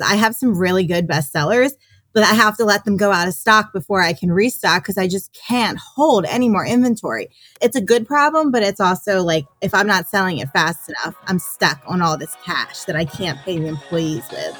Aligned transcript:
I 0.00 0.14
have 0.14 0.36
some 0.36 0.56
really 0.56 0.86
good 0.86 1.08
bestsellers, 1.08 1.72
but 2.12 2.22
I 2.22 2.32
have 2.32 2.56
to 2.58 2.64
let 2.64 2.84
them 2.84 2.96
go 2.96 3.10
out 3.10 3.26
of 3.26 3.34
stock 3.34 3.72
before 3.72 4.00
I 4.00 4.12
can 4.12 4.30
restock 4.30 4.84
because 4.84 4.96
I 4.96 5.08
just 5.08 5.36
can't 5.48 5.76
hold 5.76 6.24
any 6.26 6.48
more 6.48 6.64
inventory. 6.64 7.28
It's 7.60 7.74
a 7.74 7.80
good 7.80 8.06
problem, 8.06 8.52
but 8.52 8.62
it's 8.62 8.78
also 8.78 9.22
like 9.22 9.46
if 9.60 9.74
I'm 9.74 9.88
not 9.88 10.08
selling 10.08 10.38
it 10.38 10.50
fast 10.50 10.88
enough, 10.88 11.16
I'm 11.26 11.40
stuck 11.40 11.82
on 11.84 12.00
all 12.00 12.16
this 12.16 12.36
cash 12.44 12.84
that 12.84 12.94
I 12.94 13.04
can't 13.04 13.40
pay 13.40 13.58
the 13.58 13.66
employees 13.66 14.24
with. 14.30 14.54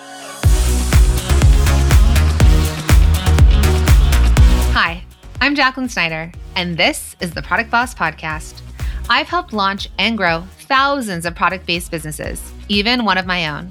Hi, 4.74 5.04
I'm 5.40 5.54
Jacqueline 5.54 5.88
Snyder, 5.88 6.32
and 6.56 6.76
this 6.76 7.14
is 7.20 7.32
the 7.32 7.42
Product 7.42 7.70
Boss 7.70 7.94
Podcast. 7.94 8.60
I've 9.08 9.28
helped 9.28 9.52
launch 9.52 9.88
and 9.98 10.16
grow 10.18 10.42
thousands 10.62 11.24
of 11.24 11.36
product 11.36 11.64
based 11.64 11.92
businesses, 11.92 12.52
even 12.68 13.04
one 13.04 13.18
of 13.18 13.26
my 13.26 13.48
own. 13.48 13.70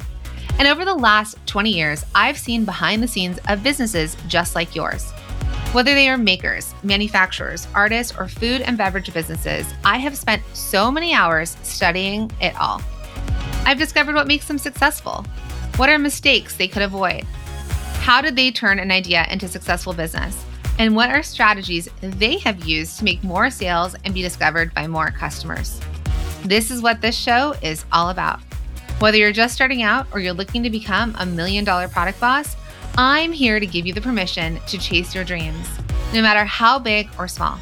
And 0.59 0.67
over 0.67 0.85
the 0.85 0.93
last 0.93 1.37
20 1.45 1.71
years, 1.71 2.03
I've 2.15 2.37
seen 2.37 2.65
behind 2.65 3.03
the 3.03 3.07
scenes 3.07 3.39
of 3.47 3.63
businesses 3.63 4.17
just 4.27 4.55
like 4.55 4.75
yours. 4.75 5.11
Whether 5.71 5.93
they 5.93 6.09
are 6.09 6.17
makers, 6.17 6.73
manufacturers, 6.81 7.67
artists, 7.75 8.17
or 8.17 8.27
food 8.27 8.61
and 8.61 8.77
beverage 8.77 9.13
businesses, 9.13 9.71
I 9.83 9.97
have 9.97 10.17
spent 10.17 10.41
so 10.53 10.89
many 10.89 11.13
hours 11.13 11.57
studying 11.61 12.31
it 12.41 12.55
all. 12.59 12.81
I've 13.65 13.77
discovered 13.77 14.15
what 14.15 14.27
makes 14.27 14.47
them 14.47 14.57
successful. 14.57 15.25
What 15.75 15.89
are 15.89 15.99
mistakes 15.99 16.55
they 16.55 16.67
could 16.67 16.81
avoid? 16.81 17.25
How 17.99 18.21
did 18.21 18.35
they 18.35 18.49
turn 18.49 18.79
an 18.79 18.89
idea 18.89 19.27
into 19.29 19.47
successful 19.47 19.93
business? 19.93 20.43
And 20.79 20.95
what 20.95 21.09
are 21.11 21.21
strategies 21.21 21.89
they 22.01 22.37
have 22.39 22.65
used 22.65 22.97
to 22.99 23.03
make 23.03 23.23
more 23.23 23.49
sales 23.49 23.95
and 24.05 24.13
be 24.13 24.21
discovered 24.21 24.73
by 24.73 24.87
more 24.87 25.11
customers? 25.11 25.79
This 26.43 26.71
is 26.71 26.81
what 26.81 27.01
this 27.01 27.15
show 27.15 27.53
is 27.61 27.83
all 27.91 28.09
about. 28.09 28.46
Whether 28.99 29.19
you're 29.19 29.31
just 29.31 29.53
starting 29.53 29.83
out 29.83 30.07
or 30.11 30.19
you're 30.19 30.33
looking 30.33 30.63
to 30.63 30.71
become 30.71 31.15
a 31.19 31.25
million 31.25 31.63
dollar 31.63 31.87
product 31.87 32.19
boss, 32.19 32.55
I'm 32.97 33.31
here 33.31 33.59
to 33.59 33.65
give 33.67 33.85
you 33.85 33.93
the 33.93 34.01
permission 34.01 34.59
to 34.65 34.77
chase 34.79 35.13
your 35.13 35.23
dreams, 35.23 35.67
no 36.15 36.21
matter 36.23 36.43
how 36.43 36.79
big 36.79 37.07
or 37.19 37.27
small. 37.27 37.59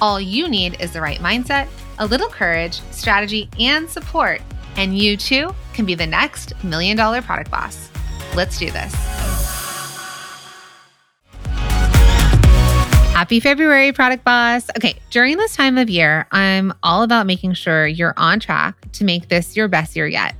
All 0.00 0.20
you 0.20 0.48
need 0.48 0.80
is 0.80 0.92
the 0.92 1.00
right 1.00 1.18
mindset, 1.18 1.66
a 1.98 2.06
little 2.06 2.28
courage, 2.28 2.80
strategy, 2.92 3.48
and 3.58 3.90
support, 3.90 4.40
and 4.76 4.96
you 4.96 5.16
too 5.16 5.52
can 5.74 5.86
be 5.86 5.96
the 5.96 6.06
next 6.06 6.52
million 6.62 6.96
dollar 6.96 7.20
product 7.20 7.50
boss. 7.50 7.90
Let's 8.36 8.56
do 8.56 8.70
this. 8.70 8.94
Happy 13.12 13.40
February, 13.40 13.92
Product 13.92 14.24
Boss. 14.24 14.70
Okay, 14.78 14.94
during 15.10 15.36
this 15.36 15.54
time 15.54 15.76
of 15.76 15.90
year, 15.90 16.26
I'm 16.30 16.72
all 16.82 17.02
about 17.02 17.26
making 17.26 17.54
sure 17.54 17.86
you're 17.86 18.14
on 18.16 18.38
track 18.38 18.76
to 18.92 19.04
make 19.04 19.28
this 19.28 19.56
your 19.56 19.68
best 19.68 19.94
year 19.94 20.06
yet. 20.06 20.34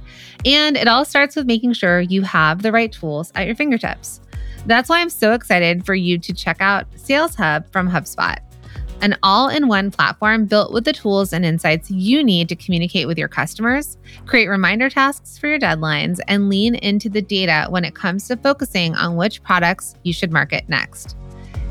And 0.45 0.77
it 0.77 0.89
all 0.89 1.05
starts 1.05 1.37
with 1.37 1.47
making 1.47 1.75
sure 1.75 2.01
you 2.01 2.23
have 2.23 2.63
the 2.63 2.73
right 2.73 2.91
tools 2.91 3.33
at 3.35 3.47
your 3.47 3.55
fingertips. 3.55 4.21
That's 4.67 4.89
why 4.89 5.01
I'm 5.01 5.11
so 5.11 5.33
excited 5.33 5.85
for 5.85 5.95
you 5.95 6.19
to 6.19 6.33
check 6.33 6.61
out 6.61 6.87
Sales 6.97 7.35
Hub 7.35 7.71
from 7.73 7.89
HubSpot, 7.89 8.39
an 9.01 9.17
all 9.23 9.49
in 9.49 9.69
one 9.69 9.91
platform 9.91 10.47
built 10.47 10.73
with 10.73 10.85
the 10.85 10.93
tools 10.93 11.33
and 11.33 11.45
insights 11.45 11.91
you 11.91 12.23
need 12.23 12.49
to 12.51 12.57
communicate 12.57 13.07
with 13.07 13.19
your 13.19 13.29
customers, 13.29 13.97
create 14.27 14.49
reminder 14.49 14.91
tasks 14.91 15.39
for 15.39 15.49
your 15.49 15.59
deadlines, 15.59 16.21
and 16.29 16.49
lean 16.49 16.75
into 16.77 17.09
the 17.09 17.23
data 17.23 17.67
when 17.71 17.85
it 17.85 17.95
comes 17.95 18.29
to 18.29 18.37
focusing 18.37 18.95
on 18.97 19.17
which 19.17 19.43
products 19.43 19.95
you 20.03 20.13
should 20.13 20.33
market 20.33 20.69
next. 20.69 21.17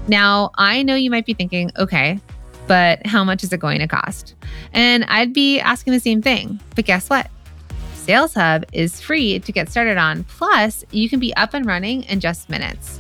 Now, 0.08 0.52
I 0.56 0.82
know 0.82 0.96
you 0.96 1.12
might 1.12 1.26
be 1.26 1.36
thinking, 1.36 1.72
okay, 1.78 2.20
but 2.66 3.06
how 3.06 3.24
much 3.24 3.44
is 3.44 3.54
it 3.54 3.60
going 3.60 3.80
to 3.80 3.88
cost? 3.88 4.36
And 4.74 5.04
I'd 5.06 5.34
be 5.34 5.60
asking 5.60 5.94
the 5.94 6.00
same 6.00 6.22
thing. 6.22 6.60
But 6.76 6.86
guess 6.86 7.10
what? 7.10 7.30
Sales 8.10 8.34
Hub 8.34 8.66
is 8.74 9.00
free 9.00 9.38
to 9.38 9.52
get 9.52 9.70
started 9.70 9.96
on. 9.96 10.24
Plus, 10.24 10.84
you 10.90 11.08
can 11.08 11.20
be 11.20 11.32
up 11.36 11.54
and 11.54 11.64
running 11.64 12.02
in 12.06 12.20
just 12.20 12.50
minutes. 12.50 13.00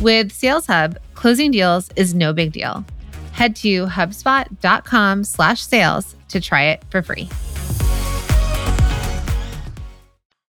With 0.00 0.32
Sales 0.32 0.66
Hub, 0.66 0.98
closing 1.14 1.52
deals 1.52 1.90
is 1.94 2.12
no 2.12 2.32
big 2.32 2.50
deal. 2.50 2.84
Head 3.30 3.54
to 3.54 3.86
hubspot.com 3.86 5.22
slash 5.22 5.62
sales 5.62 6.16
to 6.30 6.40
try 6.40 6.64
it 6.64 6.82
for 6.90 7.02
free. 7.02 7.28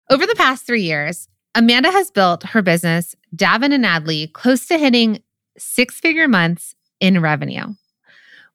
Over 0.09 0.25
the 0.25 0.33
past 0.35 0.65
three 0.65 0.81
years, 0.81 1.27
Amanda 1.53 1.91
has 1.91 2.09
built 2.09 2.41
her 2.41 2.63
business, 2.63 3.15
Davin 3.35 3.71
and 3.71 3.85
Adley, 3.85 4.33
close 4.33 4.65
to 4.65 4.79
hitting 4.79 5.21
six 5.59 5.99
figure 5.99 6.27
months 6.27 6.73
in 6.99 7.21
revenue. 7.21 7.75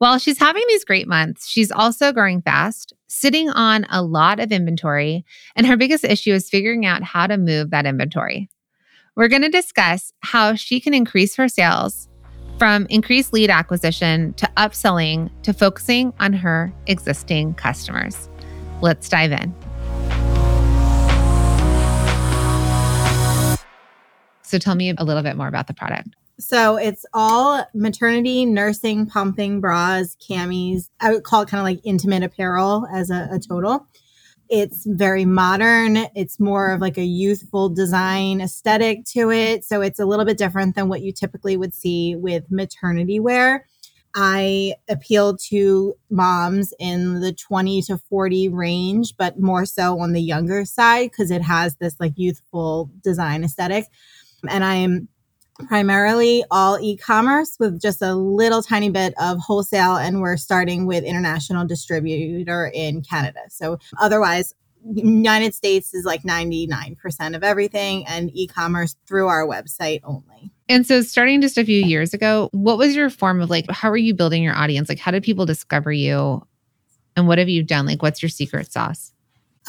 While 0.01 0.19
she's 0.19 0.39
having 0.39 0.65
these 0.67 0.87
great 0.87 1.07
months, 1.07 1.47
she's 1.47 1.71
also 1.71 2.11
growing 2.11 2.41
fast, 2.41 2.95
sitting 3.07 3.51
on 3.51 3.85
a 3.91 4.03
lot 4.03 4.41
of 4.41 4.51
inventory, 4.51 5.27
and 5.55 5.67
her 5.67 5.77
biggest 5.77 6.05
issue 6.05 6.33
is 6.33 6.49
figuring 6.49 6.87
out 6.87 7.03
how 7.03 7.27
to 7.27 7.37
move 7.37 7.69
that 7.69 7.85
inventory. 7.85 8.49
We're 9.15 9.29
going 9.29 9.43
to 9.43 9.51
discuss 9.51 10.15
how 10.21 10.55
she 10.55 10.81
can 10.81 10.95
increase 10.95 11.37
her 11.37 11.49
sales 11.49 12.09
from 12.59 12.87
increased 12.89 13.35
lead 13.35 13.51
acquisition 13.51 14.33
to 14.39 14.51
upselling 14.57 15.29
to 15.43 15.53
focusing 15.53 16.15
on 16.19 16.33
her 16.33 16.73
existing 16.87 17.53
customers. 17.53 18.31
Let's 18.81 19.07
dive 19.07 19.33
in. 19.33 19.55
So, 24.45 24.57
tell 24.57 24.77
me 24.77 24.95
a 24.97 25.05
little 25.05 25.23
bit 25.23 25.37
more 25.37 25.49
about 25.49 25.67
the 25.67 25.75
product. 25.75 26.17
So 26.41 26.77
it's 26.77 27.05
all 27.13 27.65
maternity, 27.75 28.47
nursing, 28.47 29.07
pumping, 29.07 29.61
bras, 29.61 30.17
camis. 30.17 30.89
I 30.99 31.13
would 31.13 31.25
call 31.25 31.43
it 31.43 31.49
kind 31.49 31.61
of 31.61 31.65
like 31.65 31.81
intimate 31.85 32.23
apparel 32.23 32.87
as 32.93 33.11
a, 33.11 33.29
a 33.33 33.39
total. 33.39 33.87
It's 34.49 34.85
very 34.85 35.25
modern. 35.25 35.99
It's 36.17 36.41
more 36.41 36.73
of 36.73 36.81
like 36.81 36.99
a 36.99 37.05
youthful 37.05 37.69
design 37.69 38.41
aesthetic 38.41 39.05
to 39.13 39.31
it. 39.31 39.65
So 39.65 39.81
it's 39.81 40.01
a 40.01 40.07
little 40.07 40.25
bit 40.25 40.39
different 40.39 40.75
than 40.75 40.89
what 40.89 41.03
you 41.03 41.13
typically 41.13 41.57
would 41.57 41.73
see 41.75 42.17
with 42.17 42.51
maternity 42.51 43.21
wear. 43.21 43.67
I 44.17 44.75
appeal 44.89 45.37
to 45.51 45.95
moms 46.11 46.75
in 46.81 47.21
the 47.21 47.33
20 47.33 47.83
to 47.83 47.99
40 47.99 48.49
range, 48.49 49.15
but 49.17 49.39
more 49.39 49.65
so 49.65 50.01
on 50.01 50.15
the 50.15 50.23
younger 50.23 50.65
side 50.65 51.11
because 51.11 51.31
it 51.31 51.43
has 51.43 51.77
this 51.77 51.95
like 52.01 52.15
youthful 52.17 52.91
design 53.05 53.45
aesthetic. 53.45 53.85
And 54.49 54.65
I'm 54.65 55.09
primarily 55.67 56.45
all 56.51 56.79
e-commerce 56.81 57.57
with 57.59 57.81
just 57.81 58.03
a 58.03 58.15
little 58.15 58.63
tiny 58.63 58.91
bit 58.91 59.15
of 59.21 59.39
wholesale 59.39 59.97
and 59.97 60.21
we're 60.21 60.37
starting 60.37 60.87
with 60.87 61.05
international 61.05 61.67
distributor 61.67 62.71
in 62.73 63.03
Canada. 63.03 63.41
So 63.49 63.79
otherwise 63.99 64.55
United 64.85 65.55
States 65.55 65.93
is 65.95 66.05
like 66.05 66.23
99% 66.23 67.37
of 67.37 67.45
everything 67.45 68.07
and 68.07 68.31
e-commerce 68.35 68.97
through 69.07 69.29
our 69.29 69.47
website 69.47 70.01
only. 70.05 70.51
And 70.69 70.87
so 70.87 71.03
starting 71.03 71.41
just 71.41 71.59
a 71.59 71.65
few 71.65 71.85
years 71.85 72.15
ago, 72.15 72.49
what 72.53 72.79
was 72.79 72.95
your 72.95 73.11
form 73.11 73.41
of 73.41 73.51
like 73.51 73.71
how 73.71 73.91
are 73.91 73.97
you 73.97 74.15
building 74.15 74.43
your 74.43 74.57
audience? 74.57 74.89
Like 74.89 74.99
how 74.99 75.11
did 75.11 75.23
people 75.23 75.47
discover 75.47 75.93
you? 75.93 76.47
And 77.17 77.27
what 77.27 77.39
have 77.39 77.49
you 77.49 77.63
done? 77.63 77.87
Like 77.87 78.03
what's 78.03 78.23
your 78.23 78.29
secret 78.29 78.73
sauce? 78.73 79.13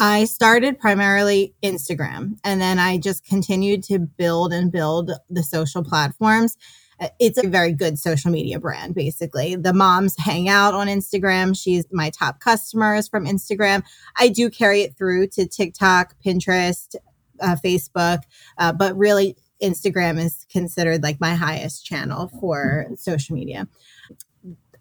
I 0.03 0.25
started 0.25 0.79
primarily 0.79 1.53
Instagram 1.61 2.39
and 2.43 2.59
then 2.59 2.79
I 2.79 2.97
just 2.97 3.23
continued 3.23 3.83
to 3.83 3.99
build 3.99 4.51
and 4.51 4.71
build 4.71 5.11
the 5.29 5.43
social 5.43 5.83
platforms. 5.83 6.57
Uh, 6.99 7.09
it's 7.19 7.37
a 7.37 7.47
very 7.47 7.71
good 7.71 7.99
social 7.99 8.31
media 8.31 8.59
brand, 8.59 8.95
basically. 8.95 9.55
The 9.55 9.73
moms 9.73 10.15
hang 10.17 10.49
out 10.49 10.73
on 10.73 10.87
Instagram. 10.87 11.55
She's 11.55 11.85
my 11.91 12.09
top 12.09 12.39
customers 12.39 13.07
from 13.07 13.27
Instagram. 13.27 13.83
I 14.17 14.29
do 14.29 14.49
carry 14.49 14.81
it 14.81 14.97
through 14.97 15.27
to 15.33 15.47
TikTok, 15.47 16.15
Pinterest, 16.25 16.95
uh, 17.39 17.55
Facebook, 17.63 18.23
uh, 18.57 18.73
but 18.73 18.97
really, 18.97 19.37
Instagram 19.61 20.17
is 20.19 20.47
considered 20.51 21.03
like 21.03 21.21
my 21.21 21.35
highest 21.35 21.85
channel 21.85 22.31
for 22.39 22.87
social 22.95 23.35
media 23.35 23.67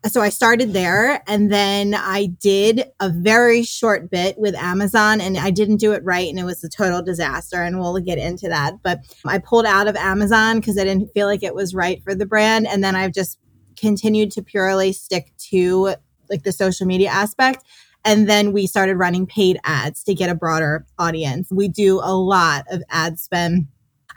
so 0.08 0.22
I 0.22 0.30
started 0.30 0.72
there 0.72 1.22
and 1.26 1.52
then 1.52 1.94
I 1.94 2.26
did 2.26 2.84
a 3.00 3.10
very 3.10 3.62
short 3.62 4.10
bit 4.10 4.38
with 4.38 4.54
Amazon 4.54 5.20
and 5.20 5.36
I 5.36 5.50
didn't 5.50 5.76
do 5.76 5.92
it 5.92 6.02
right 6.04 6.28
and 6.28 6.38
it 6.38 6.44
was 6.44 6.64
a 6.64 6.68
total 6.70 7.02
disaster 7.02 7.62
and 7.62 7.78
we'll 7.78 7.98
get 7.98 8.18
into 8.18 8.48
that. 8.48 8.82
But 8.82 9.00
I 9.26 9.38
pulled 9.38 9.66
out 9.66 9.88
of 9.88 9.96
Amazon 9.96 10.58
because 10.58 10.78
I 10.78 10.84
didn't 10.84 11.12
feel 11.12 11.26
like 11.26 11.42
it 11.42 11.54
was 11.54 11.74
right 11.74 12.02
for 12.02 12.14
the 12.14 12.24
brand. 12.24 12.66
And 12.66 12.82
then 12.82 12.96
I've 12.96 13.12
just 13.12 13.38
continued 13.76 14.30
to 14.32 14.42
purely 14.42 14.92
stick 14.92 15.32
to 15.50 15.94
like 16.30 16.44
the 16.44 16.52
social 16.52 16.86
media 16.86 17.10
aspect. 17.10 17.64
And 18.02 18.26
then 18.26 18.52
we 18.52 18.66
started 18.66 18.96
running 18.96 19.26
paid 19.26 19.58
ads 19.64 20.02
to 20.04 20.14
get 20.14 20.30
a 20.30 20.34
broader 20.34 20.86
audience. 20.98 21.48
We 21.50 21.68
do 21.68 22.00
a 22.02 22.16
lot 22.16 22.64
of 22.70 22.82
ad 22.88 23.18
spend 23.18 23.66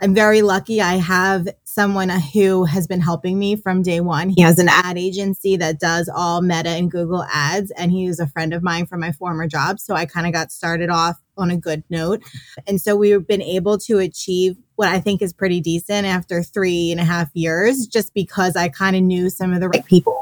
I'm 0.00 0.14
very 0.14 0.42
lucky. 0.42 0.80
I 0.80 0.94
have 0.94 1.48
someone 1.64 2.10
uh, 2.10 2.20
who 2.20 2.64
has 2.64 2.86
been 2.86 3.00
helping 3.00 3.38
me 3.38 3.56
from 3.56 3.82
day 3.82 4.00
one. 4.00 4.28
He 4.28 4.42
has 4.42 4.58
an 4.58 4.68
ad 4.68 4.98
agency 4.98 5.56
that 5.56 5.78
does 5.78 6.08
all 6.08 6.42
Meta 6.42 6.70
and 6.70 6.90
Google 6.90 7.24
ads, 7.32 7.70
and 7.72 7.92
he 7.92 8.06
is 8.06 8.18
a 8.18 8.26
friend 8.26 8.52
of 8.52 8.62
mine 8.62 8.86
from 8.86 9.00
my 9.00 9.12
former 9.12 9.46
job. 9.46 9.78
So 9.78 9.94
I 9.94 10.06
kind 10.06 10.26
of 10.26 10.32
got 10.32 10.50
started 10.50 10.90
off 10.90 11.20
on 11.36 11.50
a 11.50 11.56
good 11.56 11.84
note. 11.90 12.22
And 12.66 12.80
so 12.80 12.96
we've 12.96 13.26
been 13.26 13.42
able 13.42 13.78
to 13.78 13.98
achieve 13.98 14.56
what 14.76 14.88
I 14.88 15.00
think 15.00 15.22
is 15.22 15.32
pretty 15.32 15.60
decent 15.60 16.06
after 16.06 16.42
three 16.42 16.90
and 16.90 17.00
a 17.00 17.04
half 17.04 17.30
years, 17.34 17.86
just 17.86 18.14
because 18.14 18.56
I 18.56 18.68
kind 18.68 18.96
of 18.96 19.02
knew 19.02 19.30
some 19.30 19.52
of 19.52 19.60
the 19.60 19.68
right 19.68 19.84
people. 19.84 20.20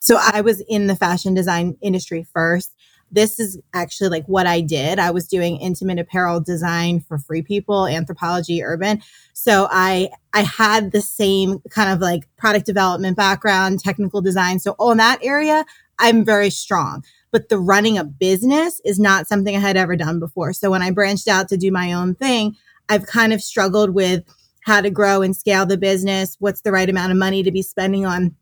So 0.00 0.18
I 0.20 0.42
was 0.42 0.62
in 0.68 0.86
the 0.86 0.96
fashion 0.96 1.32
design 1.32 1.78
industry 1.80 2.26
first 2.34 2.73
this 3.14 3.38
is 3.38 3.58
actually 3.72 4.10
like 4.10 4.26
what 4.26 4.46
I 4.46 4.60
did. 4.60 4.98
I 4.98 5.10
was 5.10 5.28
doing 5.28 5.56
intimate 5.58 5.98
apparel 5.98 6.40
design 6.40 7.00
for 7.00 7.18
free 7.18 7.42
people, 7.42 7.82
Anthropologie 7.82 8.62
urban. 8.64 9.02
So 9.32 9.68
I 9.70 10.10
I 10.32 10.42
had 10.42 10.92
the 10.92 11.00
same 11.00 11.60
kind 11.70 11.90
of 11.90 12.00
like 12.00 12.24
product 12.36 12.66
development 12.66 13.16
background, 13.16 13.80
technical 13.80 14.20
design. 14.20 14.58
So 14.58 14.74
on 14.78 14.96
that 14.96 15.20
area, 15.22 15.64
I'm 15.98 16.24
very 16.24 16.50
strong. 16.50 17.04
But 17.30 17.48
the 17.48 17.58
running 17.58 17.98
a 17.98 18.04
business 18.04 18.80
is 18.84 18.98
not 18.98 19.26
something 19.26 19.56
I 19.56 19.60
had 19.60 19.76
ever 19.76 19.96
done 19.96 20.20
before. 20.20 20.52
So 20.52 20.70
when 20.70 20.82
I 20.82 20.90
branched 20.90 21.28
out 21.28 21.48
to 21.48 21.56
do 21.56 21.72
my 21.72 21.92
own 21.92 22.14
thing, 22.14 22.56
I've 22.88 23.06
kind 23.06 23.32
of 23.32 23.42
struggled 23.42 23.90
with 23.90 24.24
how 24.64 24.80
to 24.80 24.90
grow 24.90 25.20
and 25.22 25.36
scale 25.36 25.66
the 25.66 25.76
business, 25.76 26.36
what's 26.38 26.62
the 26.62 26.72
right 26.72 26.88
amount 26.88 27.12
of 27.12 27.18
money 27.18 27.42
to 27.42 27.52
be 27.52 27.62
spending 27.62 28.06
on 28.06 28.34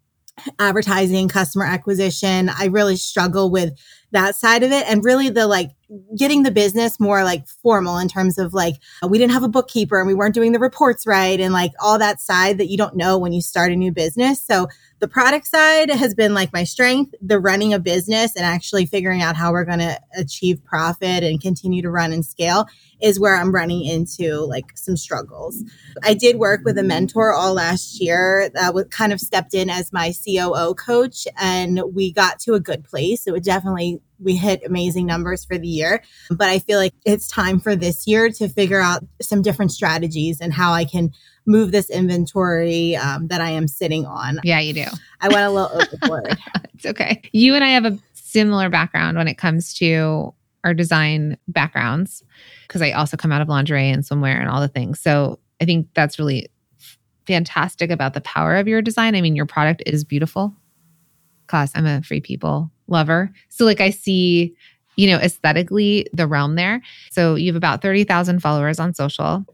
advertising, 0.58 1.28
customer 1.28 1.64
acquisition. 1.64 2.48
I 2.48 2.66
really 2.66 2.96
struggle 2.96 3.50
with 3.50 3.78
that 4.12 4.36
side 4.36 4.62
of 4.62 4.72
it 4.72 4.84
and 4.86 5.04
really 5.04 5.30
the 5.30 5.46
like 5.46 5.70
getting 6.16 6.42
the 6.42 6.50
business 6.50 6.98
more 7.00 7.24
like 7.24 7.46
formal 7.62 7.98
in 7.98 8.08
terms 8.08 8.38
of 8.38 8.54
like 8.54 8.76
we 9.08 9.18
didn't 9.18 9.32
have 9.32 9.42
a 9.42 9.48
bookkeeper 9.48 9.98
and 9.98 10.06
we 10.06 10.14
weren't 10.14 10.34
doing 10.34 10.52
the 10.52 10.58
reports 10.58 11.06
right 11.06 11.40
and 11.40 11.52
like 11.52 11.72
all 11.80 11.98
that 11.98 12.20
side 12.20 12.58
that 12.58 12.68
you 12.68 12.76
don't 12.76 12.96
know 12.96 13.18
when 13.18 13.32
you 13.32 13.40
start 13.42 13.72
a 13.72 13.76
new 13.76 13.92
business. 13.92 14.44
So 14.44 14.68
the 15.02 15.08
product 15.08 15.48
side 15.48 15.90
has 15.90 16.14
been 16.14 16.32
like 16.32 16.52
my 16.52 16.62
strength, 16.62 17.12
the 17.20 17.40
running 17.40 17.74
a 17.74 17.80
business 17.80 18.36
and 18.36 18.46
actually 18.46 18.86
figuring 18.86 19.20
out 19.20 19.34
how 19.34 19.50
we're 19.50 19.64
going 19.64 19.80
to 19.80 19.98
achieve 20.16 20.64
profit 20.64 21.24
and 21.24 21.40
continue 21.40 21.82
to 21.82 21.90
run 21.90 22.12
and 22.12 22.24
scale 22.24 22.66
is 23.00 23.18
where 23.18 23.34
I'm 23.34 23.52
running 23.52 23.84
into 23.84 24.36
like 24.46 24.66
some 24.76 24.96
struggles. 24.96 25.60
I 26.04 26.14
did 26.14 26.36
work 26.36 26.60
with 26.64 26.78
a 26.78 26.84
mentor 26.84 27.34
all 27.34 27.52
last 27.52 28.00
year 28.00 28.48
that 28.54 28.74
was 28.74 28.86
kind 28.90 29.12
of 29.12 29.18
stepped 29.18 29.54
in 29.54 29.68
as 29.68 29.92
my 29.92 30.14
COO 30.24 30.72
coach 30.74 31.26
and 31.36 31.82
we 31.92 32.12
got 32.12 32.38
to 32.42 32.54
a 32.54 32.60
good 32.60 32.84
place. 32.84 33.26
It 33.26 33.32
would 33.32 33.42
definitely 33.42 34.00
we 34.20 34.36
hit 34.36 34.62
amazing 34.64 35.06
numbers 35.06 35.44
for 35.44 35.58
the 35.58 35.66
year, 35.66 36.00
but 36.30 36.48
I 36.48 36.60
feel 36.60 36.78
like 36.78 36.94
it's 37.04 37.26
time 37.26 37.58
for 37.58 37.74
this 37.74 38.06
year 38.06 38.30
to 38.30 38.48
figure 38.48 38.80
out 38.80 39.04
some 39.20 39.42
different 39.42 39.72
strategies 39.72 40.40
and 40.40 40.52
how 40.52 40.72
I 40.72 40.84
can 40.84 41.10
move 41.46 41.72
this 41.72 41.90
inventory 41.90 42.96
um, 42.96 43.28
that 43.28 43.40
I 43.40 43.50
am 43.50 43.66
sitting 43.68 44.06
on. 44.06 44.40
Yeah, 44.44 44.60
you 44.60 44.72
do. 44.72 44.84
I 45.20 45.28
went 45.28 45.44
a 45.44 45.50
little 45.50 45.80
overboard. 45.80 46.38
it's 46.74 46.86
okay. 46.86 47.22
You 47.32 47.54
and 47.54 47.64
I 47.64 47.68
have 47.68 47.84
a 47.84 47.98
similar 48.14 48.68
background 48.68 49.18
when 49.18 49.28
it 49.28 49.38
comes 49.38 49.74
to 49.74 50.34
our 50.64 50.74
design 50.74 51.36
backgrounds 51.48 52.22
because 52.66 52.82
I 52.82 52.92
also 52.92 53.16
come 53.16 53.32
out 53.32 53.42
of 53.42 53.48
lingerie 53.48 53.90
and 53.90 54.02
swimwear 54.02 54.38
and 54.38 54.48
all 54.48 54.60
the 54.60 54.68
things. 54.68 55.00
So 55.00 55.38
I 55.60 55.64
think 55.64 55.88
that's 55.94 56.18
really 56.18 56.48
fantastic 57.26 57.90
about 57.90 58.14
the 58.14 58.20
power 58.20 58.56
of 58.56 58.68
your 58.68 58.82
design. 58.82 59.14
I 59.14 59.20
mean, 59.20 59.36
your 59.36 59.46
product 59.46 59.82
is 59.86 60.04
beautiful. 60.04 60.54
Cause 61.46 61.72
I'm 61.74 61.86
a 61.86 62.02
free 62.02 62.20
people 62.20 62.70
lover. 62.86 63.30
So 63.48 63.64
like 63.64 63.80
I 63.80 63.90
see, 63.90 64.54
you 64.96 65.08
know, 65.08 65.18
aesthetically 65.18 66.06
the 66.12 66.26
realm 66.26 66.54
there. 66.54 66.80
So 67.10 67.34
you 67.34 67.48
have 67.48 67.56
about 67.56 67.82
30,000 67.82 68.40
followers 68.40 68.80
on 68.80 68.94
social 68.94 69.44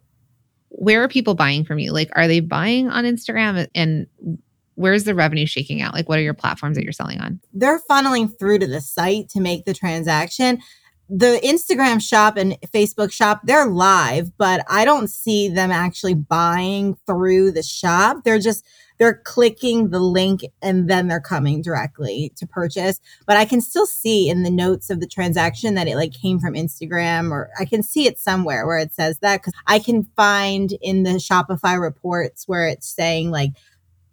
where 0.79 1.03
are 1.03 1.09
people 1.09 1.35
buying 1.35 1.65
from 1.65 1.81
you? 1.81 1.91
Like, 1.93 2.09
are 2.13 2.29
they 2.29 2.39
buying 2.39 2.89
on 2.89 3.05
Instagram 3.05 3.67
and 3.75 4.07
where's 4.77 5.03
the 5.03 5.15
revenue 5.15 5.45
shaking 5.45 5.83
out? 5.83 5.93
Like, 5.93 6.09
what 6.09 6.21
are 6.21 6.23
your 6.23 6.35
platforms 6.35 6.77
that 6.77 6.85
you're 6.85 6.93
selling 6.93 7.21
on? 7.21 7.41
They're 7.53 7.81
funneling 7.91 8.39
through 8.39 8.61
to 8.61 8.67
the 8.69 8.81
site 8.81 9.29
to 9.31 9.41
make 9.41 9.65
the 9.65 9.75
transaction. 9.75 10.61
The 11.09 11.41
Instagram 11.43 12.01
shop 12.01 12.37
and 12.37 12.57
Facebook 12.73 13.11
shop, 13.11 13.41
they're 13.43 13.67
live, 13.67 14.31
but 14.39 14.65
I 14.69 14.85
don't 14.85 15.11
see 15.11 15.49
them 15.49 15.73
actually 15.73 16.15
buying 16.15 16.97
through 17.07 17.53
the 17.53 17.65
shop. 17.65 18.19
They're 18.25 18.39
just 18.39 18.65
they're 18.99 19.21
clicking 19.25 19.91
the 19.91 20.01
link 20.01 20.43
and 20.61 20.91
then 20.91 21.09
they're 21.09 21.21
coming 21.21 21.63
directly 21.63 22.33
to 22.37 22.47
purchase. 22.47 23.01
But 23.27 23.37
I 23.37 23.45
can 23.45 23.61
still 23.61 23.87
see 23.87 24.29
in 24.29 24.43
the 24.43 24.51
notes 24.51 24.91
of 24.91 25.01
the 25.01 25.07
transaction 25.07 25.75
that 25.75 25.89
it 25.89 25.97
like 25.97 26.13
came 26.13 26.39
from 26.39 26.55
Instagram 26.55 27.31
or 27.31 27.51
I 27.59 27.65
can 27.65 27.83
see 27.83 28.07
it 28.07 28.19
somewhere 28.19 28.67
where 28.67 28.79
it 28.79 28.93
says 28.93 29.19
that 29.21 29.41
because 29.41 29.55
I 29.67 29.79
can 29.79 30.05
find 30.17 30.73
in 30.83 31.05
the 31.05 31.13
Shopify 31.13 31.81
reports 31.81 32.47
where 32.47 32.67
it's 32.67 32.89
saying 32.89 33.31
like 33.31 33.53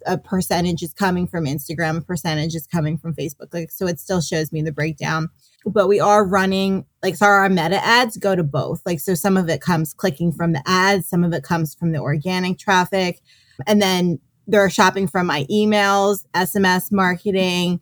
a 0.06 0.18
percentage 0.20 0.84
is 0.84 0.94
coming 0.94 1.26
from 1.26 1.46
Instagram, 1.46 1.98
a 1.98 2.02
percentage 2.02 2.54
is 2.54 2.68
coming 2.68 2.98
from 2.98 3.16
Facebook. 3.16 3.54
Like 3.54 3.72
so 3.72 3.88
it 3.88 4.00
still 4.00 4.22
shows 4.22 4.52
me 4.52 4.62
the 4.62 4.72
breakdown. 4.72 5.30
But 5.66 5.88
we 5.88 6.00
are 6.00 6.24
running 6.24 6.86
like 7.02 7.16
so 7.16 7.26
our 7.26 7.50
meta 7.50 7.84
ads 7.84 8.18
go 8.18 8.36
to 8.36 8.44
both. 8.44 8.82
Like 8.86 9.00
so 9.00 9.16
some 9.16 9.36
of 9.36 9.50
it 9.50 9.62
comes 9.62 9.96
clicking 9.96 10.32
from 10.32 10.54
the 10.54 10.62
ads, 10.68 11.08
some 11.08 11.24
of 11.24 11.34
it 11.34 11.44
comes 11.44 11.74
from 11.74 11.92
the 11.92 12.00
organic 12.00 12.60
traffic. 12.60 13.20
And 13.66 13.82
then 13.82 14.20
they're 14.48 14.70
shopping 14.70 15.08
from 15.08 15.28
my 15.28 15.46
emails, 15.46 16.26
SMS 16.34 16.92
marketing. 16.92 17.80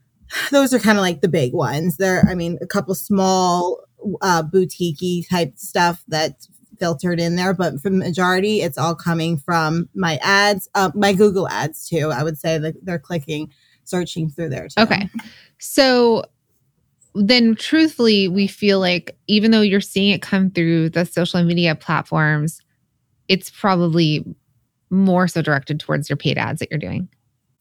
Those 0.50 0.72
are 0.72 0.78
kind 0.78 0.98
of 0.98 1.02
like 1.02 1.20
the 1.20 1.28
big 1.28 1.52
ones. 1.52 1.96
There, 1.96 2.24
I 2.28 2.34
mean, 2.34 2.58
a 2.60 2.66
couple 2.66 2.94
small 2.94 3.80
uh, 4.22 4.42
boutique 4.42 5.28
type 5.28 5.54
stuff 5.56 6.04
that's 6.08 6.48
filtered 6.78 7.20
in 7.20 7.36
there, 7.36 7.52
but 7.52 7.80
for 7.80 7.90
the 7.90 7.96
majority, 7.96 8.62
it's 8.62 8.78
all 8.78 8.94
coming 8.94 9.36
from 9.36 9.88
my 9.94 10.18
ads, 10.22 10.68
uh, 10.74 10.90
my 10.94 11.12
Google 11.12 11.48
ads 11.48 11.88
too. 11.88 12.10
I 12.10 12.24
would 12.24 12.38
say 12.38 12.58
that 12.58 12.74
they're 12.82 12.98
clicking, 12.98 13.52
searching 13.84 14.30
through 14.30 14.48
there 14.48 14.68
too. 14.68 14.82
Okay. 14.82 15.08
So 15.58 16.24
then 17.14 17.54
truthfully, 17.54 18.28
we 18.28 18.46
feel 18.46 18.80
like 18.80 19.16
even 19.26 19.50
though 19.50 19.60
you're 19.60 19.80
seeing 19.80 20.10
it 20.10 20.22
come 20.22 20.50
through 20.50 20.90
the 20.90 21.04
social 21.04 21.42
media 21.44 21.74
platforms, 21.74 22.60
it's 23.28 23.50
probably 23.50 24.24
more 24.90 25.28
so 25.28 25.40
directed 25.40 25.80
towards 25.80 26.10
your 26.10 26.16
paid 26.16 26.36
ads 26.36 26.58
that 26.60 26.70
you're 26.70 26.78
doing. 26.78 27.08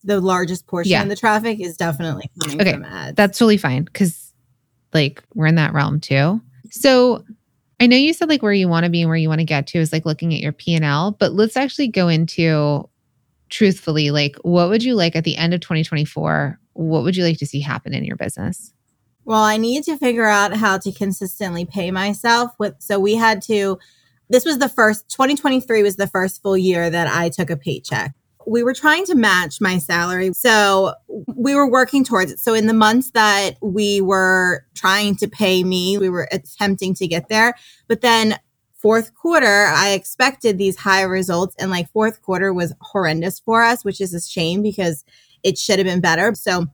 The 0.04 0.20
largest 0.20 0.68
portion 0.68 0.92
yeah. 0.92 1.04
of 1.04 1.10
the 1.10 1.16
traffic 1.16 1.60
is 1.60 1.78
definitely 1.78 2.30
coming 2.42 2.62
okay. 2.62 2.74
from 2.74 2.86
ads. 2.86 3.16
That's 3.16 3.40
really 3.40 3.58
fine 3.58 3.84
because 3.84 4.34
like 4.94 5.24
we're 5.36 5.48
in 5.48 5.56
that 5.56 5.74
realm 5.74 6.00
too. 6.00 6.42
So 6.72 7.24
I 7.80 7.88
know 7.88 7.98
you 7.98 8.14
said 8.14 8.30
like 8.30 8.42
where 8.42 8.54
you 8.54 8.68
want 8.68 8.86
to 8.86 8.90
be 8.90 9.02
and 9.02 9.10
where 9.10 9.18
you 9.18 9.30
want 9.30 9.40
to 9.40 9.46
get 9.46 9.68
to 9.68 9.80
is 9.80 9.94
like 9.94 10.06
looking 10.06 10.34
at 10.34 10.42
your 10.42 10.52
P&L, 10.52 11.16
but 11.20 11.34
let's 11.34 11.58
actually 11.58 11.88
go 11.88 12.08
into 12.08 12.88
truthfully 13.50 14.12
like 14.12 14.36
what 14.44 14.70
would 14.70 14.84
you 14.84 14.96
like 14.96 15.16
at 15.16 15.24
the 15.24 15.36
end 15.36 15.54
of 15.54 15.62
2024? 15.62 16.60
What 16.74 17.04
would 17.04 17.16
you 17.16 17.24
like 17.24 17.38
to 17.40 17.46
see 17.46 17.62
happen 17.62 17.94
in 17.94 18.04
your 18.04 18.16
business? 18.16 18.74
Well, 19.26 19.44
I 19.44 19.58
need 19.58 19.84
to 19.84 19.98
figure 19.98 20.28
out 20.28 20.56
how 20.56 20.78
to 20.80 20.92
consistently 20.92 21.66
pay 21.66 21.92
myself 21.92 22.52
with 22.58 22.76
so 22.80 23.00
we 23.00 23.16
had 23.16 23.42
to 23.44 23.78
this 24.30 24.46
was 24.46 24.60
the 24.60 24.70
first 24.70 25.10
2023 25.10 25.84
was 25.84 25.96
the 25.96 26.08
first 26.08 26.42
full 26.42 26.58
year 26.58 26.90
that 26.90 27.08
I 27.08 27.30
took 27.30 27.50
a 27.50 27.58
paycheck. 27.58 28.14
We 28.48 28.64
were 28.64 28.74
trying 28.74 29.06
to 29.06 29.16
match 29.16 29.60
my 29.60 29.78
salary. 29.78 30.34
So 30.34 30.94
we 31.36 31.56
were 31.56 31.70
working 31.70 32.04
towards 32.04 32.32
it. 32.32 32.40
So 32.40 32.54
in 32.54 32.68
the 32.68 32.74
months 32.74 33.12
that 33.12 33.58
we 33.62 34.02
were 34.02 34.66
trying 34.76 35.16
to 35.18 35.28
pay 35.28 35.64
me, 35.64 35.98
we 35.98 36.10
were 36.10 36.28
attempting 36.32 36.94
to 36.96 37.08
get 37.08 37.30
there. 37.30 37.54
But 37.88 38.02
then 38.02 38.38
fourth 38.74 39.14
quarter, 39.14 39.66
I 39.66 39.90
expected 39.90 40.58
these 40.58 40.78
high 40.78 41.02
results 41.02 41.56
and 41.60 41.70
like 41.70 41.92
fourth 41.92 42.22
quarter 42.22 42.54
was 42.54 42.74
horrendous 42.82 43.40
for 43.40 43.62
us, 43.62 43.84
which 43.84 44.00
is 44.00 44.14
a 44.14 44.22
shame 44.22 44.64
because 44.64 45.04
it 45.44 45.58
should 45.58 45.80
have 45.80 45.86
been 45.86 46.02
better. 46.02 46.34
So 46.34 46.68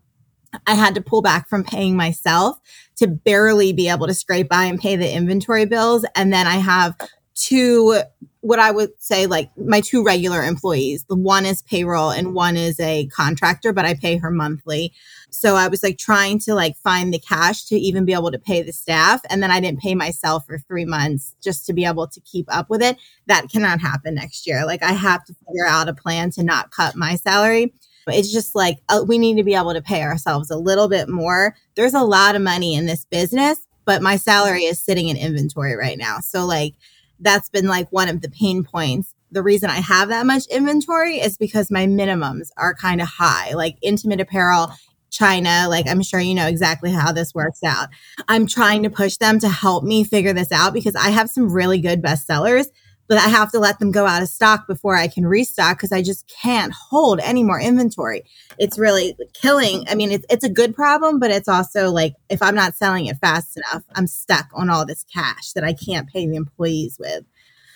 I 0.67 0.75
had 0.75 0.95
to 0.95 1.01
pull 1.01 1.21
back 1.21 1.49
from 1.49 1.63
paying 1.63 1.97
myself 1.97 2.59
to 2.97 3.07
barely 3.07 3.73
be 3.73 3.89
able 3.89 4.07
to 4.07 4.13
scrape 4.13 4.49
by 4.49 4.65
and 4.65 4.79
pay 4.79 4.95
the 4.95 5.11
inventory 5.11 5.65
bills. 5.65 6.05
And 6.15 6.31
then 6.31 6.47
I 6.47 6.55
have 6.55 6.95
two 7.35 8.01
what 8.45 8.59
I 8.59 8.69
would 8.69 8.91
say 8.99 9.25
like 9.25 9.49
my 9.57 9.81
two 9.81 10.03
regular 10.03 10.43
employees. 10.43 11.03
The 11.09 11.15
one 11.15 11.47
is 11.47 11.63
payroll 11.63 12.11
and 12.11 12.35
one 12.35 12.57
is 12.57 12.79
a 12.79 13.07
contractor, 13.07 13.73
but 13.73 13.85
I 13.85 13.95
pay 13.95 14.17
her 14.17 14.29
monthly. 14.29 14.93
So 15.31 15.55
I 15.55 15.67
was 15.67 15.81
like 15.81 15.97
trying 15.97 16.37
to 16.41 16.53
like 16.53 16.77
find 16.77 17.11
the 17.11 17.19
cash 17.19 17.65
to 17.65 17.75
even 17.75 18.05
be 18.05 18.13
able 18.13 18.31
to 18.31 18.37
pay 18.37 18.61
the 18.61 18.71
staff. 18.71 19.21
And 19.31 19.41
then 19.41 19.49
I 19.49 19.59
didn't 19.59 19.81
pay 19.81 19.95
myself 19.95 20.45
for 20.45 20.59
three 20.59 20.85
months 20.85 21.35
just 21.43 21.65
to 21.65 21.73
be 21.73 21.85
able 21.85 22.07
to 22.07 22.19
keep 22.21 22.45
up 22.53 22.69
with 22.69 22.83
it. 22.83 22.97
That 23.25 23.49
cannot 23.49 23.81
happen 23.81 24.13
next 24.13 24.45
year. 24.45 24.63
Like 24.63 24.83
I 24.83 24.91
have 24.93 25.25
to 25.25 25.33
figure 25.33 25.65
out 25.67 25.89
a 25.89 25.93
plan 25.93 26.29
to 26.31 26.43
not 26.43 26.69
cut 26.69 26.95
my 26.95 27.15
salary. 27.15 27.73
It's 28.07 28.31
just 28.31 28.53
like 28.53 28.77
uh, 28.89 29.03
we 29.07 29.17
need 29.17 29.37
to 29.37 29.43
be 29.43 29.55
able 29.55 29.73
to 29.73 29.81
pay 29.81 30.03
ourselves 30.03 30.51
a 30.51 30.57
little 30.57 30.87
bit 30.87 31.09
more. 31.09 31.55
There's 31.73 31.95
a 31.95 32.03
lot 32.03 32.35
of 32.35 32.43
money 32.43 32.75
in 32.75 32.85
this 32.85 33.05
business, 33.05 33.57
but 33.85 34.03
my 34.03 34.17
salary 34.17 34.65
is 34.65 34.79
sitting 34.79 35.07
in 35.07 35.17
inventory 35.17 35.75
right 35.75 35.97
now. 35.97 36.19
So 36.19 36.45
like 36.45 36.75
that's 37.19 37.49
been 37.49 37.67
like 37.67 37.89
one 37.89 38.09
of 38.09 38.21
the 38.21 38.29
pain 38.29 38.63
points. 38.63 39.13
The 39.31 39.43
reason 39.43 39.69
I 39.69 39.81
have 39.81 40.09
that 40.09 40.25
much 40.25 40.45
inventory 40.47 41.17
is 41.17 41.37
because 41.37 41.71
my 41.71 41.85
minimums 41.87 42.49
are 42.57 42.73
kind 42.73 43.01
of 43.01 43.07
high, 43.07 43.53
like 43.53 43.77
intimate 43.81 44.21
apparel, 44.21 44.71
China. 45.09 45.67
Like, 45.69 45.87
I'm 45.87 46.03
sure 46.03 46.19
you 46.19 46.35
know 46.35 46.47
exactly 46.47 46.91
how 46.91 47.11
this 47.11 47.33
works 47.33 47.63
out. 47.63 47.89
I'm 48.27 48.47
trying 48.47 48.83
to 48.83 48.89
push 48.89 49.17
them 49.17 49.39
to 49.39 49.49
help 49.49 49.83
me 49.83 50.03
figure 50.03 50.33
this 50.33 50.51
out 50.51 50.73
because 50.73 50.95
I 50.95 51.09
have 51.09 51.29
some 51.29 51.51
really 51.51 51.79
good 51.79 52.01
bestsellers 52.01 52.67
but 53.07 53.17
I 53.17 53.27
have 53.27 53.51
to 53.51 53.59
let 53.59 53.79
them 53.79 53.91
go 53.91 54.05
out 54.05 54.21
of 54.21 54.29
stock 54.29 54.67
before 54.67 54.95
I 54.95 55.07
can 55.07 55.25
restock 55.25 55.77
because 55.77 55.91
I 55.91 56.01
just 56.01 56.31
can't 56.41 56.73
hold 56.73 57.19
any 57.19 57.43
more 57.43 57.59
inventory. 57.59 58.23
It's 58.57 58.79
really 58.79 59.15
killing. 59.33 59.85
I 59.87 59.95
mean, 59.95 60.11
it's, 60.11 60.25
it's 60.29 60.43
a 60.43 60.49
good 60.49 60.75
problem, 60.75 61.19
but 61.19 61.31
it's 61.31 61.47
also 61.47 61.91
like 61.91 62.13
if 62.29 62.41
I'm 62.41 62.55
not 62.55 62.75
selling 62.75 63.05
it 63.05 63.17
fast 63.17 63.57
enough, 63.57 63.83
I'm 63.95 64.07
stuck 64.07 64.47
on 64.53 64.69
all 64.69 64.85
this 64.85 65.05
cash 65.13 65.53
that 65.53 65.63
I 65.63 65.73
can't 65.73 66.09
pay 66.09 66.27
the 66.27 66.35
employees 66.35 66.97
with. 66.99 67.23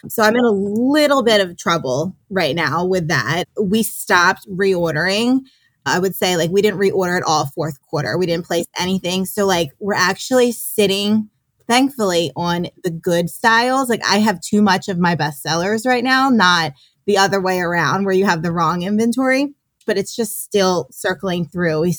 So 0.07 0.23
I'm 0.23 0.35
in 0.35 0.45
a 0.45 0.51
little 0.51 1.23
bit 1.23 1.41
of 1.41 1.57
trouble 1.57 2.15
right 2.29 2.55
now 2.55 2.85
with 2.85 3.09
that. 3.09 3.45
We 3.61 3.83
stopped 3.83 4.49
reordering 4.49 5.41
I 5.85 5.99
would 5.99 6.15
say 6.15 6.37
like 6.37 6.51
we 6.51 6.61
didn't 6.61 6.79
reorder 6.79 7.17
at 7.17 7.23
all 7.23 7.47
fourth 7.47 7.81
quarter. 7.81 8.17
We 8.17 8.25
didn't 8.25 8.45
place 8.45 8.67
anything. 8.77 9.25
So 9.25 9.45
like 9.45 9.69
we're 9.79 9.95
actually 9.95 10.51
sitting 10.51 11.29
thankfully 11.69 12.31
on 12.35 12.67
the 12.83 12.89
good 12.89 13.29
styles. 13.29 13.89
Like 13.89 14.01
I 14.05 14.17
have 14.17 14.41
too 14.41 14.61
much 14.61 14.89
of 14.89 14.97
my 14.97 15.15
best 15.15 15.41
sellers 15.41 15.85
right 15.85 16.03
now, 16.03 16.29
not 16.29 16.73
the 17.05 17.17
other 17.17 17.39
way 17.39 17.59
around 17.59 18.03
where 18.03 18.13
you 18.13 18.25
have 18.25 18.41
the 18.41 18.51
wrong 18.51 18.81
inventory, 18.81 19.53
but 19.85 19.97
it's 19.97 20.15
just 20.15 20.41
still 20.41 20.87
circling 20.91 21.47
through. 21.47 21.91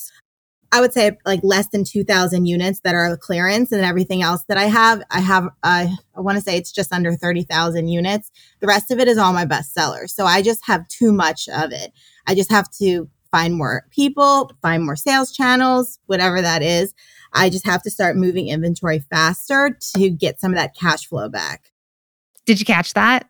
I 0.72 0.80
would 0.80 0.92
say 0.92 1.16
like 1.24 1.40
less 1.42 1.68
than 1.68 1.84
2000 1.84 2.46
units 2.46 2.80
that 2.80 2.94
are 2.94 3.16
clearance 3.16 3.72
and 3.72 3.84
everything 3.84 4.22
else 4.22 4.44
that 4.48 4.58
I 4.58 4.64
have, 4.64 5.02
I 5.10 5.20
have, 5.20 5.46
uh, 5.62 5.86
I 6.16 6.20
want 6.20 6.36
to 6.36 6.42
say 6.42 6.56
it's 6.56 6.72
just 6.72 6.92
under 6.92 7.12
30,000 7.12 7.88
units. 7.88 8.30
The 8.60 8.66
rest 8.66 8.90
of 8.90 8.98
it 8.98 9.08
is 9.08 9.18
all 9.18 9.32
my 9.32 9.44
best 9.44 9.72
sellers. 9.72 10.12
So 10.12 10.26
I 10.26 10.42
just 10.42 10.66
have 10.66 10.86
too 10.88 11.12
much 11.12 11.48
of 11.48 11.72
it. 11.72 11.92
I 12.26 12.34
just 12.34 12.50
have 12.50 12.70
to 12.78 13.08
find 13.30 13.54
more 13.54 13.84
people, 13.90 14.50
find 14.62 14.84
more 14.84 14.96
sales 14.96 15.32
channels, 15.32 15.98
whatever 16.06 16.42
that 16.42 16.62
is. 16.62 16.94
I 17.32 17.50
just 17.50 17.66
have 17.66 17.82
to 17.82 17.90
start 17.90 18.16
moving 18.16 18.48
inventory 18.48 18.98
faster 18.98 19.76
to 19.96 20.10
get 20.10 20.40
some 20.40 20.52
of 20.52 20.56
that 20.56 20.76
cash 20.76 21.06
flow 21.06 21.28
back. 21.28 21.72
Did 22.46 22.58
you 22.58 22.66
catch 22.66 22.94
that? 22.94 23.28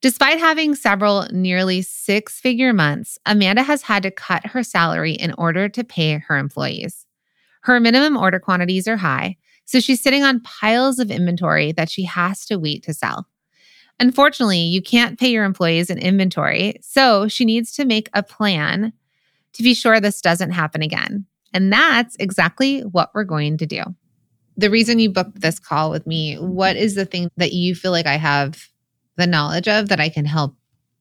Despite 0.00 0.38
having 0.38 0.74
several 0.74 1.26
nearly 1.30 1.82
six 1.82 2.40
figure 2.40 2.72
months, 2.72 3.18
Amanda 3.26 3.62
has 3.62 3.82
had 3.82 4.02
to 4.04 4.10
cut 4.10 4.46
her 4.46 4.62
salary 4.62 5.12
in 5.12 5.34
order 5.36 5.68
to 5.68 5.84
pay 5.84 6.18
her 6.18 6.38
employees. 6.38 7.04
Her 7.62 7.78
minimum 7.78 8.16
order 8.16 8.40
quantities 8.40 8.88
are 8.88 8.96
high, 8.96 9.36
so 9.66 9.78
she's 9.78 10.02
sitting 10.02 10.24
on 10.24 10.40
piles 10.40 10.98
of 10.98 11.10
inventory 11.10 11.72
that 11.72 11.90
she 11.90 12.04
has 12.04 12.46
to 12.46 12.58
wait 12.58 12.82
to 12.84 12.94
sell. 12.94 13.28
Unfortunately, 13.98 14.60
you 14.60 14.80
can't 14.80 15.20
pay 15.20 15.30
your 15.30 15.44
employees 15.44 15.90
in 15.90 15.98
inventory, 15.98 16.76
so 16.80 17.28
she 17.28 17.44
needs 17.44 17.72
to 17.72 17.84
make 17.84 18.08
a 18.14 18.22
plan 18.22 18.94
to 19.52 19.62
be 19.62 19.74
sure 19.74 20.00
this 20.00 20.22
doesn't 20.22 20.52
happen 20.52 20.80
again. 20.80 21.26
And 21.52 21.72
that's 21.72 22.16
exactly 22.18 22.80
what 22.82 23.10
we're 23.14 23.24
going 23.24 23.58
to 23.58 23.66
do. 23.66 23.82
The 24.56 24.70
reason 24.70 24.98
you 24.98 25.10
booked 25.10 25.40
this 25.40 25.58
call 25.58 25.90
with 25.90 26.06
me, 26.06 26.36
what 26.36 26.76
is 26.76 26.94
the 26.94 27.06
thing 27.06 27.30
that 27.36 27.52
you 27.52 27.74
feel 27.74 27.92
like 27.92 28.06
I 28.06 28.16
have 28.16 28.62
the 29.16 29.26
knowledge 29.26 29.68
of 29.68 29.88
that 29.88 30.00
I 30.00 30.08
can 30.08 30.24
help 30.24 30.54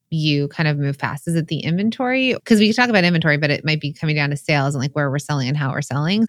you 0.10 0.48
kind 0.48 0.68
of 0.68 0.78
move 0.78 0.98
past? 0.98 1.28
Is 1.28 1.36
it 1.36 1.48
the 1.48 1.60
inventory? 1.60 2.34
Because 2.34 2.60
we 2.60 2.68
can 2.68 2.76
talk 2.76 2.90
about 2.90 3.04
inventory, 3.04 3.38
but 3.38 3.52
it 3.52 3.66
might 3.66 3.82
be 3.82 3.94
coming 3.94 4.16
down 4.16 4.30
to 4.30 4.38
sales 4.38 4.76
and 4.76 4.82
like 4.82 4.94
where 4.94 5.10
we're 5.10 5.20
selling 5.20 5.48
and 5.48 5.58
how 5.58 5.72
we're 5.72 5.82
selling. 5.82 6.26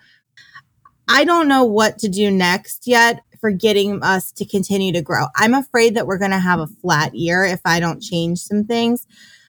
I 1.09 1.25
don't 1.25 1.49
know 1.49 1.65
what 1.65 1.99
to 2.01 2.09
do 2.09 2.31
next 2.31 2.87
yet 2.87 3.21
for 3.41 3.51
getting 3.51 4.03
us 4.03 4.31
to 4.33 4.45
continue 4.45 4.93
to 4.93 5.03
grow. 5.03 5.27
I'm 5.35 5.55
afraid 5.55 5.95
that 5.95 6.07
we're 6.07 6.19
going 6.19 6.31
to 6.31 6.39
have 6.39 6.61
a 6.61 6.67
flat 6.67 7.15
year 7.15 7.45
if 7.45 7.61
I 7.65 7.81
don't 7.81 8.03
change 8.03 8.39
some 8.41 8.65
things. 8.65 9.07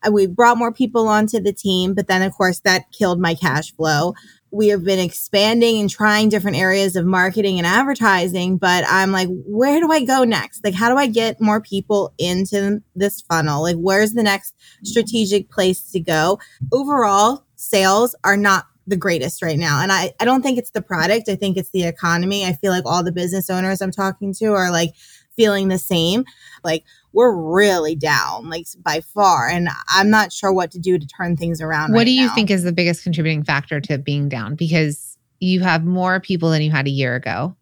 We 0.10 0.26
brought 0.26 0.58
more 0.58 0.74
people 0.74 1.08
onto 1.08 1.40
the 1.40 1.54
team, 1.54 1.94
but 1.94 2.08
then 2.08 2.24
of 2.24 2.34
course 2.34 2.62
that 2.62 2.92
killed 2.92 3.20
my 3.20 3.36
cash 3.36 3.74
flow 3.76 4.14
we 4.52 4.68
have 4.68 4.84
been 4.84 5.00
expanding 5.00 5.80
and 5.80 5.90
trying 5.90 6.30
different 6.30 6.58
areas 6.58 6.96
of 6.96 7.06
marketing 7.06 7.58
and 7.58 7.66
advertising, 7.66 8.58
but 8.58 8.84
I'm 8.88 9.12
like, 9.12 9.30
where 9.30 9.80
do 9.80 9.92
I 9.92 10.04
go 10.04 10.24
next? 10.26 10.64
Like, 10.64 10.74
how 10.74 10.90
do 10.90 10.98
I 10.98 11.08
get 11.08 11.40
more 11.40 11.62
people 11.62 12.14
into 12.18 12.82
this 12.96 13.22
funnel? 13.22 13.64
Like, 13.64 13.78
where's 13.78 14.12
the 14.12 14.24
next 14.24 14.54
strategic 14.84 15.50
place 15.50 15.92
to 15.92 16.02
go? 16.02 16.40
Overall, 16.72 17.46
sales 17.56 18.14
are 18.24 18.38
not 18.38 18.66
the 18.88 18.98
greatest 18.98 19.42
right 19.42 19.58
now. 19.58 19.82
And 19.82 19.92
I, 19.92 20.12
I 20.20 20.26
don't 20.26 20.42
think 20.42 20.58
it's 20.58 20.72
the 20.72 20.82
product. 20.82 21.30
I 21.30 21.36
think 21.36 21.56
it's 21.56 21.72
the 21.72 21.86
economy. 21.86 22.46
I 22.46 22.54
feel 22.54 22.72
like 22.72 22.86
all 22.86 23.04
the 23.04 23.12
business 23.12 23.50
owners 23.50 23.82
I'm 23.82 23.92
talking 23.92 24.34
to 24.36 24.48
are 24.48 24.70
like 24.70 24.96
feeling 25.36 25.70
the 25.70 25.78
same. 25.78 26.26
Like, 26.64 26.84
we're 27.14 27.36
really 27.36 27.96
down, 27.96 28.50
like 28.50 28.66
by 28.80 29.02
far. 29.02 29.48
And 29.48 29.70
I'm 29.90 30.10
not 30.10 30.32
sure 30.32 30.54
what 30.54 30.72
to 30.72 30.80
do 30.80 30.98
to 30.98 31.08
turn 31.08 31.36
things 31.36 31.62
around. 31.62 31.92
What 31.92 32.00
right 32.00 32.06
do 32.06 32.12
you 32.12 32.28
now. 32.28 32.36
think 32.36 32.50
is 32.50 32.64
the 32.64 32.72
biggest 32.72 33.04
contributing 33.04 33.44
factor 33.44 33.80
to 33.82 33.98
being 33.98 34.30
down? 34.30 34.56
Because 34.56 35.18
you 35.40 35.62
have 35.62 35.84
more 35.84 36.20
people 36.20 36.52
than 36.52 36.62
you 36.62 36.72
had 36.72 36.88
a 36.88 36.92
year 36.92 37.16
ago. 37.16 37.56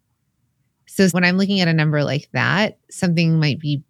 So 0.87 1.07
when 1.09 1.23
I'm 1.23 1.37
looking 1.37 1.61
at 1.61 1.67
a 1.67 1.73
number 1.73 2.03
like 2.03 2.29
that, 2.33 2.77
something 2.89 3.39
might 3.39 3.59
be 3.59 3.83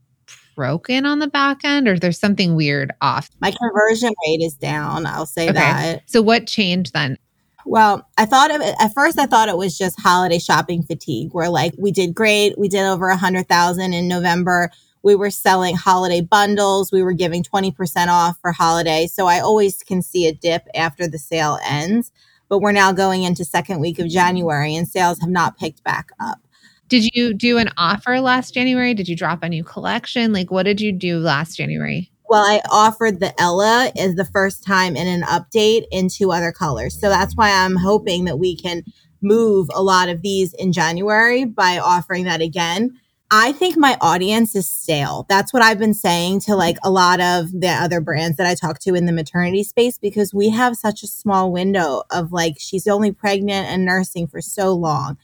broken 0.56 1.06
on 1.06 1.20
the 1.20 1.28
back 1.28 1.64
end 1.64 1.88
or 1.88 1.98
there's 1.98 2.20
something 2.20 2.56
weird 2.56 2.92
off. 3.02 3.30
My 3.40 3.52
conversion 3.52 4.14
rate 4.28 4.42
is 4.42 4.54
down. 4.56 5.06
I'll 5.06 5.26
say 5.26 5.46
okay. 5.46 5.54
that. 5.54 6.04
So 6.06 6.22
what 6.22 6.48
changed 6.48 6.94
then? 6.94 7.18
Well, 7.66 8.08
I 8.18 8.26
thought 8.26 8.54
of 8.54 8.62
it 8.62 8.76
at 8.80 8.94
first. 8.94 9.20
I 9.20 9.26
thought 9.26 9.50
it 9.50 9.58
was 9.58 9.78
just 9.78 10.00
holiday 10.00 10.40
shopping 10.40 10.84
fatigue. 10.84 11.30
Where 11.34 11.50
like 11.50 11.74
we 11.78 11.92
did 11.92 12.14
great, 12.14 12.58
we 12.58 12.68
did 12.68 12.86
over 12.86 13.10
a 13.10 13.18
hundred 13.18 13.48
thousand 13.48 13.94
in 13.94 14.08
November 14.08 14.70
we 15.04 15.16
were 15.16 15.30
selling 15.30 15.76
holiday 15.76 16.22
bundles. 16.22 16.92
We 16.92 17.04
were 17.04 17.14
giving 17.14 17.44
20% 17.44 18.08
off 18.08 18.38
for 18.42 18.52
holiday. 18.52 19.08
So 19.08 19.28
I 19.28 19.40
always 19.40 19.82
can 19.84 20.02
see 20.02 20.28
a 20.28 20.34
dip 20.34 20.68
after 20.76 21.08
the 21.08 21.18
sale 21.18 21.58
ends. 21.66 22.12
But 22.50 22.60
we're 22.60 22.72
now 22.72 22.92
going 22.92 23.24
into 23.24 23.46
second 23.46 23.80
week 23.80 24.00
of 24.00 24.10
January 24.10 24.76
and 24.76 24.88
sales 24.88 25.20
have 25.20 25.30
not 25.30 25.58
picked 25.58 25.84
back 25.84 26.10
up. 26.20 26.40
Did 26.88 27.06
you 27.14 27.36
do 27.36 27.60
an 27.60 27.70
offer 27.78 28.20
last 28.20 28.54
January? 28.56 28.96
Did 28.96 29.08
you 29.08 29.16
drop 29.16 29.44
a 29.44 29.50
new 29.50 29.64
collection? 29.64 30.34
Like 30.34 30.50
what 30.50 30.64
did 30.64 30.82
you 30.82 30.92
do 30.92 31.20
last 31.20 31.56
January? 31.56 32.12
Well, 32.28 32.44
I 32.44 32.62
offered 32.70 33.20
the 33.20 33.40
Ella 33.40 33.92
is 33.96 34.16
the 34.16 34.26
first 34.26 34.64
time 34.64 34.96
in 34.96 35.08
an 35.08 35.22
update 35.24 35.86
in 35.92 36.10
two 36.10 36.32
other 36.32 36.52
colors. 36.52 37.00
So 37.00 37.10
that's 37.10 37.36
why 37.36 37.52
I'm 37.52 37.76
hoping 37.76 38.26
that 38.26 38.40
we 38.40 38.56
can 38.56 38.84
move 39.22 39.70
a 39.74 39.84
lot 39.84 40.10
of 40.10 40.22
these 40.22 40.54
in 40.54 40.72
January 40.72 41.46
by 41.46 41.78
offering 41.78 42.26
that 42.26 42.42
again 42.42 43.00
I 43.32 43.52
think 43.52 43.78
my 43.78 43.96
audience 44.02 44.56
is 44.56 44.68
stale. 44.68 45.28
That's 45.30 45.54
what 45.54 45.62
I've 45.62 45.78
been 45.78 45.94
saying 45.94 46.40
to 46.42 46.56
like 46.56 46.78
a 46.84 46.90
lot 46.90 47.20
of 47.22 47.52
the 47.52 47.70
other 47.70 48.02
brands 48.02 48.38
that 48.38 48.48
I 48.48 48.56
talk 48.56 48.80
to 48.80 48.96
in 48.96 49.06
the 49.06 49.12
maternity 49.12 49.64
space 49.64 50.00
because 50.00 50.34
we 50.34 50.50
have 50.50 50.76
such 50.76 51.04
a 51.04 51.08
small 51.08 51.52
window 51.52 52.04
of 52.10 52.32
like 52.32 52.56
she's 52.58 52.88
only 52.88 53.12
pregnant 53.12 53.68
and 53.68 53.86
nursing 53.86 54.28
for 54.28 54.42
so 54.42 54.74
long. 54.74 55.18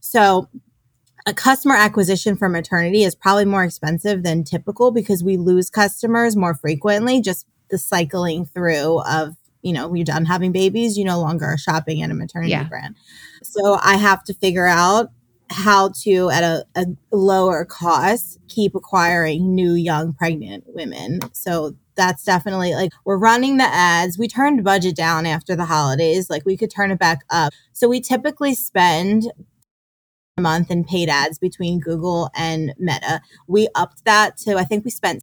So 0.00 0.48
a 1.26 1.34
customer 1.34 1.74
acquisition 1.74 2.34
for 2.36 2.48
maternity 2.48 3.04
is 3.04 3.14
probably 3.14 3.44
more 3.44 3.64
expensive 3.64 4.22
than 4.22 4.42
typical 4.42 4.90
because 4.90 5.22
we 5.22 5.36
lose 5.36 5.68
customers 5.68 6.36
more 6.36 6.54
frequently 6.54 7.20
just 7.20 7.46
the 7.70 7.78
cycling 7.78 8.46
through 8.46 9.00
of 9.02 9.36
you 9.62 9.72
know 9.72 9.92
you're 9.94 10.04
done 10.04 10.24
having 10.24 10.50
babies 10.50 10.96
you 10.96 11.04
no 11.04 11.20
longer 11.20 11.44
are 11.44 11.58
shopping 11.58 12.02
at 12.02 12.10
a 12.10 12.14
maternity 12.14 12.50
yeah. 12.50 12.64
brand 12.64 12.96
so 13.42 13.78
i 13.82 13.96
have 13.96 14.24
to 14.24 14.34
figure 14.34 14.66
out 14.66 15.10
how 15.50 15.90
to 16.02 16.30
at 16.30 16.44
a, 16.44 16.64
a 16.76 16.86
lower 17.10 17.64
cost 17.64 18.38
keep 18.48 18.74
acquiring 18.74 19.54
new 19.54 19.74
young 19.74 20.12
pregnant 20.12 20.64
women. 20.68 21.20
So 21.32 21.76
that's 21.96 22.24
definitely 22.24 22.74
like 22.74 22.92
we're 23.04 23.18
running 23.18 23.56
the 23.56 23.64
ads. 23.64 24.18
We 24.18 24.28
turned 24.28 24.64
budget 24.64 24.96
down 24.96 25.26
after 25.26 25.54
the 25.56 25.64
holidays. 25.66 26.30
Like 26.30 26.46
we 26.46 26.56
could 26.56 26.70
turn 26.70 26.90
it 26.90 26.98
back 26.98 27.24
up. 27.30 27.52
So 27.72 27.88
we 27.88 28.00
typically 28.00 28.54
spend 28.54 29.24
a 30.36 30.40
month 30.40 30.70
in 30.70 30.84
paid 30.84 31.08
ads 31.08 31.38
between 31.38 31.80
google 31.80 32.30
and 32.34 32.72
meta. 32.78 33.20
We 33.46 33.68
upped 33.74 34.04
that 34.04 34.36
to 34.38 34.56
i 34.56 34.64
think 34.64 34.84
we 34.84 34.90
spent 34.90 35.22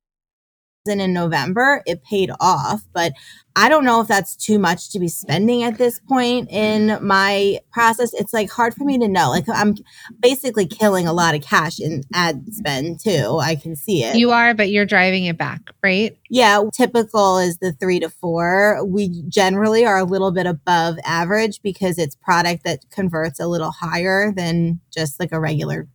in 0.87 1.13
November, 1.13 1.83
it 1.85 2.03
paid 2.03 2.31
off. 2.39 2.85
But 2.93 3.13
I 3.59 3.69
don't 3.69 3.85
know 3.85 4.01
if 4.01 4.07
that's 4.07 4.35
too 4.35 4.59
much 4.59 4.91
to 4.91 4.99
be 4.99 5.07
spending 5.07 5.63
at 5.63 5.79
this 5.79 5.99
point 5.99 6.47
in 6.51 6.99
my 7.01 7.59
process. 7.71 8.13
It's 8.13 8.31
like 8.31 8.51
hard 8.51 8.75
for 8.75 8.83
me 8.83 8.99
to 8.99 9.07
know. 9.07 9.31
Like 9.31 9.45
I'm 9.49 9.75
basically 10.19 10.67
killing 10.67 11.07
a 11.07 11.13
lot 11.13 11.33
of 11.33 11.41
cash 11.41 11.79
in 11.79 12.03
ad 12.13 12.53
spend 12.53 12.99
too. 12.99 13.39
I 13.41 13.55
can 13.55 13.75
see 13.75 14.03
it. 14.03 14.15
You 14.15 14.29
are, 14.29 14.53
but 14.53 14.69
you're 14.69 14.85
driving 14.85 15.25
it 15.25 15.39
back, 15.39 15.71
right? 15.83 16.15
Yeah. 16.29 16.61
Typical 16.71 17.39
is 17.39 17.57
the 17.57 17.73
three 17.73 17.99
to 17.99 18.11
four. 18.11 18.85
We 18.85 19.23
generally 19.27 19.85
are 19.87 19.97
a 19.97 20.03
little 20.03 20.31
bit 20.31 20.45
above 20.45 20.97
average 21.03 21.63
because 21.63 21.97
it's 21.97 22.15
product 22.15 22.63
that 22.63 22.87
converts 22.91 23.39
a 23.39 23.47
little 23.47 23.71
higher 23.71 24.31
than 24.31 24.81
just 24.93 25.19
like 25.19 25.31
a 25.31 25.39
regular 25.39 25.87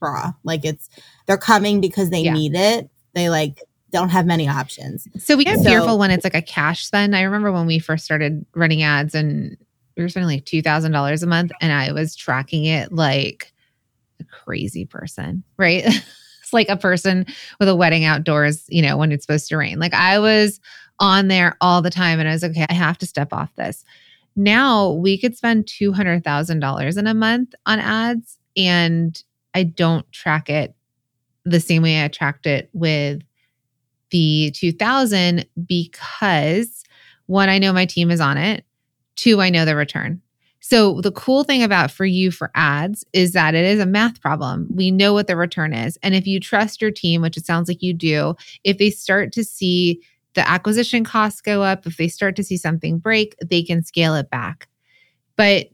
bra. 0.00 0.32
Like 0.44 0.66
it's, 0.66 0.90
they're 1.26 1.38
coming 1.38 1.80
because 1.80 2.10
they 2.10 2.24
yeah. 2.24 2.34
need 2.34 2.54
it. 2.54 2.90
They 3.14 3.30
like 3.30 3.62
don't 3.90 4.10
have 4.10 4.26
many 4.26 4.48
options. 4.48 5.06
So 5.18 5.36
we 5.36 5.44
get 5.44 5.58
so, 5.58 5.64
fearful 5.64 5.98
when 5.98 6.10
it's 6.10 6.24
like 6.24 6.34
a 6.34 6.42
cash 6.42 6.86
spend. 6.86 7.16
I 7.16 7.22
remember 7.22 7.52
when 7.52 7.66
we 7.66 7.78
first 7.78 8.04
started 8.04 8.44
running 8.54 8.82
ads 8.82 9.14
and 9.14 9.56
we 9.96 10.02
were 10.02 10.08
spending 10.08 10.28
like 10.28 10.44
$2,000 10.44 11.22
a 11.22 11.26
month 11.26 11.52
and 11.60 11.72
I 11.72 11.92
was 11.92 12.16
tracking 12.16 12.64
it 12.64 12.92
like 12.92 13.52
a 14.20 14.24
crazy 14.24 14.84
person, 14.84 15.42
right? 15.56 15.84
it's 16.42 16.52
like 16.52 16.68
a 16.68 16.76
person 16.76 17.26
with 17.58 17.68
a 17.68 17.76
wedding 17.76 18.04
outdoors, 18.04 18.64
you 18.68 18.82
know, 18.82 18.96
when 18.96 19.12
it's 19.12 19.24
supposed 19.24 19.48
to 19.48 19.56
rain. 19.56 19.78
Like 19.78 19.94
I 19.94 20.18
was 20.18 20.60
on 20.98 21.28
there 21.28 21.56
all 21.60 21.82
the 21.82 21.90
time 21.90 22.20
and 22.20 22.28
I 22.28 22.32
was 22.32 22.42
like, 22.42 22.52
okay, 22.52 22.66
I 22.68 22.74
have 22.74 22.98
to 22.98 23.06
step 23.06 23.32
off 23.32 23.54
this. 23.56 23.84
Now 24.36 24.92
we 24.92 25.18
could 25.18 25.36
spend 25.36 25.66
$200,000 25.66 26.98
in 26.98 27.06
a 27.06 27.14
month 27.14 27.54
on 27.66 27.80
ads 27.80 28.38
and 28.56 29.22
I 29.54 29.64
don't 29.64 30.10
track 30.12 30.48
it 30.48 30.74
the 31.44 31.60
same 31.60 31.82
way 31.82 32.04
I 32.04 32.08
tracked 32.08 32.46
it 32.46 32.70
with 32.72 33.22
the 34.10 34.52
2000 34.54 35.46
because 35.66 36.84
one, 37.26 37.48
I 37.48 37.58
know 37.58 37.72
my 37.72 37.86
team 37.86 38.10
is 38.10 38.20
on 38.20 38.38
it. 38.38 38.64
Two, 39.16 39.40
I 39.40 39.50
know 39.50 39.64
the 39.64 39.76
return. 39.76 40.20
So 40.60 41.00
the 41.00 41.12
cool 41.12 41.44
thing 41.44 41.62
about 41.62 41.90
for 41.90 42.04
you 42.04 42.30
for 42.30 42.50
ads 42.54 43.04
is 43.12 43.32
that 43.32 43.54
it 43.54 43.64
is 43.64 43.80
a 43.80 43.86
math 43.86 44.20
problem. 44.20 44.68
We 44.74 44.90
know 44.90 45.14
what 45.14 45.26
the 45.26 45.36
return 45.36 45.72
is. 45.72 45.98
And 46.02 46.14
if 46.14 46.26
you 46.26 46.38
trust 46.38 46.82
your 46.82 46.90
team, 46.90 47.22
which 47.22 47.36
it 47.36 47.46
sounds 47.46 47.68
like 47.68 47.82
you 47.82 47.94
do, 47.94 48.34
if 48.62 48.78
they 48.78 48.90
start 48.90 49.32
to 49.32 49.44
see 49.44 50.02
the 50.34 50.48
acquisition 50.48 51.02
costs 51.02 51.40
go 51.40 51.62
up, 51.62 51.86
if 51.86 51.96
they 51.96 52.08
start 52.08 52.36
to 52.36 52.44
see 52.44 52.56
something 52.56 52.98
break, 52.98 53.34
they 53.44 53.62
can 53.62 53.82
scale 53.82 54.14
it 54.14 54.30
back. 54.30 54.68
But 55.36 55.68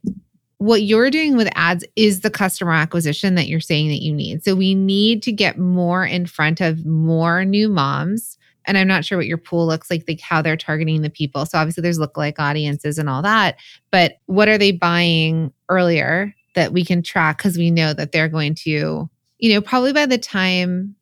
what 0.59 0.83
you're 0.83 1.11
doing 1.11 1.37
with 1.37 1.49
ads 1.55 1.85
is 1.97 2.21
the 2.21 2.31
customer 2.31 2.73
acquisition 2.73 3.35
that 3.35 3.49
you're 3.49 3.61
saying 3.61 3.89
that 3.89 4.03
you 4.03 4.13
need. 4.13 4.43
So 4.43 4.55
we 4.55 4.75
need 4.75 5.23
to 5.25 5.33
get 5.33 5.59
more 5.59 6.05
in 6.05 6.27
front 6.27 6.61
of 6.61 6.87
more 6.87 7.45
new 7.45 7.69
moms. 7.69 8.39
And 8.65 8.79
I'm 8.79 8.89
not 8.89 9.05
sure 9.05 9.19
what 9.19 9.27
your 9.27 9.39
pool 9.39 9.67
looks 9.67 9.91
like, 9.91 10.05
like 10.09 10.21
how 10.21 10.43
they're 10.43 10.57
targeting 10.57 11.03
the 11.03 11.11
people. 11.11 11.45
So 11.47 11.59
obviously 11.59 11.83
there's 11.83 11.99
lookalike 11.99 12.39
audiences 12.39 12.99
and 12.99 13.09
all 13.09 13.23
that. 13.23 13.57
But 13.91 14.15
what 14.27 14.49
are 14.49 14.59
they 14.59 14.73
buying 14.73 15.53
earlier 15.69 16.35
that 16.55 16.73
we 16.73 16.85
can 16.85 17.03
track 17.03 17.37
because 17.37 17.59
we 17.59 17.71
know 17.71 17.93
that 17.93 18.13
they're 18.13 18.29
going 18.29 18.55
to, 18.55 19.09
you 19.39 19.55
know, 19.55 19.61
probably 19.61 19.93
by 19.93 20.07
the 20.07 20.19
time 20.19 20.97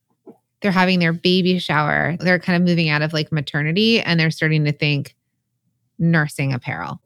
they're 0.61 0.73
having 0.73 0.99
their 0.99 1.13
baby 1.13 1.59
shower, 1.59 2.17
they're 2.19 2.41
kind 2.41 2.57
of 2.57 2.69
moving 2.69 2.89
out 2.89 3.03
of 3.03 3.13
like 3.13 3.31
maternity 3.31 4.01
and 4.01 4.19
they're 4.19 4.33
starting 4.33 4.65
to 4.65 4.73
think 4.73 5.15
nursing 5.99 6.53
apparel 6.53 7.01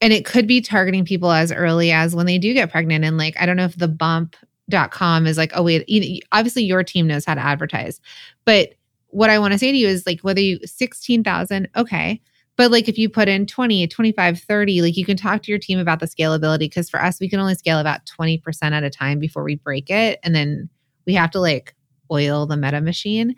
and 0.00 0.12
it 0.12 0.24
could 0.24 0.46
be 0.46 0.60
targeting 0.60 1.04
people 1.04 1.30
as 1.30 1.52
early 1.52 1.90
as 1.90 2.14
when 2.14 2.26
they 2.26 2.38
do 2.38 2.54
get 2.54 2.70
pregnant. 2.70 3.04
And 3.04 3.18
like 3.18 3.34
i 3.40 3.46
don't 3.46 3.56
know 3.56 3.64
if 3.64 3.76
the 3.76 3.88
bump.com 3.88 5.26
is 5.26 5.36
like 5.36 5.52
oh 5.54 5.62
wait 5.62 6.24
obviously 6.32 6.64
your 6.64 6.84
team 6.84 7.06
knows 7.06 7.24
how 7.24 7.34
to 7.34 7.40
advertise. 7.40 8.00
But 8.44 8.74
what 9.08 9.30
i 9.30 9.38
want 9.38 9.52
to 9.52 9.58
say 9.58 9.72
to 9.72 9.78
you 9.78 9.88
is 9.88 10.06
like 10.06 10.20
whether 10.20 10.40
you 10.40 10.58
16000 10.66 11.68
okay. 11.76 12.20
But 12.56 12.72
like 12.72 12.88
if 12.88 12.98
you 12.98 13.08
put 13.08 13.28
in 13.28 13.46
20 13.46 13.86
25 13.86 14.40
30 14.40 14.82
like 14.82 14.96
you 14.96 15.04
can 15.04 15.16
talk 15.16 15.42
to 15.42 15.52
your 15.52 15.60
team 15.60 15.78
about 15.78 16.00
the 16.00 16.06
scalability 16.06 16.60
because 16.60 16.90
for 16.90 17.02
us 17.02 17.20
we 17.20 17.28
can 17.28 17.40
only 17.40 17.54
scale 17.54 17.78
about 17.78 18.00
20% 18.06 18.42
at 18.72 18.84
a 18.84 18.90
time 18.90 19.18
before 19.18 19.44
we 19.44 19.54
break 19.56 19.90
it. 19.90 20.18
And 20.22 20.34
then 20.34 20.68
we 21.06 21.14
have 21.14 21.30
to 21.32 21.40
like 21.40 21.74
oil 22.10 22.46
the 22.46 22.56
meta 22.56 22.80
machine 22.80 23.34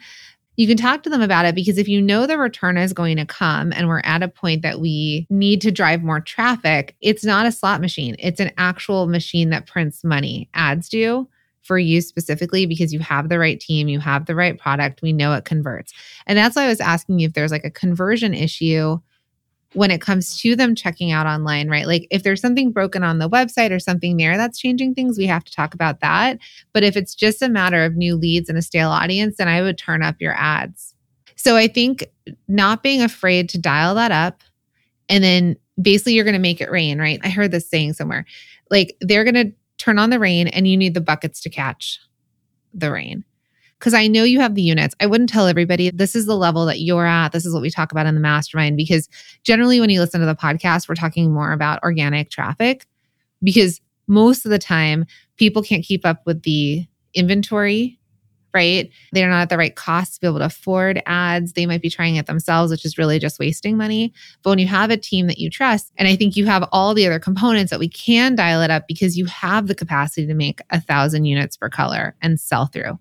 you 0.61 0.67
can 0.67 0.77
talk 0.77 1.03
to 1.03 1.09
them 1.09 1.23
about 1.23 1.47
it 1.47 1.55
because 1.55 1.79
if 1.79 1.89
you 1.89 2.03
know 2.03 2.27
the 2.27 2.37
return 2.37 2.77
is 2.77 2.93
going 2.93 3.17
to 3.17 3.25
come 3.25 3.73
and 3.73 3.89
we're 3.89 4.03
at 4.05 4.23
a 4.23 4.29
point 4.29 4.61
that 4.61 4.79
we 4.79 5.27
need 5.31 5.59
to 5.63 5.71
drive 5.71 6.03
more 6.03 6.21
traffic, 6.21 6.95
it's 7.01 7.25
not 7.25 7.47
a 7.47 7.51
slot 7.51 7.81
machine. 7.81 8.15
It's 8.19 8.41
an 8.41 8.53
actual 8.59 9.07
machine 9.07 9.49
that 9.51 9.67
prints 9.67 10.05
money. 10.05 10.51
Ads 10.53 10.91
do 10.91 11.27
for 11.63 11.79
you 11.79 12.03
specifically 12.03 12.67
because 12.67 12.93
you 12.93 12.99
have 12.99 13.31
the 13.31 13.39
right 13.39 13.59
team, 13.59 13.89
you 13.89 14.01
have 14.01 14.27
the 14.27 14.35
right 14.35 14.59
product, 14.59 15.01
we 15.01 15.15
know 15.15 15.33
it 15.33 15.47
converts. 15.47 15.95
And 16.27 16.37
that's 16.37 16.57
why 16.57 16.65
I 16.65 16.69
was 16.69 16.83
asking 16.83 17.21
you 17.21 17.29
if 17.29 17.33
there's 17.33 17.53
like 17.53 17.65
a 17.65 17.71
conversion 17.71 18.35
issue 18.35 18.99
when 19.75 19.91
it 19.91 20.01
comes 20.01 20.37
to 20.41 20.57
them 20.57 20.75
checking 20.75 21.13
out 21.13 21.27
online, 21.27 21.69
right? 21.69 21.87
Like 21.87 22.07
if 22.11 22.23
there's 22.23 22.41
something 22.41 22.73
broken 22.73 23.05
on 23.05 23.19
the 23.19 23.31
website 23.31 23.71
or 23.71 23.79
something 23.79 24.17
there 24.17 24.37
that's 24.37 24.59
changing 24.59 24.95
things, 24.95 25.17
we 25.17 25.27
have 25.27 25.45
to 25.45 25.53
talk 25.53 25.75
about 25.75 26.01
that. 26.01 26.39
But 26.73 26.83
if 26.83 26.97
it's 26.97 27.15
just 27.15 27.41
a 27.41 27.49
matter 27.49 27.85
of 27.85 27.95
new 27.95 28.17
leads 28.17 28.49
and 28.49 28.59
a 28.59 28.63
stale 28.63 28.91
audience, 28.91 29.37
then 29.37 29.49
I 29.49 29.63
would 29.63 29.79
turn 29.79 30.03
up 30.03 30.17
your 30.21 30.35
ads. 30.35 30.95
So 31.37 31.57
I 31.57 31.69
think 31.69 32.07
not 32.49 32.83
being 32.83 33.01
afraid 33.01 33.49
to 33.51 33.59
dial 33.59 33.95
that 33.95 34.13
up 34.13 34.43
and 35.09 35.23
then 35.23 35.57
basically 35.81 36.15
you're 36.15 36.25
going 36.25 36.35
to 36.35 36.41
make 36.41 36.61
it 36.61 36.71
rain, 36.71 36.99
right? 36.99 37.21
I 37.23 37.31
heard 37.31 37.53
this 37.53 37.69
saying 37.69 37.95
somewhere. 37.95 38.27
Like 38.71 38.97
they're 39.01 39.25
going 39.25 39.35
to 39.35 39.53
turn 39.79 39.99
on 39.99 40.11
the 40.11 40.19
rain 40.19 40.49
and 40.49 40.69
you 40.69 40.77
need 40.77 40.95
the 40.95 41.01
buckets 41.01 41.41
to 41.43 41.51
catch 41.51 42.01
the 42.75 42.91
rain 42.91 43.25
because 43.81 43.95
I 43.95 44.07
know 44.07 44.25
you 44.25 44.41
have 44.41 44.55
the 44.55 44.63
units. 44.63 44.95
I 45.01 45.07
wouldn't 45.07 45.31
tell 45.31 45.47
everybody 45.47 45.91
this 45.91 46.15
is 46.15 46.27
the 46.27 46.37
level 46.37 46.67
that 46.67 46.81
you're 46.81 47.07
at. 47.07 47.33
This 47.33 47.47
is 47.47 47.55
what 47.55 47.63
we 47.63 47.71
talk 47.71 47.91
about 47.91 48.07
in 48.07 48.15
the 48.15 48.21
mastermind 48.21 48.77
because 48.77 49.09
generally 49.43 49.81
when 49.81 49.89
you 49.91 50.01
listen 50.01 50.21
to 50.21 50.27
the 50.27 50.37
podcast, 50.37 50.89
we're 50.89 50.95
talking 50.95 51.33
more 51.33 51.53
about 51.53 51.83
organic 51.83 52.31
traffic 52.31 52.87
because 53.43 53.81
most 54.07 54.45
of 54.45 54.51
the 54.51 54.59
time 54.59 55.07
people 55.39 55.63
can't 55.63 55.85
keep 55.85 56.05
up 56.05 56.21
with 56.27 56.43
the 56.43 56.87
inventory 57.15 57.97
right? 58.53 58.91
They're 59.13 59.31
not 59.31 59.43
at 59.43 59.49
the 59.49 59.57
right 59.57 59.77
cost 59.77 60.15
to 60.15 60.21
be 60.21 60.27
able 60.27 60.41
to 60.41 60.47
afford 60.47 61.01
ads. 61.07 61.53
They 61.53 61.67
might 61.67 61.83
be 61.83 61.89
trying 61.89 62.17
it 62.17 62.27
themselves, 62.27 62.73
which 62.73 62.85
is 62.85 62.99
really 62.99 63.21
just 63.21 63.39
wasting 63.39 63.77
money. 63.77 64.13
But 64.43 64.51
when 64.51 64.59
you 64.59 64.67
have 64.67 64.91
a 64.91 64.97
team 64.97 65.29
that 65.29 65.39
you 65.39 65.51
trust, 65.51 65.93
and 65.97 66.09
I 66.09 66.17
think 66.17 66.35
you 66.35 66.47
have 66.47 66.69
all 66.73 66.93
the 66.93 67.07
other 67.07 67.21
components 67.21 67.71
that 67.71 67.79
we 67.79 67.89
can 67.89 68.35
dial 68.35 68.61
it 68.61 68.71
up 68.71 68.89
because 68.89 69.17
you 69.17 69.27
have 69.27 69.69
the 69.69 69.75
capacity 69.77 70.27
to 70.27 70.35
make 70.35 70.61
a 70.71 70.81
thousand 70.81 71.27
units 71.27 71.57
per 71.57 71.69
color 71.69 72.17
and 72.21 72.41
sell 72.41 72.67
through. 72.67 72.99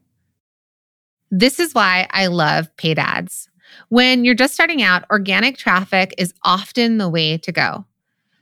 This 1.32 1.60
is 1.60 1.76
why 1.76 2.08
I 2.12 2.28
love 2.28 2.76
paid 2.78 3.00
ads. 3.00 3.50
When 3.90 4.26
you're 4.26 4.36
just 4.36 4.54
starting 4.54 4.82
out, 4.82 5.04
organic 5.12 5.58
traffic 5.58 6.14
is 6.18 6.34
often 6.44 6.98
the 6.98 7.10
way 7.10 7.38
to 7.38 7.52
go. 7.52 7.86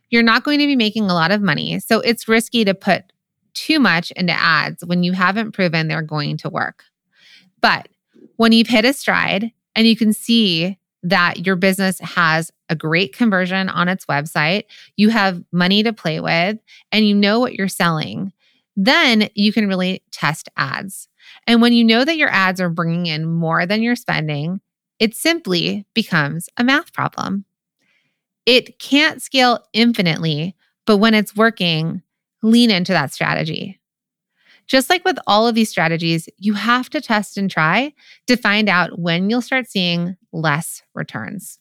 You're 0.09 0.23
not 0.23 0.43
going 0.43 0.59
to 0.59 0.67
be 0.67 0.75
making 0.75 1.09
a 1.09 1.13
lot 1.13 1.31
of 1.31 1.41
money, 1.41 1.79
so 1.79 1.99
it's 1.99 2.27
risky 2.27 2.63
to 2.63 2.73
put 2.73 3.03
too 3.53 3.79
much 3.79 4.11
into 4.11 4.33
ads 4.33 4.85
when 4.85 5.03
you 5.03 5.11
haven't 5.11 5.51
proven 5.51 5.87
they're 5.87 6.01
going 6.01 6.37
to 6.37 6.49
work. 6.49 6.85
But 7.59 7.89
when 8.37 8.51
you've 8.51 8.67
hit 8.67 8.85
a 8.85 8.93
stride 8.93 9.51
and 9.75 9.85
you 9.85 9.97
can 9.97 10.13
see 10.13 10.77
that 11.03 11.45
your 11.45 11.55
business 11.55 11.99
has 11.99 12.51
a 12.69 12.75
great 12.75 13.15
conversion 13.15 13.67
on 13.69 13.89
its 13.89 14.05
website, 14.05 14.63
you 14.95 15.09
have 15.09 15.43
money 15.51 15.83
to 15.83 15.91
play 15.93 16.19
with, 16.19 16.57
and 16.91 17.07
you 17.07 17.15
know 17.15 17.39
what 17.39 17.53
you're 17.53 17.67
selling, 17.67 18.31
then 18.75 19.29
you 19.33 19.51
can 19.51 19.67
really 19.67 20.03
test 20.11 20.49
ads. 20.55 21.07
And 21.47 21.61
when 21.61 21.71
you 21.71 21.85
know 21.85 22.03
that 22.03 22.17
your 22.17 22.29
ads 22.29 22.59
are 22.59 22.69
bringing 22.69 23.05
in 23.05 23.25
more 23.25 23.65
than 23.65 23.81
you're 23.81 23.95
spending, 23.95 24.59
it 24.99 25.15
simply 25.15 25.85
becomes 25.93 26.49
a 26.57 26.63
math 26.63 26.91
problem. 26.91 27.45
It 28.45 28.79
can't 28.79 29.21
scale 29.21 29.63
infinitely, 29.73 30.55
but 30.85 30.97
when 30.97 31.13
it's 31.13 31.35
working, 31.35 32.03
lean 32.43 32.69
into 32.69 32.91
that 32.91 33.13
strategy. 33.13 33.79
Just 34.67 34.89
like 34.89 35.05
with 35.05 35.17
all 35.25 35.47
of 35.47 35.55
these 35.55 35.69
strategies, 35.69 36.27
you 36.37 36.53
have 36.53 36.89
to 36.89 36.99
test 36.99 37.37
and 37.37 37.49
try 37.49 37.93
to 38.27 38.35
find 38.35 38.67
out 38.67 38.99
when 38.99 39.29
you'll 39.29 39.41
start 39.41 39.69
seeing 39.69 40.17
less 40.33 40.83
returns. 40.93 41.59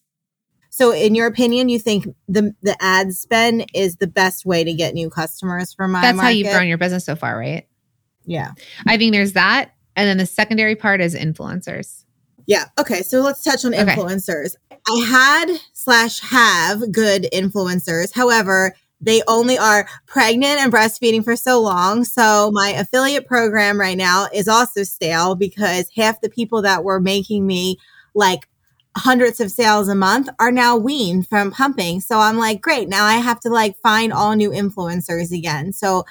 So, 0.69 0.91
in 0.91 1.15
your 1.15 1.25
opinion, 1.25 1.69
you 1.69 1.79
think 1.79 2.05
the 2.27 2.53
the 2.61 2.75
ad 2.81 3.13
spend 3.13 3.65
is 3.73 3.95
the 3.95 4.07
best 4.07 4.45
way 4.45 4.63
to 4.63 4.73
get 4.73 4.93
new 4.93 5.09
customers 5.09 5.73
for 5.73 5.87
my? 5.87 6.01
That's 6.01 6.17
market? 6.17 6.25
how 6.25 6.29
you've 6.31 6.51
grown 6.51 6.67
your 6.67 6.77
business 6.77 7.05
so 7.05 7.15
far, 7.15 7.37
right? 7.37 7.65
Yeah. 8.25 8.51
I 8.85 8.97
think 8.97 9.13
there's 9.13 9.33
that. 9.33 9.71
And 9.97 10.07
then 10.07 10.17
the 10.17 10.25
secondary 10.25 10.75
part 10.75 11.01
is 11.01 11.15
influencers. 11.15 12.05
Yeah. 12.45 12.65
Okay. 12.79 13.01
So 13.01 13.19
let's 13.19 13.43
touch 13.43 13.65
on 13.65 13.73
influencers. 13.73 14.55
Okay. 14.71 14.79
I 14.87 15.05
had 15.05 15.59
slash 15.73 16.21
have 16.21 16.93
good 16.93 17.27
influencers. 17.33 18.13
However, 18.13 18.73
they 19.01 19.21
only 19.27 19.57
are 19.57 19.87
pregnant 20.05 20.59
and 20.59 20.71
breastfeeding 20.71 21.23
for 21.23 21.35
so 21.35 21.59
long. 21.59 22.03
So 22.03 22.51
my 22.53 22.69
affiliate 22.69 23.27
program 23.27 23.79
right 23.79 23.97
now 23.97 24.27
is 24.33 24.47
also 24.47 24.83
stale 24.83 25.35
because 25.35 25.89
half 25.95 26.21
the 26.21 26.29
people 26.29 26.61
that 26.61 26.83
were 26.83 27.01
making 27.01 27.45
me 27.45 27.77
like 28.15 28.47
hundreds 28.95 29.39
of 29.39 29.51
sales 29.51 29.89
a 29.89 29.95
month 29.95 30.29
are 30.39 30.51
now 30.51 30.75
weaned 30.75 31.27
from 31.27 31.51
pumping. 31.51 32.01
So 32.01 32.17
I'm 32.17 32.37
like, 32.37 32.61
great. 32.61 32.87
Now 32.87 33.05
I 33.05 33.15
have 33.15 33.39
to 33.41 33.49
like 33.49 33.77
find 33.77 34.13
all 34.13 34.35
new 34.35 34.51
influencers 34.51 35.31
again. 35.31 35.73
So 35.73 36.05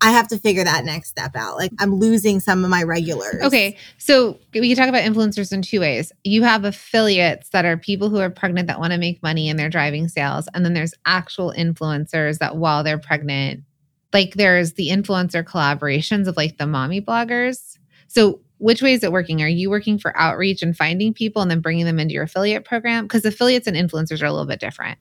I 0.00 0.12
have 0.12 0.28
to 0.28 0.38
figure 0.38 0.64
that 0.64 0.84
next 0.84 1.08
step 1.08 1.36
out. 1.36 1.56
Like 1.56 1.72
I'm 1.78 1.94
losing 1.94 2.40
some 2.40 2.64
of 2.64 2.70
my 2.70 2.82
regulars. 2.82 3.42
Okay. 3.42 3.76
So 3.98 4.38
we 4.54 4.68
can 4.68 4.76
talk 4.76 4.88
about 4.88 5.02
influencers 5.02 5.52
in 5.52 5.62
two 5.62 5.80
ways. 5.80 6.12
You 6.24 6.42
have 6.42 6.64
affiliates 6.64 7.50
that 7.50 7.64
are 7.64 7.76
people 7.76 8.08
who 8.08 8.18
are 8.18 8.30
pregnant 8.30 8.68
that 8.68 8.80
want 8.80 8.92
to 8.92 8.98
make 8.98 9.22
money 9.22 9.48
and 9.48 9.58
they're 9.58 9.68
driving 9.68 10.08
sales. 10.08 10.48
And 10.54 10.64
then 10.64 10.74
there's 10.74 10.94
actual 11.04 11.52
influencers 11.56 12.38
that 12.38 12.56
while 12.56 12.82
they're 12.82 12.98
pregnant, 12.98 13.64
like 14.12 14.34
there's 14.34 14.72
the 14.74 14.88
influencer 14.88 15.44
collaborations 15.44 16.26
of 16.26 16.36
like 16.36 16.58
the 16.58 16.66
mommy 16.66 17.00
bloggers. 17.00 17.78
So 18.08 18.40
which 18.58 18.82
way 18.82 18.92
is 18.92 19.02
it 19.02 19.12
working? 19.12 19.42
Are 19.42 19.48
you 19.48 19.70
working 19.70 19.98
for 19.98 20.16
outreach 20.16 20.62
and 20.62 20.76
finding 20.76 21.14
people 21.14 21.42
and 21.42 21.50
then 21.50 21.60
bringing 21.60 21.86
them 21.86 21.98
into 21.98 22.14
your 22.14 22.24
affiliate 22.24 22.64
program? 22.64 23.04
Because 23.04 23.24
affiliates 23.24 23.66
and 23.66 23.76
influencers 23.76 24.22
are 24.22 24.26
a 24.26 24.32
little 24.32 24.46
bit 24.46 24.60
different. 24.60 24.98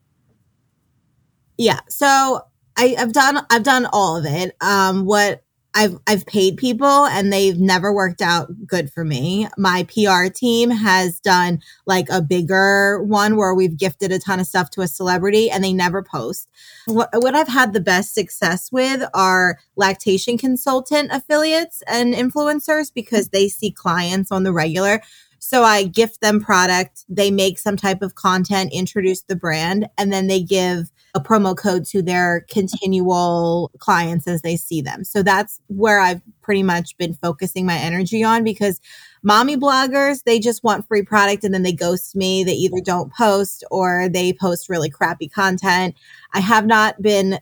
Yeah. 1.58 1.82
So 1.90 2.42
I, 2.80 2.96
have 2.98 3.12
done 3.12 3.46
I've 3.50 3.64
done 3.64 3.88
all 3.92 4.16
of 4.16 4.26
it. 4.26 4.56
Um, 4.62 5.06
what 5.06 5.44
I've 5.76 6.00
I've 6.08 6.26
paid 6.26 6.58
people 6.58 7.06
and 7.06 7.32
they've 7.32 7.60
never 7.60 7.94
worked 7.94 8.22
out 8.22 8.50
good 8.66 8.92
for 8.92 9.04
me. 9.04 9.48
My 9.58 9.84
PR 9.84 10.32
team 10.34 10.72
has 10.72 11.20
done 11.20 11.62
like 11.86 12.08
a 12.10 12.22
bigger 12.22 13.04
one 13.04 13.36
where 13.36 13.54
we've 13.54 13.78
gifted 13.78 14.14
a 14.14 14.20
ton 14.20 14.40
of 14.40 14.48
stuff 14.48 14.70
to 14.72 14.82
a 14.82 14.88
celebrity 14.88 15.52
and 15.52 15.64
they 15.64 15.74
never 15.74 16.02
post. 16.02 16.50
What 16.86 17.10
what 17.14 17.36
I've 17.36 17.50
had 17.50 17.74
the 17.74 17.82
best 17.82 18.14
success 18.14 18.72
with 18.72 19.04
are 19.14 19.60
lactation 19.76 20.38
consultant 20.38 21.12
affiliates 21.12 21.84
and 21.86 22.14
influencers 22.14 22.92
because 22.94 23.30
they 23.30 23.50
see 23.50 23.72
clients 23.72 24.32
on 24.32 24.44
the 24.44 24.54
regular. 24.54 25.02
So 25.50 25.64
I 25.64 25.86
gift 25.86 26.22
them 26.22 26.40
product, 26.40 27.06
they 27.10 27.32
make 27.32 27.58
some 27.58 27.76
type 27.76 28.04
of 28.04 28.14
content, 28.14 28.72
introduce 28.72 29.24
the 29.24 29.36
brand, 29.36 29.90
and 29.98 30.14
then 30.14 30.28
they 30.28 30.44
give 30.44 30.92
a 31.16 31.20
promo 31.20 31.58
code 31.58 31.86
to 31.86 32.04
their 32.04 32.46
continual 32.52 33.72
clients 33.80 34.28
as 34.28 34.44
they 34.44 34.56
see 34.56 34.80
them. 34.80 35.04
So 35.04 35.24
that's 35.24 35.60
where 35.66 36.02
I've 36.02 36.22
pretty 36.44 36.62
much 36.62 36.96
been 37.00 37.16
focusing 37.16 37.66
my 37.66 37.78
energy 37.78 38.24
on 38.24 38.44
because 38.44 38.80
mommy 39.24 39.58
bloggers, 39.58 40.24
they 40.24 40.40
just 40.40 40.64
want 40.64 40.88
free 40.88 41.02
product 41.02 41.44
and 41.44 41.52
then 41.52 41.64
they 41.64 41.74
ghost 41.74 42.16
me. 42.16 42.44
They 42.44 42.54
either 42.54 42.80
don't 42.80 43.12
post 43.12 43.64
or 43.72 44.08
they 44.08 44.34
post 44.34 44.70
really 44.70 44.92
crappy 44.92 45.28
content. 45.28 45.96
I 46.32 46.42
have 46.42 46.68
not 46.68 47.02
been 47.02 47.40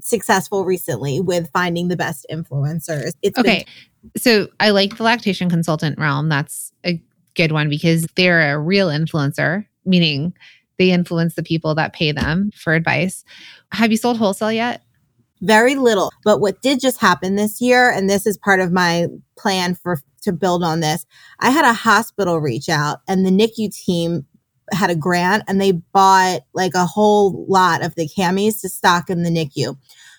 successful 0.00 0.64
recently 0.64 1.20
with 1.20 1.48
finding 1.52 1.86
the 1.86 1.96
best 1.96 2.26
influencers. 2.28 3.12
It's 3.22 3.38
okay. 3.38 3.66
Been- 4.02 4.20
so 4.20 4.48
I 4.58 4.70
like 4.70 4.96
the 4.96 5.04
lactation 5.04 5.48
consultant 5.48 5.96
realm. 5.96 6.28
That's 6.28 6.72
a 6.84 7.00
good 7.36 7.52
one 7.52 7.68
because 7.68 8.06
they're 8.16 8.54
a 8.54 8.58
real 8.58 8.88
influencer, 8.88 9.66
meaning 9.84 10.34
they 10.78 10.90
influence 10.90 11.34
the 11.34 11.42
people 11.42 11.74
that 11.74 11.92
pay 11.92 12.12
them 12.12 12.50
for 12.54 12.74
advice. 12.74 13.24
Have 13.72 13.90
you 13.90 13.96
sold 13.96 14.18
wholesale 14.18 14.52
yet? 14.52 14.82
Very 15.42 15.74
little. 15.74 16.10
But 16.24 16.40
what 16.40 16.62
did 16.62 16.80
just 16.80 17.00
happen 17.00 17.36
this 17.36 17.60
year, 17.60 17.90
and 17.90 18.08
this 18.08 18.26
is 18.26 18.38
part 18.38 18.60
of 18.60 18.72
my 18.72 19.06
plan 19.38 19.74
for 19.74 20.00
to 20.22 20.32
build 20.32 20.64
on 20.64 20.80
this, 20.80 21.06
I 21.40 21.50
had 21.50 21.64
a 21.64 21.72
hospital 21.72 22.40
reach 22.40 22.68
out 22.68 23.00
and 23.06 23.24
the 23.24 23.30
NICU 23.30 23.74
team 23.74 24.26
had 24.72 24.90
a 24.90 24.96
grant 24.96 25.44
and 25.46 25.60
they 25.60 25.72
bought 25.72 26.40
like 26.52 26.74
a 26.74 26.86
whole 26.86 27.46
lot 27.48 27.84
of 27.84 27.94
the 27.94 28.08
camis 28.08 28.60
to 28.60 28.68
stock 28.68 29.08
in 29.08 29.22
the 29.22 29.30
NICU. 29.30 29.76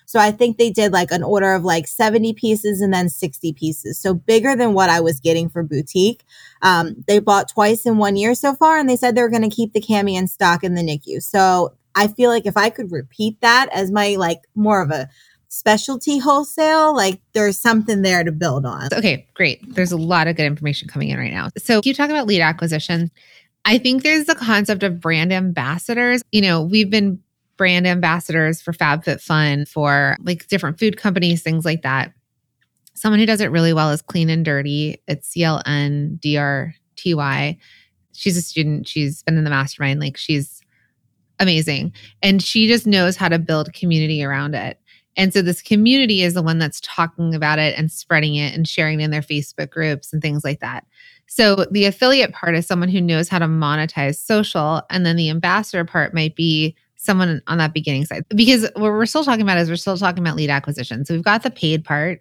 So 0.08 0.18
I 0.18 0.30
think 0.30 0.56
they 0.56 0.70
did 0.70 0.90
like 0.90 1.10
an 1.10 1.22
order 1.22 1.52
of 1.52 1.64
like 1.64 1.86
70 1.86 2.32
pieces 2.32 2.80
and 2.80 2.94
then 2.94 3.10
60 3.10 3.52
pieces. 3.52 3.98
So 3.98 4.14
bigger 4.14 4.56
than 4.56 4.72
what 4.72 4.88
I 4.88 5.00
was 5.00 5.20
getting 5.20 5.50
for 5.50 5.62
boutique. 5.62 6.24
Um, 6.62 7.04
they 7.06 7.18
bought 7.18 7.50
twice 7.50 7.84
in 7.84 7.98
one 7.98 8.16
year 8.16 8.34
so 8.34 8.54
far 8.54 8.78
and 8.78 8.88
they 8.88 8.96
said 8.96 9.14
they 9.14 9.20
were 9.20 9.28
going 9.28 9.48
to 9.48 9.54
keep 9.54 9.74
the 9.74 9.82
cami 9.82 10.14
in 10.14 10.26
stock 10.26 10.64
in 10.64 10.74
the 10.74 10.80
NICU. 10.80 11.22
So 11.22 11.74
I 11.94 12.08
feel 12.08 12.30
like 12.30 12.46
if 12.46 12.56
I 12.56 12.70
could 12.70 12.90
repeat 12.90 13.38
that 13.42 13.68
as 13.70 13.90
my 13.90 14.16
like 14.18 14.40
more 14.54 14.80
of 14.80 14.90
a 14.90 15.10
specialty 15.48 16.16
wholesale, 16.16 16.96
like 16.96 17.20
there's 17.34 17.58
something 17.58 18.00
there 18.00 18.24
to 18.24 18.32
build 18.32 18.64
on. 18.64 18.88
Okay, 18.90 19.28
great. 19.34 19.60
There's 19.74 19.92
a 19.92 19.98
lot 19.98 20.26
of 20.26 20.36
good 20.36 20.46
information 20.46 20.88
coming 20.88 21.10
in 21.10 21.18
right 21.18 21.32
now. 21.32 21.50
So 21.58 21.82
you 21.84 21.92
talk 21.92 22.08
about 22.08 22.26
lead 22.26 22.40
acquisition. 22.40 23.10
I 23.66 23.76
think 23.76 24.04
there's 24.04 24.24
the 24.24 24.34
concept 24.34 24.82
of 24.82 25.00
brand 25.00 25.34
ambassadors. 25.34 26.22
You 26.32 26.40
know, 26.40 26.62
we've 26.62 26.88
been 26.88 27.22
brand 27.58 27.86
ambassadors 27.86 28.62
for 28.62 28.72
FabFitFun, 28.72 29.68
for 29.68 30.16
like 30.22 30.48
different 30.48 30.78
food 30.78 30.96
companies, 30.96 31.42
things 31.42 31.66
like 31.66 31.82
that. 31.82 32.14
Someone 32.94 33.20
who 33.20 33.26
does 33.26 33.42
it 33.42 33.50
really 33.50 33.74
well 33.74 33.90
is 33.90 34.00
Clean 34.00 34.30
and 34.30 34.44
Dirty. 34.44 35.02
It's 35.06 35.28
C 35.28 35.42
L 35.44 35.62
N 35.66 36.18
D 36.22 36.38
R 36.38 36.74
T 36.96 37.14
Y. 37.14 37.58
She's 38.12 38.36
a 38.36 38.42
student. 38.42 38.88
She's 38.88 39.22
been 39.22 39.36
in 39.36 39.44
the 39.44 39.50
mastermind. 39.50 40.00
Like 40.00 40.16
she's 40.16 40.62
amazing. 41.38 41.92
And 42.22 42.42
she 42.42 42.66
just 42.66 42.86
knows 42.86 43.16
how 43.16 43.28
to 43.28 43.38
build 43.38 43.72
community 43.74 44.24
around 44.24 44.54
it. 44.54 44.80
And 45.16 45.32
so 45.32 45.42
this 45.42 45.62
community 45.62 46.22
is 46.22 46.34
the 46.34 46.42
one 46.42 46.58
that's 46.58 46.80
talking 46.80 47.34
about 47.34 47.58
it 47.58 47.76
and 47.76 47.90
spreading 47.90 48.36
it 48.36 48.54
and 48.54 48.66
sharing 48.68 49.00
it 49.00 49.04
in 49.04 49.10
their 49.10 49.20
Facebook 49.20 49.70
groups 49.70 50.12
and 50.12 50.22
things 50.22 50.44
like 50.44 50.60
that. 50.60 50.86
So 51.26 51.66
the 51.70 51.84
affiliate 51.84 52.32
part 52.32 52.56
is 52.56 52.66
someone 52.66 52.88
who 52.88 53.00
knows 53.00 53.28
how 53.28 53.38
to 53.40 53.46
monetize 53.46 54.16
social. 54.16 54.82
And 54.90 55.04
then 55.04 55.16
the 55.16 55.28
ambassador 55.28 55.84
part 55.84 56.14
might 56.14 56.36
be 56.36 56.74
someone 56.98 57.40
on 57.46 57.58
that 57.58 57.72
beginning 57.72 58.04
side 58.04 58.24
because 58.30 58.64
what 58.74 58.90
we're 58.90 59.06
still 59.06 59.24
talking 59.24 59.42
about 59.42 59.56
is 59.56 59.70
we're 59.70 59.76
still 59.76 59.96
talking 59.96 60.22
about 60.22 60.36
lead 60.36 60.50
acquisition. 60.50 61.04
So 61.04 61.14
we've 61.14 61.24
got 61.24 61.44
the 61.44 61.50
paid 61.50 61.84
part. 61.84 62.20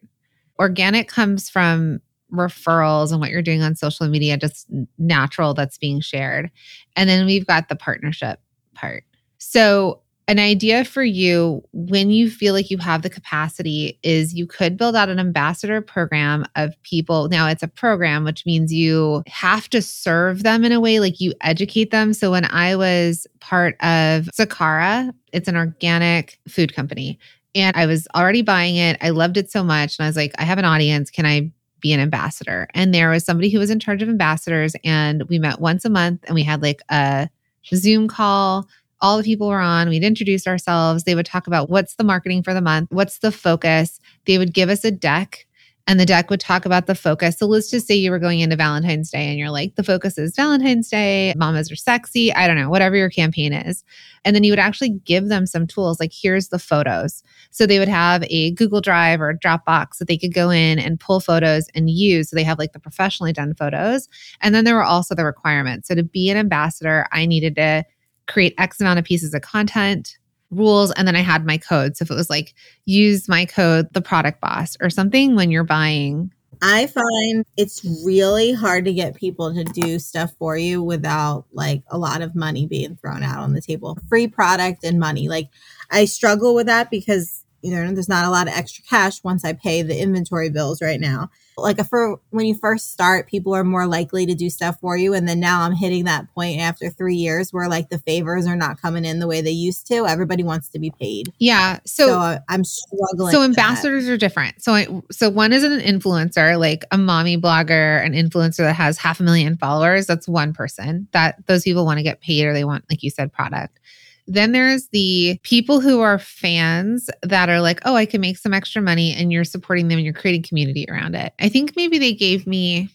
Organic 0.59 1.07
comes 1.07 1.49
from 1.49 1.99
referrals 2.31 3.11
and 3.11 3.19
what 3.19 3.31
you're 3.31 3.41
doing 3.41 3.63
on 3.63 3.75
social 3.75 4.07
media, 4.07 4.37
just 4.37 4.67
natural 4.97 5.53
that's 5.53 5.77
being 5.77 5.99
shared. 5.99 6.51
And 6.95 7.09
then 7.09 7.25
we've 7.25 7.45
got 7.45 7.69
the 7.69 7.75
partnership 7.75 8.39
part. 8.75 9.03
So 9.39 10.01
an 10.27 10.39
idea 10.39 10.83
for 10.83 11.03
you 11.03 11.63
when 11.71 12.09
you 12.09 12.29
feel 12.29 12.53
like 12.53 12.69
you 12.69 12.77
have 12.79 13.01
the 13.01 13.09
capacity 13.09 13.97
is 14.03 14.33
you 14.33 14.45
could 14.45 14.75
build 14.75 14.95
out 14.95 15.07
an 15.07 15.19
ambassador 15.19 15.79
program 15.79 16.45
of 16.55 16.73
people. 16.83 17.29
Now 17.29 17.47
it's 17.47 17.63
a 17.63 17.67
program, 17.67 18.25
which 18.25 18.45
means 18.45 18.73
you 18.73 19.23
have 19.27 19.69
to 19.69 19.81
serve 19.81 20.43
them 20.43 20.65
in 20.65 20.73
a 20.73 20.81
way 20.81 20.99
like 20.99 21.21
you 21.21 21.33
educate 21.41 21.91
them. 21.91 22.13
So 22.13 22.31
when 22.31 22.43
I 22.45 22.75
was 22.75 23.25
part 23.39 23.75
of 23.75 24.25
Sakara, 24.37 25.13
it's 25.31 25.47
an 25.47 25.55
organic 25.55 26.39
food 26.47 26.75
company. 26.75 27.17
And 27.55 27.75
I 27.77 27.85
was 27.85 28.05
already 28.13 28.41
buying 28.41 28.75
it. 28.75 28.97
I 29.01 29.11
loved 29.11 29.37
it 29.37 29.49
so 29.49 29.63
much. 29.63 29.97
And 29.97 30.05
I 30.05 30.09
was 30.09 30.17
like, 30.17 30.33
I 30.37 30.43
have 30.43 30.59
an 30.59 30.65
audience. 30.65 31.09
Can 31.09 31.25
I 31.25 31.51
be 31.79 31.93
an 31.93 32.01
ambassador? 32.01 32.67
And 32.73 32.93
there 32.93 33.09
was 33.09 33.23
somebody 33.23 33.49
who 33.49 33.59
was 33.59 33.69
in 33.69 33.79
charge 33.79 34.01
of 34.01 34.09
ambassadors. 34.09 34.75
And 34.83 35.23
we 35.29 35.39
met 35.39 35.61
once 35.61 35.85
a 35.85 35.89
month 35.89 36.25
and 36.27 36.35
we 36.35 36.43
had 36.43 36.61
like 36.61 36.81
a 36.89 37.29
Zoom 37.73 38.07
call 38.09 38.67
all 39.01 39.17
the 39.17 39.23
people 39.23 39.47
were 39.47 39.59
on. 39.59 39.89
We'd 39.89 40.03
introduce 40.03 40.47
ourselves. 40.47 41.03
They 41.03 41.15
would 41.15 41.25
talk 41.25 41.47
about 41.47 41.69
what's 41.69 41.95
the 41.95 42.03
marketing 42.03 42.43
for 42.43 42.53
the 42.53 42.61
month, 42.61 42.91
what's 42.91 43.19
the 43.19 43.31
focus. 43.31 43.99
They 44.25 44.37
would 44.37 44.53
give 44.53 44.69
us 44.69 44.83
a 44.83 44.91
deck 44.91 45.47
and 45.89 45.99
the 45.99 46.05
deck 46.05 46.29
would 46.29 46.41
talk 46.41 46.65
about 46.65 46.85
the 46.85 46.95
focus. 46.95 47.37
So 47.37 47.45
let's 47.45 47.71
just 47.71 47.87
say 47.87 47.95
you 47.95 48.11
were 48.11 48.19
going 48.19 48.41
into 48.41 48.57
Valentine's 48.57 49.09
Day 49.09 49.29
and 49.29 49.39
you're 49.39 49.49
like, 49.49 49.75
the 49.75 49.83
focus 49.83 50.17
is 50.17 50.35
Valentine's 50.35 50.89
Day, 50.89 51.33
mamas 51.37 51.71
are 51.71 51.77
sexy, 51.77 52.33
I 52.33 52.45
don't 52.45 52.57
know, 52.57 52.69
whatever 52.69 52.97
your 52.97 53.09
campaign 53.09 53.53
is. 53.53 53.85
And 54.25 54.35
then 54.35 54.43
you 54.43 54.51
would 54.51 54.59
actually 54.59 54.89
give 54.89 55.29
them 55.29 55.45
some 55.45 55.65
tools 55.65 55.97
like, 56.01 56.11
here's 56.13 56.49
the 56.49 56.59
photos. 56.59 57.23
So 57.51 57.65
they 57.65 57.79
would 57.79 57.87
have 57.87 58.25
a 58.29 58.51
Google 58.51 58.81
Drive 58.81 59.21
or 59.21 59.33
Dropbox 59.33 59.99
that 59.99 60.09
they 60.09 60.17
could 60.17 60.33
go 60.33 60.49
in 60.49 60.77
and 60.77 60.99
pull 60.99 61.21
photos 61.21 61.69
and 61.73 61.89
use. 61.89 62.29
So 62.29 62.35
they 62.35 62.43
have 62.43 62.59
like 62.59 62.73
the 62.73 62.79
professionally 62.79 63.31
done 63.31 63.55
photos. 63.55 64.09
And 64.41 64.53
then 64.53 64.65
there 64.65 64.75
were 64.75 64.83
also 64.83 65.15
the 65.15 65.23
requirements. 65.23 65.87
So 65.87 65.95
to 65.95 66.03
be 66.03 66.29
an 66.29 66.35
ambassador, 66.35 67.07
I 67.13 67.25
needed 67.25 67.55
to 67.55 67.85
create 68.27 68.53
X 68.57 68.79
amount 68.79 68.99
of 68.99 69.05
pieces 69.05 69.33
of 69.33 69.41
content, 69.41 70.17
rules, 70.51 70.91
and 70.91 71.07
then 71.07 71.15
I 71.15 71.21
had 71.21 71.45
my 71.45 71.57
code. 71.57 71.97
So 71.97 72.03
if 72.03 72.11
it 72.11 72.15
was 72.15 72.29
like, 72.29 72.53
use 72.85 73.27
my 73.27 73.45
code, 73.45 73.87
the 73.93 74.01
product 74.01 74.41
boss, 74.41 74.77
or 74.81 74.89
something 74.89 75.35
when 75.35 75.51
you're 75.51 75.63
buying. 75.63 76.31
I 76.61 76.87
find 76.87 77.45
it's 77.55 77.85
really 78.03 78.51
hard 78.51 78.85
to 78.85 78.93
get 78.93 79.15
people 79.15 79.53
to 79.53 79.63
do 79.63 79.99
stuff 79.99 80.33
for 80.39 80.57
you 80.57 80.81
without 80.81 81.45
like 81.51 81.83
a 81.89 81.97
lot 81.97 82.21
of 82.21 82.35
money 82.35 82.65
being 82.65 82.95
thrown 82.95 83.21
out 83.21 83.43
on 83.43 83.53
the 83.53 83.61
table. 83.61 83.97
Free 84.09 84.27
product 84.27 84.83
and 84.83 84.99
money. 84.99 85.29
Like 85.29 85.49
I 85.91 86.05
struggle 86.05 86.55
with 86.55 86.65
that 86.65 86.89
because 86.89 87.43
you 87.61 87.71
know 87.71 87.91
there's 87.93 88.09
not 88.09 88.25
a 88.25 88.29
lot 88.29 88.47
of 88.47 88.53
extra 88.53 88.83
cash 88.83 89.23
once 89.23 89.43
I 89.43 89.53
pay 89.53 89.81
the 89.81 89.99
inventory 89.99 90.49
bills 90.49 90.81
right 90.81 90.99
now. 90.99 91.29
Like 91.57 91.83
for 91.87 92.19
when 92.29 92.45
you 92.45 92.53
first 92.53 92.91
start 92.91 93.27
people 93.27 93.55
are 93.55 93.63
more 93.63 93.87
likely 93.87 94.27
to 94.27 94.35
do 94.35 94.49
stuff 94.49 94.79
for 94.79 94.95
you. 94.95 95.13
And 95.15 95.27
then 95.27 95.39
now 95.39 95.61
i'm 95.61 95.73
hitting 95.73 96.05
that 96.05 96.31
point 96.33 96.59
after 96.59 96.89
three 96.89 97.15
years 97.15 97.51
where 97.51 97.67
like 97.67 97.89
the 97.89 97.97
favors 97.97 98.45
are 98.45 98.55
not 98.55 98.79
coming 98.79 99.05
in 99.05 99.19
the 99.19 99.27
way 99.27 99.41
they 99.41 99.51
used 99.51 99.87
to. 99.87 100.05
Everybody 100.05 100.43
wants 100.43 100.69
to 100.69 100.79
be 100.79 100.91
paid. 100.91 101.33
Yeah. 101.39 101.79
So, 101.85 102.07
so 102.07 102.19
uh, 102.19 102.39
i'm 102.47 102.63
struggling 102.63 103.31
so 103.31 103.41
ambassadors 103.43 104.07
are 104.07 104.17
different. 104.17 104.61
So 104.61 104.73
I, 104.73 104.87
so 105.11 105.29
one 105.29 105.51
is 105.51 105.63
an 105.63 105.79
influencer 105.79 106.59
like 106.59 106.85
a 106.91 106.97
mommy 106.97 107.37
blogger 107.37 108.05
an 108.05 108.13
influencer 108.13 108.57
that 108.57 108.73
has 108.73 108.97
half 108.97 109.19
a 109.19 109.23
million 109.23 109.57
followers. 109.57 110.05
That's 110.05 110.27
one 110.27 110.53
person 110.53 111.07
that 111.11 111.45
those 111.47 111.63
people 111.63 111.85
want 111.85 111.97
to 111.97 112.03
get 112.03 112.21
paid 112.21 112.45
or 112.45 112.53
they 112.53 112.65
want 112.65 112.85
like 112.89 113.01
you 113.01 113.09
said 113.09 113.33
product 113.33 113.79
then 114.27 114.51
there's 114.51 114.89
the 114.89 115.39
people 115.43 115.79
who 115.79 116.01
are 116.01 116.19
fans 116.19 117.09
that 117.23 117.49
are 117.49 117.61
like, 117.61 117.79
oh, 117.85 117.95
I 117.95 118.05
can 118.05 118.19
make 118.19 118.37
some 118.37 118.53
extra 118.53 118.81
money 118.81 119.13
and 119.13 119.31
you're 119.31 119.45
supporting 119.45 119.87
them 119.87 119.97
and 119.97 120.05
you're 120.05 120.13
creating 120.13 120.43
community 120.43 120.85
around 120.89 121.15
it. 121.15 121.33
I 121.39 121.47
think 121.47 121.75
maybe 121.75 121.97
they 121.97 122.13
gave 122.13 122.45
me 122.45 122.89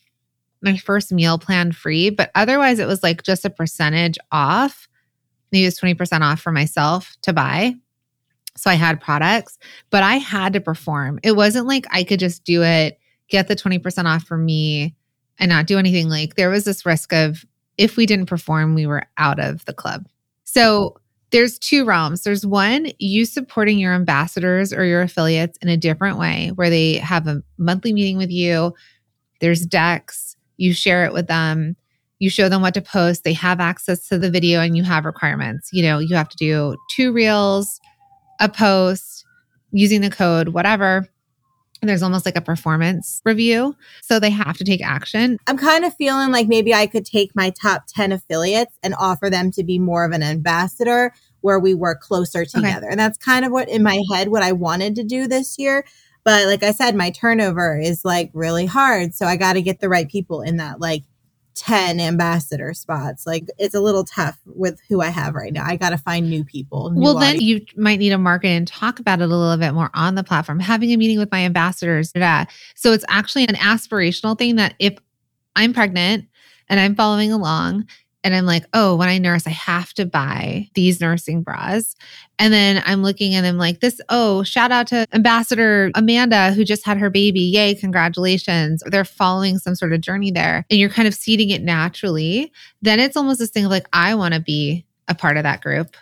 my 0.61 0.77
first 0.77 1.11
meal 1.11 1.39
plan 1.39 1.73
free, 1.73 2.11
but 2.11 2.31
otherwise 2.35 2.79
it 2.79 2.87
was 2.87 3.03
like 3.03 3.23
just 3.23 3.45
a 3.45 3.51
percentage 3.51 4.19
off. 4.31 4.89
Maybe 5.51 5.65
it's 5.65 5.81
20% 5.81 6.21
off 6.21 6.41
for 6.41 6.53
myself 6.53 7.17
to 7.23 7.33
buy. 7.33 7.75
So 8.57 8.71
I 8.71 8.75
had 8.75 9.01
products, 9.01 9.59
but 9.91 10.03
I 10.03 10.17
had 10.17 10.53
to 10.53 10.61
perform. 10.61 11.19
It 11.23 11.33
wasn't 11.33 11.67
like 11.67 11.87
I 11.91 12.05
could 12.05 12.21
just 12.21 12.45
do 12.45 12.63
it, 12.63 12.99
get 13.29 13.49
the 13.49 13.57
20% 13.57 14.05
off 14.05 14.25
for 14.25 14.37
me 14.37 14.95
and 15.39 15.49
not 15.49 15.67
do 15.67 15.79
anything. 15.79 16.11
Like 16.11 16.35
there 16.35 16.51
was 16.51 16.65
this 16.65 16.85
risk 16.85 17.15
of 17.15 17.47
if 17.79 17.97
we 17.97 18.05
didn't 18.05 18.27
perform, 18.27 18.75
we 18.75 18.87
were 18.87 19.07
out 19.17 19.41
of 19.41 19.65
the 19.65 19.73
club. 19.73 20.07
So 20.45 20.97
there's 21.33 21.59
two 21.59 21.85
realms. 21.85 22.23
There's 22.23 22.47
one, 22.47 22.93
you 22.99 23.25
supporting 23.25 23.79
your 23.79 23.95
ambassadors 23.95 24.73
or 24.73 24.85
your 24.85 25.01
affiliates 25.01 25.59
in 25.63 25.69
a 25.69 25.77
different 25.77 26.19
way 26.19 26.53
where 26.55 26.71
they 26.71 26.95
have 26.95 27.27
a 27.27 27.43
monthly 27.59 27.93
meeting 27.93 28.19
with 28.19 28.31
you. 28.31 28.75
There's 29.41 29.67
decks, 29.67 30.37
you 30.59 30.75
share 30.75 31.05
it 31.07 31.13
with 31.13 31.27
them, 31.27 31.75
you 32.19 32.31
show 32.31 32.49
them 32.49 32.63
what 32.63 32.75
to 32.75 32.83
post. 32.83 33.25
They 33.25 33.33
have 33.33 33.61
access 33.61 34.07
to 34.09 34.19
the 34.19 34.31
video 34.31 34.61
and 34.61 34.77
you 34.77 34.85
have 34.85 35.07
requirements. 35.07 35.71
You 35.73 35.83
know, 35.83 35.99
you 35.99 36.15
have 36.15 36.29
to 36.29 36.37
do 36.37 36.77
two 36.95 37.13
reels, 37.13 37.81
a 38.39 38.49
post, 38.49 39.25
using 39.73 40.03
the 40.03 40.11
code, 40.11 40.51
whatever. 40.51 41.09
There's 41.83 42.03
almost 42.03 42.25
like 42.25 42.37
a 42.37 42.41
performance 42.41 43.21
review. 43.25 43.77
So 44.03 44.21
they 44.21 44.31
have 44.31 44.57
to 44.59 44.65
take 44.65 44.83
action. 44.83 45.39
I'm 45.49 45.59
kind 45.59 45.85
of 45.85 45.95
feeling 45.97 46.31
like 46.31 46.47
maybe 46.47 46.73
I 46.73 46.87
could 46.87 47.05
take 47.05 47.35
my 47.35 47.51
top 47.51 47.85
10 47.89 48.13
affiliates 48.13 48.79
and 48.85 48.95
offer 48.99 49.29
them 49.29 49.51
to 49.53 49.65
be 49.65 49.81
more 49.81 50.05
of 50.05 50.13
an 50.13 50.23
ambassador 50.23 51.13
where 51.41 51.59
we 51.59 51.75
work 51.75 52.01
closer 52.01 52.45
together. 52.45 52.87
Okay. 52.87 52.93
And 52.93 53.01
that's 53.01 53.19
kind 53.19 53.45
of 53.45 53.51
what 53.51 53.69
in 53.69 53.83
my 53.83 54.01
head, 54.13 54.29
what 54.29 54.45
I 54.45 54.53
wanted 54.53 54.95
to 54.97 55.03
do 55.03 55.27
this 55.27 55.59
year. 55.59 55.85
But 56.25 56.47
like 56.47 56.63
I 56.63 56.71
said, 56.71 56.95
my 56.95 57.11
turnover 57.11 57.77
is 57.79 58.05
like 58.05 58.31
really 58.33 58.67
hard. 58.67 59.13
So 59.13 59.27
I 59.27 59.37
got 59.37 59.55
to 59.55 59.63
get 59.63 59.81
the 59.81 59.89
right 59.89 60.09
people 60.09 60.41
in 60.41 60.59
that 60.59 60.79
like 60.79 61.03
10 61.55 62.01
ambassador 62.01 62.75
spots. 62.75 63.27
Like 63.27 63.45
it's 63.59 63.75
a 63.75 63.81
little 63.81 64.05
tough 64.05 64.39
with 64.47 64.81
who 64.89 65.01
I 65.01 65.09
have 65.09 65.35
right 65.35 65.53
now. 65.53 65.65
I 65.67 65.77
got 65.77 65.91
to 65.91 65.99
find 65.99 66.31
new 66.31 66.45
people. 66.45 66.91
New 66.91 67.03
well, 67.03 67.19
then 67.19 67.41
you 67.41 67.61
might 67.77 67.99
need 67.99 68.11
to 68.11 68.19
market 68.19 68.49
and 68.49 68.67
talk 68.67 68.99
about 68.99 69.21
it 69.21 69.25
a 69.25 69.27
little 69.27 69.57
bit 69.57 69.73
more 69.73 69.91
on 69.95 70.15
the 70.15 70.25
platform, 70.25 70.61
having 70.61 70.93
a 70.93 70.97
meeting 70.97 71.19
with 71.19 71.31
my 71.31 71.45
ambassadors. 71.45 72.13
So 72.75 72.93
it's 72.93 73.05
actually 73.09 73.45
an 73.45 73.57
aspirational 73.57 74.39
thing 74.39 74.57
that 74.57 74.75
if 74.79 74.97
I'm 75.55 75.73
pregnant 75.73 76.27
and 76.69 76.81
I'm 76.81 76.95
following 76.95 77.33
along 77.33 77.87
and 78.25 78.35
I'm 78.35 78.47
like, 78.47 78.65
oh, 78.73 78.97
when 78.97 79.09
I 79.09 79.19
nurse, 79.19 79.47
I 79.47 79.51
have 79.51 79.93
to 79.95 80.07
buy 80.07 80.69
these 80.75 81.01
nursing 81.01 81.43
bras. 81.43 81.95
And 82.39 82.53
then 82.53 82.83
I'm 82.87 83.03
looking 83.03 83.35
and 83.35 83.47
I'm 83.47 83.59
like, 83.59 83.81
this, 83.81 84.01
oh, 84.09 84.43
shout 84.43 84.73
out 84.73 84.87
to 84.89 85.07
Ambassador 85.13 85.91
Amanda 85.95 86.53
who 86.53 86.65
just 86.65 86.85
had 86.85 86.99
her 86.99 87.11
baby. 87.11 87.41
Yay, 87.41 87.75
congratulations. 87.75 88.83
They're 88.87 89.05
following 89.05 89.59
some 89.59 89.75
sort 89.75 89.93
of 89.93 90.01
journey 90.01 90.31
there 90.31 90.65
and 90.71 90.79
you're 90.79 90.89
kind 90.89 91.09
of 91.09 91.15
seeding 91.15 91.51
it 91.51 91.63
naturally. 91.63 92.53
Then 92.81 93.01
it's 93.01 93.17
almost 93.17 93.39
this 93.39 93.51
thing 93.51 93.65
of 93.65 93.71
like, 93.71 93.89
I 93.93 94.15
want 94.15 94.35
to 94.35 94.41
be 94.41 94.87
a 95.09 95.15
part 95.15 95.37
of 95.37 95.43
that 95.43 95.61
group. 95.61 95.97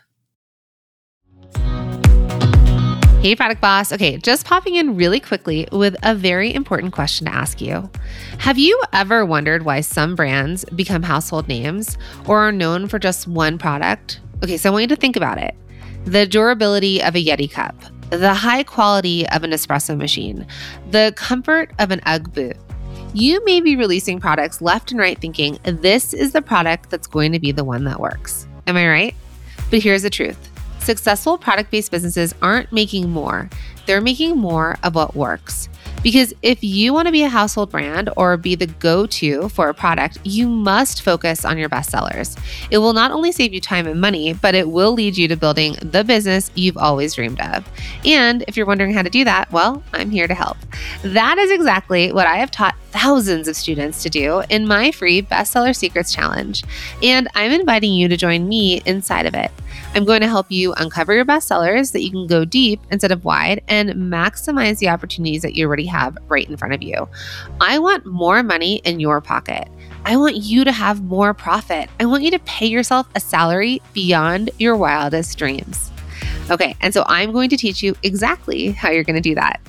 Hey, 3.21 3.37
product 3.37 3.61
boss. 3.61 3.93
Okay, 3.93 4.17
just 4.17 4.47
popping 4.47 4.77
in 4.77 4.97
really 4.97 5.21
quickly 5.21 5.69
with 5.73 5.95
a 6.03 6.15
very 6.15 6.55
important 6.55 6.95
question 6.95 7.27
to 7.27 7.35
ask 7.35 7.61
you. 7.61 7.91
Have 8.39 8.59
you 8.59 8.83
ever 8.95 9.27
wondered 9.27 9.63
why 9.63 9.83
some 9.83 10.15
brands 10.17 10.65
become 10.75 11.03
household 11.03 11.47
names 11.47 11.99
or 12.27 12.39
are 12.39 12.51
known 12.51 12.89
for 12.89 12.99
just 12.99 13.29
one 13.29 13.59
product? 13.59 14.21
Okay, 14.43 14.57
so 14.57 14.71
I 14.71 14.73
want 14.73 14.83
you 14.85 14.89
to 14.89 14.97
think 14.97 15.17
about 15.17 15.37
it 15.37 15.55
the 16.07 16.27
durability 16.27 17.03
of 17.03 17.15
a 17.15 17.23
Yeti 17.23 17.51
cup, 17.51 17.75
the 18.09 18.33
high 18.33 18.63
quality 18.63 19.29
of 19.29 19.45
an 19.45 19.51
espresso 19.51 19.95
machine, 19.99 20.47
the 20.91 21.13
comfort 21.15 21.73
of 21.79 21.91
an 21.91 22.01
Ugg 22.07 22.33
boot. 22.33 22.57
You 23.13 23.45
may 23.45 23.61
be 23.61 23.77
releasing 23.77 24.19
products 24.19 24.63
left 24.63 24.93
and 24.93 24.99
right 24.99 25.19
thinking 25.19 25.59
this 25.65 26.15
is 26.15 26.33
the 26.33 26.41
product 26.41 26.89
that's 26.89 27.07
going 27.07 27.33
to 27.33 27.39
be 27.39 27.53
the 27.53 27.65
one 27.65 27.85
that 27.85 28.01
works. 28.01 28.47
Am 28.67 28.79
I 28.79 28.89
right? 28.89 29.15
But 29.69 29.83
here's 29.83 30.05
the 30.05 30.09
truth 30.09 30.50
Successful 30.81 31.39
product 31.39 31.71
based 31.71 31.91
businesses 31.91 32.35
aren't 32.41 32.73
making 32.73 33.11
more, 33.11 33.49
they're 33.87 34.01
making 34.01 34.37
more 34.37 34.79
of 34.83 34.95
what 34.95 35.15
works. 35.15 35.69
Because 36.03 36.33
if 36.41 36.65
you 36.65 36.95
want 36.95 37.07
to 37.07 37.13
be 37.13 37.25
a 37.25 37.29
household 37.29 37.71
brand 37.71 38.09
or 38.17 38.39
be 38.39 38.55
the 38.55 38.67
go 38.67 39.05
to 39.07 39.51
for 39.51 39.69
a 39.69 39.75
product, 39.75 40.19
you 40.25 40.49
must 40.49 41.03
focus 41.03 41.45
on 41.45 41.59
your 41.59 41.69
best 41.69 41.91
sellers. 41.91 42.37
It 42.71 42.79
will 42.79 42.95
not 42.95 43.11
only 43.11 43.33
save 43.33 43.53
you 43.53 43.61
time 43.61 43.87
and 43.87 44.01
money, 44.01 44.33
but 44.33 44.55
it 44.55 44.71
will 44.71 44.93
lead 44.93 45.19
you 45.19 45.29
to 45.29 45.37
building 45.37 45.77
the 45.83 46.03
business 46.03 46.51
you've 46.55 46.79
always 46.79 47.15
dreamed 47.15 47.41
of. 47.41 47.69
And 48.07 48.45
if 48.49 48.57
you're 48.57 48.67
wondering 48.67 48.95
how 48.95 49.03
to 49.03 49.11
do 49.11 49.25
that, 49.25 49.53
well, 49.53 49.83
I'm 49.93 50.11
here 50.11 50.27
to 50.27 50.35
help. 50.35 50.57
That 51.03 51.37
is 51.37 51.51
exactly 51.51 52.13
what 52.13 52.27
I 52.27 52.37
have 52.37 52.51
taught 52.51 52.77
thousands 52.93 53.49
of 53.49 53.57
students 53.57 54.03
to 54.03 54.11
do 54.11 54.43
in 54.51 54.67
my 54.67 54.91
free 54.91 55.23
Bestseller 55.23 55.75
Secrets 55.75 56.13
Challenge. 56.13 56.63
And 57.03 57.29
I'm 57.35 57.53
inviting 57.53 57.93
you 57.93 58.09
to 58.09 58.17
join 58.17 58.49
me 58.49 58.83
inside 58.87 59.27
of 59.27 59.35
it. 59.35 59.51
I'm 59.95 60.05
going 60.05 60.21
to 60.21 60.29
help 60.29 60.51
you 60.51 60.73
uncover 60.75 61.15
your 61.15 61.25
best 61.25 61.49
sellers 61.49 61.91
that 61.93 62.03
you 62.03 62.11
can 62.11 62.27
go 62.27 62.45
deep 62.45 62.81
instead 62.91 63.13
of 63.13 63.25
wide 63.25 63.63
and 63.69 63.91
maximize 63.91 64.79
the 64.79 64.89
opportunities 64.89 65.43
that 65.43 65.55
you 65.55 65.67
already 65.67 65.87
have 65.87 66.17
right 66.29 66.49
in 66.49 66.57
front 66.57 66.75
of 66.75 66.83
you. 66.83 67.09
I 67.61 67.79
want 67.79 68.07
more 68.07 68.43
money 68.43 68.77
in 68.85 69.01
your 69.01 69.21
pocket. 69.21 69.69
I 70.05 70.17
want 70.17 70.37
you 70.37 70.65
to 70.65 70.73
have 70.73 71.03
more 71.03 71.35
profit. 71.35 71.91
I 71.99 72.07
want 72.07 72.23
you 72.23 72.31
to 72.31 72.39
pay 72.41 72.67
yourself 72.67 73.09
a 73.15 73.21
salary 73.21 73.83
beyond 73.93 74.51
your 74.59 74.77
wildest 74.77 75.37
dreams. 75.37 75.91
Okay, 76.51 76.75
and 76.81 76.93
so 76.93 77.05
I'm 77.07 77.31
going 77.31 77.49
to 77.51 77.57
teach 77.57 77.81
you 77.81 77.95
exactly 78.03 78.73
how 78.73 78.91
you're 78.91 79.05
going 79.05 79.15
to 79.15 79.21
do 79.21 79.37
that. 79.37 79.61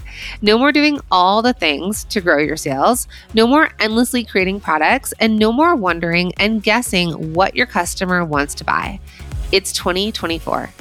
No 0.42 0.58
more 0.58 0.72
doing 0.72 1.00
all 1.12 1.44
the 1.44 1.54
things 1.54 2.06
to 2.06 2.22
grow 2.22 2.40
your 2.40 2.58
sales, 2.58 3.08
no 3.36 3.46
more 3.46 3.70
endlessly 3.80 4.24
creating 4.24 4.62
products, 4.62 5.14
and 5.20 5.38
no 5.38 5.52
more 5.52 5.76
wondering 5.76 6.34
and 6.38 6.64
guessing 6.64 7.34
what 7.34 7.56
your 7.56 7.68
customer 7.68 8.26
wants 8.26 8.56
to 8.56 8.64
buy. 8.64 9.00
It's 9.52 9.72
2024. 9.74 10.72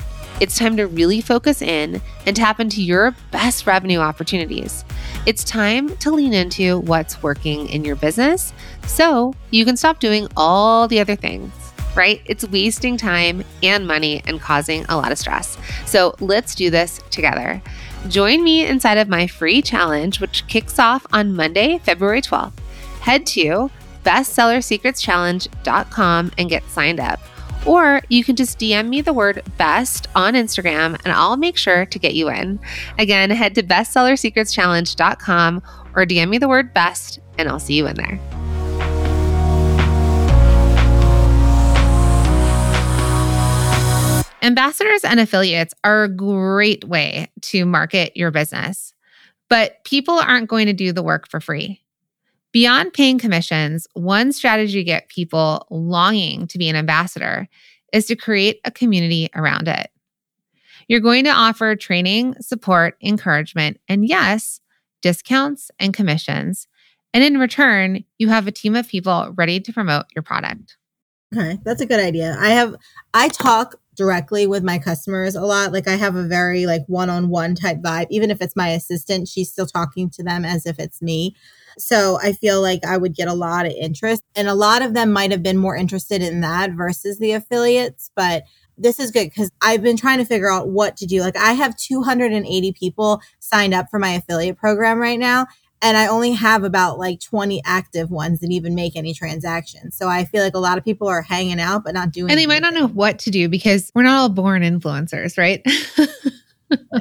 It's 0.40 0.56
time 0.56 0.78
to 0.78 0.86
really 0.86 1.20
focus 1.20 1.60
in 1.60 2.00
and 2.24 2.34
tap 2.34 2.60
into 2.60 2.82
your 2.82 3.14
best 3.30 3.66
revenue 3.66 3.98
opportunities. 3.98 4.86
It's 5.26 5.44
time 5.44 5.94
to 5.98 6.10
lean 6.10 6.32
into 6.32 6.78
what's 6.78 7.22
working 7.22 7.68
in 7.68 7.84
your 7.84 7.96
business 7.96 8.54
so 8.86 9.34
you 9.50 9.66
can 9.66 9.76
stop 9.76 10.00
doing 10.00 10.28
all 10.38 10.88
the 10.88 10.98
other 10.98 11.14
things, 11.14 11.52
right? 11.94 12.20
It's 12.26 12.48
wasting 12.48 12.96
time 12.96 13.44
and 13.62 13.87
money 13.87 14.22
and 14.26 14.40
causing 14.40 14.85
a 14.88 14.96
lot 14.96 15.12
of 15.12 15.18
stress. 15.18 15.57
So 15.87 16.14
let's 16.20 16.55
do 16.55 16.70
this 16.70 17.00
together. 17.11 17.62
Join 18.09 18.42
me 18.42 18.66
inside 18.66 18.96
of 18.98 19.09
my 19.09 19.26
free 19.26 19.62
challenge, 19.62 20.20
which 20.20 20.46
kicks 20.46 20.79
off 20.79 21.05
on 21.12 21.35
Monday, 21.35 21.79
February 21.79 22.22
12th. 22.22 22.53
Head 23.00 23.26
to 23.26 23.70
bestsellersecretschallenge.com 24.05 26.33
and 26.38 26.48
get 26.48 26.62
signed 26.70 27.00
up. 27.00 27.20
Or 27.66 28.00
you 28.09 28.24
can 28.24 28.37
just 28.37 28.59
DM 28.59 28.88
me 28.88 29.03
the 29.03 29.12
word 29.12 29.42
best 29.59 30.09
on 30.14 30.33
Instagram 30.35 30.98
and 31.05 31.12
I'll 31.12 31.37
make 31.37 31.59
sure 31.59 31.85
to 31.87 31.98
get 31.98 32.14
you 32.14 32.31
in. 32.31 32.59
Again, 32.98 33.31
head 33.31 33.55
to 33.57 33.62
bestsellersecretschallenge.com 33.62 35.62
or 35.94 36.07
DM 36.07 36.31
me 36.31 36.38
the 36.38 36.48
word 36.48 36.72
best 36.72 37.18
and 37.37 37.46
I'll 37.48 37.61
see 37.61 37.74
you 37.74 37.87
in 37.87 37.96
there. 37.96 38.18
Ambassadors 44.42 45.05
and 45.05 45.20
affiliates 45.20 45.74
are 45.85 46.05
a 46.05 46.09
great 46.09 46.85
way 46.85 47.31
to 47.42 47.66
market 47.66 48.16
your 48.16 48.31
business, 48.31 48.94
but 49.48 49.85
people 49.85 50.14
aren't 50.14 50.48
going 50.48 50.66
to 50.66 50.72
do 50.72 50.92
the 50.92 51.03
work 51.03 51.29
for 51.29 51.40
free. 51.40 51.81
Beyond 52.53 52.92
paying 52.92 53.18
commissions, 53.18 53.87
one 53.92 54.33
strategy 54.33 54.79
to 54.79 54.85
get 54.85 55.09
people 55.09 55.66
longing 55.70 56.46
to 56.48 56.59
be 56.59 56.68
an 56.68 56.76
ambassador 56.76 57.48
is 57.92 58.07
to 58.07 58.16
create 58.16 58.61
a 58.64 58.70
community 58.70 59.29
around 59.35 59.68
it. 59.68 59.90
You're 60.88 61.00
going 61.00 61.24
to 61.24 61.31
offer 61.31 61.76
training, 61.76 62.35
support, 62.40 62.96
encouragement, 63.03 63.79
and 63.88 64.09
yes, 64.09 64.61
discounts 65.03 65.70
and 65.79 65.94
commissions. 65.94 66.66
And 67.12 67.22
in 67.22 67.38
return, 67.38 68.05
you 68.18 68.29
have 68.29 68.46
a 68.46 68.53
team 68.53 68.74
of 68.74 68.88
people 68.88 69.33
ready 69.37 69.61
to 69.61 69.72
promote 69.72 70.07
your 70.14 70.22
product. 70.22 70.76
Okay, 71.37 71.59
that's 71.64 71.81
a 71.81 71.87
good 71.87 72.00
idea. 72.00 72.37
I 72.38 72.48
have 72.48 72.74
I 73.14 73.29
talk 73.29 73.80
directly 73.94 74.46
with 74.46 74.62
my 74.62 74.79
customers 74.79 75.35
a 75.35 75.42
lot. 75.42 75.72
Like 75.72 75.88
I 75.88 75.96
have 75.96 76.16
a 76.16 76.26
very 76.26 76.66
like 76.66 76.83
one-on-one 76.87 77.55
type 77.55 77.79
vibe. 77.79 78.07
Even 78.11 78.31
if 78.31 78.40
it's 78.40 78.57
my 78.57 78.68
assistant, 78.68 79.29
she's 79.29 79.50
still 79.50 79.66
talking 79.66 80.11
to 80.11 80.22
them 80.22 80.44
as 80.44 80.66
if 80.66 80.79
it's 80.79 81.03
me. 81.03 81.35
So 81.79 82.18
I 82.22 82.33
feel 82.33 82.61
like 82.61 82.85
I 82.85 82.96
would 82.96 83.14
get 83.14 83.29
a 83.29 83.35
lot 83.35 83.66
of 83.66 83.72
interest 83.72 84.22
and 84.35 84.48
a 84.48 84.55
lot 84.55 84.83
of 84.83 84.94
them 84.94 85.12
might 85.12 85.31
have 85.31 85.42
been 85.42 85.57
more 85.57 85.76
interested 85.76 86.22
in 86.22 86.40
that 86.40 86.72
versus 86.72 87.18
the 87.18 87.33
affiliates, 87.33 88.11
but 88.14 88.44
this 88.76 88.98
is 88.98 89.11
good 89.11 89.29
because 89.29 89.50
I've 89.61 89.83
been 89.83 89.96
trying 89.96 90.18
to 90.18 90.24
figure 90.24 90.50
out 90.50 90.68
what 90.68 90.96
to 90.98 91.07
do. 91.07 91.20
Like 91.20 91.37
I 91.37 91.53
have 91.53 91.76
280 91.76 92.72
people 92.72 93.20
signed 93.38 93.74
up 93.74 93.90
for 93.90 93.98
my 93.98 94.11
affiliate 94.11 94.57
program 94.57 94.98
right 94.98 95.18
now. 95.18 95.46
And 95.83 95.97
I 95.97 96.09
only 96.09 96.33
have 96.33 96.62
about 96.62 96.99
like 96.99 97.21
20 97.21 97.62
active 97.64 98.11
ones 98.11 98.40
that 98.40 98.51
even 98.51 98.75
make 98.75 98.97
any 98.97 99.14
transactions. 99.14 99.97
So 99.97 100.09
I 100.09 100.25
feel 100.25 100.43
like 100.43 100.55
a 100.55 100.59
lot 100.59 100.77
of 100.77 100.85
people 100.85 101.09
are 101.09 101.23
hanging 101.23 101.59
out, 101.59 101.85
but 101.85 101.95
not 101.95 102.12
doing 102.12 102.31
And 102.31 102.38
they 102.38 102.45
anything. 102.45 102.62
might 102.62 102.62
not 102.62 102.75
know 102.75 102.88
what 102.88 103.19
to 103.21 103.31
do 103.31 103.49
because 103.49 103.90
we're 103.95 104.03
not 104.03 104.19
all 104.19 104.29
born 104.29 104.62
influencers, 104.62 105.38
right? 105.38 105.64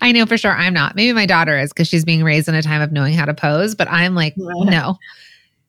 I 0.00 0.10
know 0.10 0.26
for 0.26 0.36
sure 0.36 0.50
I'm 0.50 0.74
not. 0.74 0.96
Maybe 0.96 1.12
my 1.12 1.26
daughter 1.26 1.56
is 1.56 1.72
because 1.72 1.86
she's 1.86 2.04
being 2.04 2.24
raised 2.24 2.48
in 2.48 2.56
a 2.56 2.62
time 2.62 2.82
of 2.82 2.90
knowing 2.90 3.14
how 3.14 3.24
to 3.24 3.34
pose, 3.34 3.76
but 3.76 3.88
I'm 3.88 4.16
like, 4.16 4.34
no. 4.36 4.96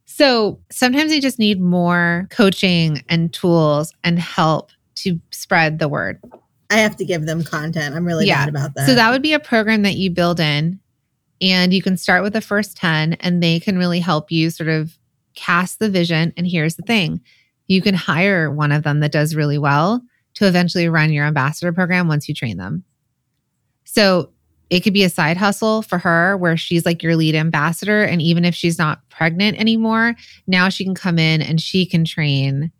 So 0.05 0.59
sometimes 0.71 1.13
you 1.13 1.21
just 1.21 1.39
need 1.39 1.61
more 1.61 2.27
coaching 2.31 3.03
and 3.09 3.31
tools 3.31 3.93
and 4.03 4.17
help 4.17 4.71
to 4.95 5.19
spread 5.31 5.79
the 5.79 5.87
word. 5.87 6.19
I 6.69 6.77
have 6.77 6.95
to 6.97 7.05
give 7.05 7.25
them 7.25 7.43
content. 7.43 7.95
I'm 7.95 8.05
really 8.05 8.25
yeah. 8.25 8.45
bad 8.45 8.49
about 8.49 8.73
that. 8.75 8.87
So 8.87 8.95
that 8.95 9.11
would 9.11 9.21
be 9.21 9.33
a 9.33 9.39
program 9.39 9.83
that 9.83 9.95
you 9.95 10.09
build 10.09 10.39
in 10.39 10.79
and 11.41 11.73
you 11.73 11.81
can 11.81 11.97
start 11.97 12.23
with 12.23 12.33
the 12.33 12.41
first 12.41 12.77
10 12.77 13.13
and 13.13 13.41
they 13.41 13.59
can 13.59 13.77
really 13.77 13.99
help 13.99 14.31
you 14.31 14.49
sort 14.49 14.69
of 14.69 14.97
cast 15.35 15.79
the 15.79 15.89
vision. 15.89 16.33
And 16.37 16.47
here's 16.47 16.75
the 16.75 16.83
thing 16.83 17.21
you 17.67 17.81
can 17.81 17.95
hire 17.95 18.51
one 18.51 18.71
of 18.71 18.83
them 18.83 18.99
that 18.99 19.11
does 19.11 19.35
really 19.35 19.57
well 19.57 20.01
to 20.33 20.47
eventually 20.47 20.89
run 20.89 21.11
your 21.11 21.25
ambassador 21.25 21.71
program 21.71 22.07
once 22.07 22.27
you 22.27 22.35
train 22.35 22.57
them. 22.57 22.83
So 23.85 24.31
it 24.69 24.81
could 24.81 24.93
be 24.93 25.03
a 25.03 25.09
side 25.09 25.37
hustle 25.37 25.81
for 25.81 25.97
her 25.97 26.37
where 26.37 26.55
she's 26.55 26.85
like 26.85 27.03
your 27.03 27.15
lead 27.15 27.35
ambassador. 27.35 28.03
And 28.03 28.21
even 28.21 28.45
if 28.45 28.55
she's 28.55 28.77
not 28.77 29.01
pregnant 29.09 29.59
anymore, 29.59 30.15
now 30.47 30.69
she 30.69 30.83
can 30.83 30.95
come 30.95 31.19
in 31.19 31.41
and 31.41 31.61
she 31.61 31.85
can 31.85 32.05
train 32.05 32.71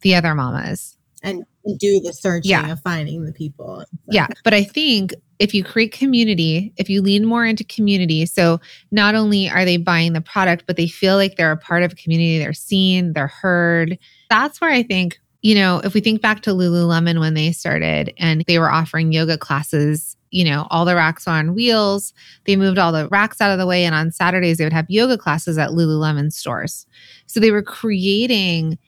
the 0.00 0.14
other 0.14 0.34
mamas 0.34 0.96
and 1.22 1.44
do 1.78 2.00
the 2.00 2.12
searching 2.12 2.50
yeah. 2.50 2.72
of 2.72 2.80
finding 2.80 3.24
the 3.24 3.32
people. 3.32 3.84
Yeah. 4.08 4.26
But 4.42 4.54
I 4.54 4.64
think 4.64 5.14
if 5.38 5.54
you 5.54 5.64
create 5.64 5.92
community, 5.92 6.72
if 6.76 6.88
you 6.88 7.02
lean 7.02 7.24
more 7.24 7.44
into 7.44 7.64
community, 7.64 8.26
so 8.26 8.60
not 8.90 9.14
only 9.14 9.48
are 9.48 9.64
they 9.64 9.76
buying 9.76 10.12
the 10.12 10.20
product, 10.20 10.64
but 10.66 10.76
they 10.76 10.86
feel 10.86 11.16
like 11.16 11.36
they're 11.36 11.52
a 11.52 11.56
part 11.56 11.82
of 11.82 11.92
a 11.92 11.96
community, 11.96 12.38
they're 12.38 12.52
seen, 12.52 13.12
they're 13.12 13.26
heard. 13.26 13.98
That's 14.30 14.60
where 14.60 14.70
I 14.70 14.82
think, 14.82 15.18
you 15.42 15.54
know, 15.54 15.80
if 15.82 15.94
we 15.94 16.00
think 16.00 16.20
back 16.20 16.42
to 16.42 16.50
Lululemon 16.50 17.20
when 17.20 17.34
they 17.34 17.52
started 17.52 18.12
and 18.18 18.44
they 18.46 18.58
were 18.58 18.70
offering 18.70 19.12
yoga 19.12 19.38
classes 19.38 20.16
you 20.34 20.44
know, 20.44 20.66
all 20.68 20.84
the 20.84 20.96
racks 20.96 21.28
on 21.28 21.54
wheels. 21.54 22.12
They 22.44 22.56
moved 22.56 22.76
all 22.76 22.90
the 22.90 23.06
racks 23.08 23.40
out 23.40 23.52
of 23.52 23.58
the 23.58 23.66
way. 23.66 23.84
And 23.84 23.94
on 23.94 24.10
Saturdays, 24.10 24.58
they 24.58 24.64
would 24.64 24.72
have 24.72 24.90
yoga 24.90 25.16
classes 25.16 25.56
at 25.58 25.70
Lululemon 25.70 26.32
stores. 26.32 26.86
So 27.26 27.38
they 27.38 27.52
were 27.52 27.62
creating 27.62 28.78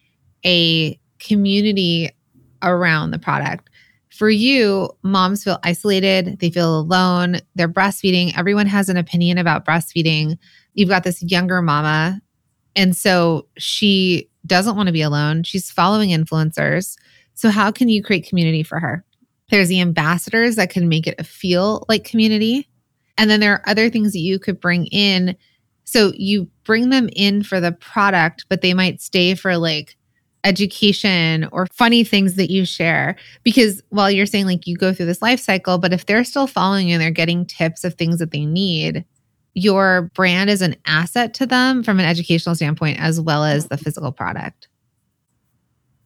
a 0.44 0.98
community 1.20 2.10
around 2.62 3.11
the 3.11 3.19
product. 3.19 3.71
For 4.11 4.31
you, 4.31 4.90
moms 5.03 5.45
feel 5.45 5.59
isolated, 5.62 6.38
they 6.38 6.51
feel 6.51 6.79
alone, 6.79 7.40
they're 7.55 7.69
breastfeeding. 7.69 8.37
Everyone 8.37 8.66
has 8.66 8.88
an 8.88 8.97
opinion 8.97 9.37
about 9.37 9.66
breastfeeding. 9.66 10.38
You've 10.75 10.88
got 10.88 11.05
this 11.05 11.23
younger 11.23 11.61
mama. 11.61 12.21
And 12.75 12.97
so 12.97 13.47
she 13.59 14.31
doesn't 14.47 14.77
want 14.77 14.87
to 14.87 14.92
be 14.92 15.03
alone. 15.03 15.42
She's 15.42 15.71
following 15.71 16.11
influencers. 16.11 16.97
So, 17.35 17.51
how 17.51 17.71
can 17.71 17.88
you 17.88 18.03
create 18.03 18.29
community 18.29 18.62
for 18.62 18.79
her? 18.81 19.05
There's 19.51 19.69
the 19.69 19.81
ambassadors 19.81 20.57
that 20.57 20.71
can 20.71 20.88
make 20.88 21.07
it 21.07 21.25
feel 21.27 21.85
like 21.88 22.05
community. 22.05 22.69
And 23.19 23.31
then 23.31 23.40
there 23.40 23.53
are 23.53 23.69
other 23.69 23.90
things 23.90 24.12
that 24.12 24.21
you 24.21 24.38
could 24.38 24.61
bring 24.61 24.87
in. 24.87 25.37
So, 25.85 26.12
you 26.16 26.49
bring 26.64 26.90
them 26.90 27.09
in 27.14 27.42
for 27.42 27.61
the 27.61 27.73
product, 27.73 28.47
but 28.49 28.62
they 28.62 28.75
might 28.75 29.01
stay 29.01 29.35
for 29.35 29.57
like 29.57 29.97
education 30.44 31.49
or 31.53 31.66
funny 31.66 32.05
things 32.05 32.35
that 32.35 32.51
you 32.51 32.64
share. 32.64 33.16
Because 33.42 33.83
while 33.88 34.11
you're 34.11 34.27
saying 34.27 34.46
like 34.46 34.66
you 34.66 34.77
go 34.77 34.92
through 34.92 35.07
this 35.07 35.22
life 35.22 35.40
cycle, 35.40 35.79
but 35.79 35.92
if 35.92 36.07
they're 36.07 36.25
still 36.25 36.46
following 36.46 36.88
you 36.88 36.94
and 36.94 37.03
they're 37.03 37.11
getting 37.11 37.46
tips 37.46 37.85
of 37.85 37.94
things 37.94 38.18
that 38.18 38.31
they 38.31 38.44
need, 38.44 39.05
your 39.55 40.11
brand 40.14 40.51
is 40.51 40.62
an 40.62 40.77
asset 40.87 41.33
to 41.35 41.46
them 41.46 41.83
from 41.83 41.99
an 41.99 42.05
educational 42.05 42.55
standpoint 42.55 43.01
as 43.01 43.20
well 43.20 43.42
as 43.42 43.68
the 43.68 43.79
physical 43.79 44.12
product. 44.12 44.68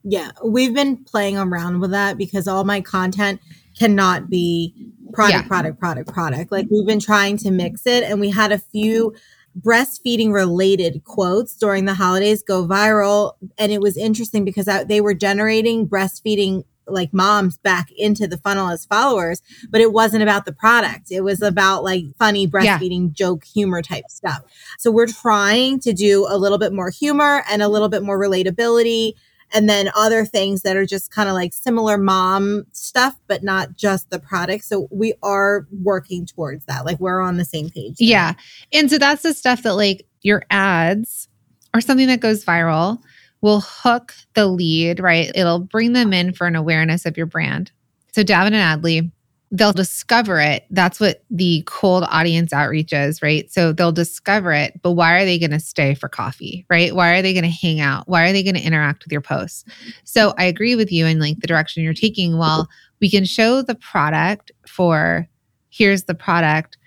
Yeah, 0.03 0.31
we've 0.43 0.73
been 0.73 1.03
playing 1.03 1.37
around 1.37 1.79
with 1.79 1.91
that 1.91 2.17
because 2.17 2.47
all 2.47 2.63
my 2.63 2.81
content 2.81 3.39
cannot 3.77 4.29
be 4.29 4.73
product, 5.13 5.43
yeah. 5.43 5.47
product, 5.47 5.79
product, 5.79 6.11
product. 6.11 6.51
Like 6.51 6.67
we've 6.71 6.87
been 6.87 6.99
trying 6.99 7.37
to 7.37 7.51
mix 7.51 7.85
it, 7.85 8.03
and 8.03 8.19
we 8.19 8.29
had 8.29 8.51
a 8.51 8.57
few 8.57 9.13
breastfeeding 9.59 10.31
related 10.33 11.03
quotes 11.03 11.55
during 11.55 11.85
the 11.85 11.93
holidays 11.93 12.43
go 12.43 12.65
viral. 12.65 13.33
And 13.57 13.71
it 13.71 13.81
was 13.81 13.97
interesting 13.97 14.45
because 14.45 14.67
I, 14.67 14.83
they 14.83 15.01
were 15.01 15.13
generating 15.13 15.87
breastfeeding 15.87 16.63
like 16.87 17.13
moms 17.13 17.57
back 17.57 17.91
into 17.95 18.27
the 18.27 18.37
funnel 18.37 18.69
as 18.69 18.85
followers, 18.85 19.41
but 19.69 19.81
it 19.81 19.93
wasn't 19.93 20.23
about 20.23 20.45
the 20.45 20.51
product. 20.51 21.11
It 21.11 21.21
was 21.21 21.41
about 21.41 21.83
like 21.83 22.03
funny 22.17 22.47
breastfeeding 22.47 23.07
yeah. 23.07 23.13
joke 23.13 23.45
humor 23.45 23.81
type 23.81 24.05
stuff. 24.09 24.41
So 24.77 24.91
we're 24.91 25.07
trying 25.07 25.79
to 25.81 25.93
do 25.93 26.25
a 26.27 26.37
little 26.37 26.57
bit 26.57 26.73
more 26.73 26.89
humor 26.89 27.43
and 27.49 27.61
a 27.61 27.67
little 27.67 27.89
bit 27.89 28.03
more 28.03 28.19
relatability. 28.19 29.13
And 29.53 29.69
then 29.69 29.89
other 29.95 30.25
things 30.25 30.61
that 30.61 30.77
are 30.77 30.85
just 30.85 31.11
kind 31.11 31.27
of 31.27 31.35
like 31.35 31.53
similar 31.53 31.97
mom 31.97 32.65
stuff, 32.71 33.17
but 33.27 33.43
not 33.43 33.75
just 33.75 34.09
the 34.09 34.19
product. 34.19 34.65
So 34.65 34.87
we 34.91 35.13
are 35.21 35.67
working 35.71 36.25
towards 36.25 36.65
that. 36.65 36.85
Like 36.85 36.99
we're 36.99 37.21
on 37.21 37.37
the 37.37 37.45
same 37.45 37.69
page. 37.69 37.95
Yeah. 37.99 38.33
And 38.71 38.89
so 38.89 38.97
that's 38.97 39.23
the 39.23 39.33
stuff 39.33 39.63
that 39.63 39.75
like 39.75 40.05
your 40.21 40.43
ads 40.49 41.27
or 41.73 41.81
something 41.81 42.07
that 42.07 42.19
goes 42.19 42.45
viral 42.45 43.01
will 43.41 43.61
hook 43.61 44.13
the 44.35 44.45
lead, 44.47 44.99
right? 44.99 45.31
It'll 45.35 45.59
bring 45.59 45.93
them 45.93 46.13
in 46.13 46.33
for 46.33 46.47
an 46.47 46.55
awareness 46.55 47.05
of 47.05 47.17
your 47.17 47.25
brand. 47.25 47.71
So 48.13 48.23
Davin 48.23 48.53
and 48.53 48.83
Adley, 48.83 49.11
they'll 49.51 49.73
discover 49.73 50.39
it. 50.39 50.65
That's 50.69 50.99
what 50.99 51.23
the 51.29 51.63
cold 51.65 52.05
audience 52.07 52.53
outreach 52.53 52.93
is, 52.93 53.21
right? 53.21 53.51
So 53.51 53.73
they'll 53.73 53.91
discover 53.91 54.53
it, 54.53 54.81
but 54.81 54.91
why 54.91 55.19
are 55.19 55.25
they 55.25 55.37
going 55.37 55.51
to 55.51 55.59
stay 55.59 55.93
for 55.93 56.07
coffee, 56.07 56.65
right? 56.69 56.95
Why 56.95 57.17
are 57.17 57.21
they 57.21 57.33
going 57.33 57.43
to 57.43 57.49
hang 57.49 57.81
out? 57.81 58.07
Why 58.07 58.29
are 58.29 58.31
they 58.31 58.43
going 58.43 58.55
to 58.55 58.61
interact 58.61 59.03
with 59.03 59.11
your 59.11 59.21
posts? 59.21 59.65
So 60.05 60.33
I 60.37 60.45
agree 60.45 60.75
with 60.75 60.91
you 60.91 61.05
in 61.05 61.19
like 61.19 61.39
the 61.39 61.47
direction 61.47 61.83
you're 61.83 61.93
taking. 61.93 62.37
Well, 62.37 62.69
we 63.01 63.09
can 63.09 63.25
show 63.25 63.61
the 63.61 63.75
product 63.75 64.51
for 64.67 65.27
here's 65.69 66.03
the 66.03 66.15
product, 66.15 66.77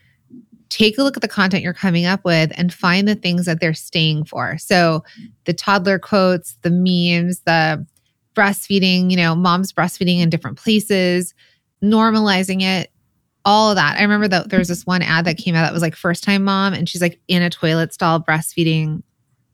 take 0.71 0.97
a 0.97 1.03
look 1.03 1.17
at 1.19 1.23
the 1.23 1.29
content 1.29 1.63
you're 1.63 1.75
coming 1.75 2.07
up 2.07 2.25
with 2.25 2.51
and 2.57 2.73
find 2.73 3.07
the 3.07 3.15
things 3.15 3.45
that 3.45 3.61
they're 3.61 3.75
staying 3.75 4.25
for. 4.25 4.57
So 4.57 5.05
the 5.45 5.53
toddler 5.53 5.99
quotes, 5.99 6.57
the 6.63 6.71
memes, 6.71 7.41
the 7.41 7.87
breastfeeding, 8.35 9.11
you 9.11 9.17
know, 9.17 9.35
mom's 9.35 9.73
breastfeeding 9.73 10.21
in 10.21 10.31
different 10.31 10.59
places, 10.59 11.35
normalizing 11.85 12.63
it, 12.63 12.91
all 13.45 13.71
of 13.71 13.77
that. 13.77 13.99
I 13.99 14.03
remember 14.03 14.29
that 14.29 14.49
there 14.49 14.59
was 14.59 14.69
this 14.69 14.87
one 14.87 15.03
ad 15.03 15.27
that 15.27 15.37
came 15.37 15.55
out 15.55 15.63
that 15.63 15.73
was 15.73 15.83
like 15.83 15.95
first 15.95 16.25
time 16.25 16.45
mom 16.45 16.73
and 16.73 16.89
she's 16.89 17.03
like 17.03 17.21
in 17.29 17.43
a 17.43 17.51
toilet 17.51 17.93
stall 17.93 18.21
breastfeeding 18.21 19.03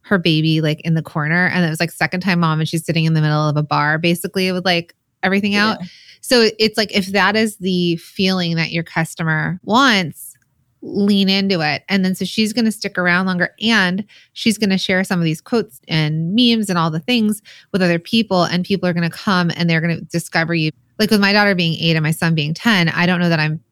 her 0.03 0.19
baby 0.19 0.61
like 0.61 0.81
in 0.83 0.95
the 0.95 1.03
corner 1.03 1.47
and 1.49 1.65
it 1.65 1.69
was 1.69 1.79
like 1.79 1.91
second 1.91 2.21
time 2.21 2.41
mom 2.41 2.59
and 2.59 2.69
she's 2.69 2.85
sitting 2.85 3.05
in 3.05 3.15
the 3.15 3.21
middle 3.21 3.49
of 3.49 3.57
a 3.57 3.63
bar 3.63 3.99
basically 3.99 4.51
with 4.53 4.65
like 4.65 4.95
everything 5.23 5.55
out. 5.55 5.79
Yeah. 5.81 5.87
So 6.21 6.51
it's 6.59 6.77
like 6.77 6.95
if 6.95 7.07
that 7.09 7.37
is 7.37 7.57
the 7.59 7.97
feeling 7.97 8.57
that 8.57 8.73
your 8.73 8.85
customer 8.85 9.59
wants, 9.65 10.37
lean 10.83 11.29
into 11.29 11.61
it. 11.61 11.83
And 11.89 12.05
then 12.05 12.15
so 12.15 12.25
she's 12.25 12.53
going 12.53 12.65
to 12.65 12.73
stick 12.73 12.97
around 12.97 13.27
longer 13.27 13.55
and 13.61 14.05
she's 14.33 14.59
going 14.59 14.71
to 14.71 14.79
share 14.79 15.05
some 15.05 15.19
of 15.19 15.25
these 15.25 15.41
quotes 15.41 15.81
and 15.89 16.35
memes 16.35 16.71
and 16.71 16.79
all 16.79 16.91
the 16.91 17.01
things 17.01 17.43
with 17.73 17.83
other 17.83 17.99
people. 17.99 18.45
And 18.45 18.65
people 18.65 18.89
are 18.89 18.93
going 18.93 19.09
to 19.09 19.17
come 19.17 19.51
and 19.57 19.69
they're 19.69 19.81
going 19.81 19.99
to 19.99 20.05
discover 20.05 20.55
you. 20.55 20.71
Like 21.01 21.11
with 21.11 21.21
my 21.21 21.33
daughter 21.33 21.55
being 21.55 21.75
eight 21.81 21.97
and 21.97 22.03
my 22.03 22.11
son 22.11 22.35
being 22.35 22.53
10, 22.53 22.91
I 22.91 23.07
don't 23.07 23.21
know 23.21 23.31
that 23.31 23.41
I'm 23.41 23.65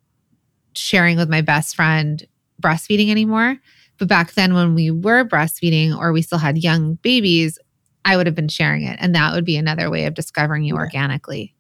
sharing 0.73 1.19
with 1.19 1.29
my 1.29 1.43
best 1.43 1.77
friend 1.77 2.27
breastfeeding 2.61 3.11
anymore. 3.11 3.59
But 3.99 4.09
back 4.09 4.33
then, 4.33 4.55
when 4.55 4.75
we 4.75 4.91
were 4.91 5.25
breastfeeding 5.25 5.97
or 5.97 6.13
we 6.13 6.23
still 6.23 6.39
had 6.39 6.57
young 6.57 6.95
babies, 6.95 7.59
I 8.05 8.17
would 8.17 8.27
have 8.27 8.35
been 8.35 8.49
sharing 8.49 8.85
it. 8.85 8.97
And 8.99 9.15
that 9.15 9.35
would 9.35 9.45
be 9.45 9.57
another 9.57 9.91
way 9.91 10.07
of 10.07 10.15
discovering 10.15 10.65
you 10.65 10.75
yeah. 10.75 10.81
organically. 10.81 11.55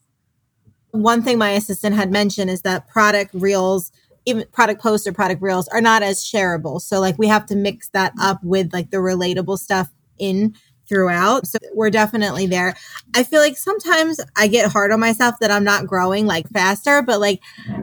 One 0.93 1.23
thing 1.23 1.37
my 1.37 1.51
assistant 1.51 1.95
had 1.97 2.11
mentioned 2.11 2.49
is 2.49 2.63
that 2.63 2.89
product 2.89 3.35
reels 3.35 3.93
even 4.25 4.45
product 4.53 4.83
posts 4.83 5.07
or 5.07 5.13
product 5.13 5.41
reels 5.41 5.69
are 5.69 5.81
not 5.81 6.03
as 6.03 6.23
shareable. 6.23 6.81
So 6.81 7.01
like 7.01 7.19
we 7.19 7.29
have 7.29 7.47
to 7.47 7.57
mix 7.57 7.89
that 7.91 8.13
up 8.21 8.43
with 8.43 8.73
like 8.75 8.91
the 8.91 8.99
relatable 8.99 9.59
stuff 9.59 9.89
in 10.19 10.55
throughout. 10.89 11.47
So 11.47 11.59
we're 11.75 11.91
definitely 11.91 12.47
there. 12.47 12.75
I 13.15 13.23
feel 13.23 13.41
like 13.41 13.57
sometimes 13.57 14.21
I 14.37 14.49
get 14.49 14.71
hard 14.71 14.93
on 14.93 15.01
myself 15.01 15.37
that 15.41 15.51
I'm 15.51 15.65
not 15.65 15.87
growing 15.87 16.27
like 16.27 16.49
faster, 16.49 17.03
but 17.03 17.21
like 17.21 17.41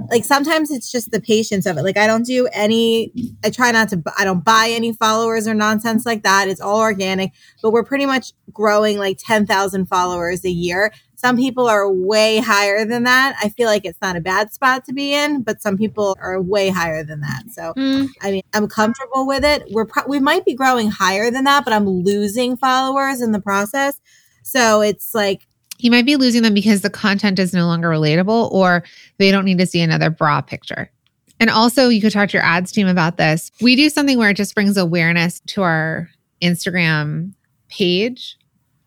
like 0.09 0.23
sometimes 0.23 0.71
it's 0.71 0.91
just 0.91 1.11
the 1.11 1.21
patience 1.21 1.65
of 1.65 1.77
it. 1.77 1.83
Like 1.83 1.97
I 1.97 2.07
don't 2.07 2.25
do 2.25 2.47
any 2.53 3.11
I 3.43 3.49
try 3.49 3.71
not 3.71 3.89
to 3.89 4.01
I 4.17 4.25
don't 4.25 4.43
buy 4.43 4.69
any 4.71 4.93
followers 4.93 5.47
or 5.47 5.53
nonsense 5.53 6.05
like 6.05 6.23
that. 6.23 6.47
It's 6.47 6.61
all 6.61 6.79
organic, 6.79 7.31
but 7.61 7.71
we're 7.71 7.83
pretty 7.83 8.05
much 8.05 8.33
growing 8.51 8.97
like 8.97 9.17
10,000 9.19 9.85
followers 9.85 10.45
a 10.45 10.49
year. 10.49 10.91
Some 11.25 11.37
people 11.37 11.65
are 11.67 11.91
way 11.91 12.37
higher 12.37 12.85
than 12.85 13.01
that. 13.05 13.35
I 13.41 13.49
feel 13.49 13.65
like 13.65 13.83
it's 13.83 13.99
not 13.99 14.15
a 14.15 14.19
bad 14.19 14.53
spot 14.53 14.85
to 14.85 14.93
be 14.93 15.11
in, 15.11 15.41
but 15.41 15.59
some 15.59 15.75
people 15.75 16.15
are 16.21 16.39
way 16.39 16.69
higher 16.69 17.03
than 17.03 17.21
that. 17.21 17.45
So, 17.49 17.73
mm. 17.73 18.09
I 18.21 18.29
mean, 18.29 18.43
I'm 18.53 18.67
comfortable 18.67 19.25
with 19.25 19.43
it. 19.43 19.63
We're 19.71 19.85
pro- 19.85 20.05
we 20.05 20.19
might 20.19 20.45
be 20.45 20.53
growing 20.53 20.91
higher 20.91 21.31
than 21.31 21.45
that, 21.45 21.63
but 21.63 21.73
I'm 21.73 21.89
losing 21.89 22.55
followers 22.55 23.23
in 23.23 23.31
the 23.31 23.41
process. 23.41 23.99
So, 24.43 24.81
it's 24.81 25.15
like 25.15 25.47
you 25.79 25.89
might 25.89 26.05
be 26.05 26.15
losing 26.15 26.43
them 26.43 26.53
because 26.53 26.81
the 26.81 26.91
content 26.91 27.39
is 27.39 27.53
no 27.53 27.65
longer 27.65 27.89
relatable 27.89 28.51
or 28.51 28.83
they 29.17 29.31
don't 29.31 29.45
need 29.45 29.57
to 29.57 29.65
see 29.65 29.81
another 29.81 30.11
bra 30.11 30.41
picture. 30.41 30.91
And 31.39 31.49
also, 31.49 31.89
you 31.89 32.01
could 32.01 32.11
talk 32.11 32.29
to 32.29 32.37
your 32.37 32.45
ads 32.45 32.71
team 32.71 32.87
about 32.87 33.17
this. 33.17 33.51
We 33.61 33.75
do 33.75 33.89
something 33.89 34.19
where 34.19 34.29
it 34.29 34.37
just 34.37 34.53
brings 34.53 34.77
awareness 34.77 35.39
to 35.47 35.63
our 35.63 36.07
Instagram 36.43 37.33
page 37.67 38.37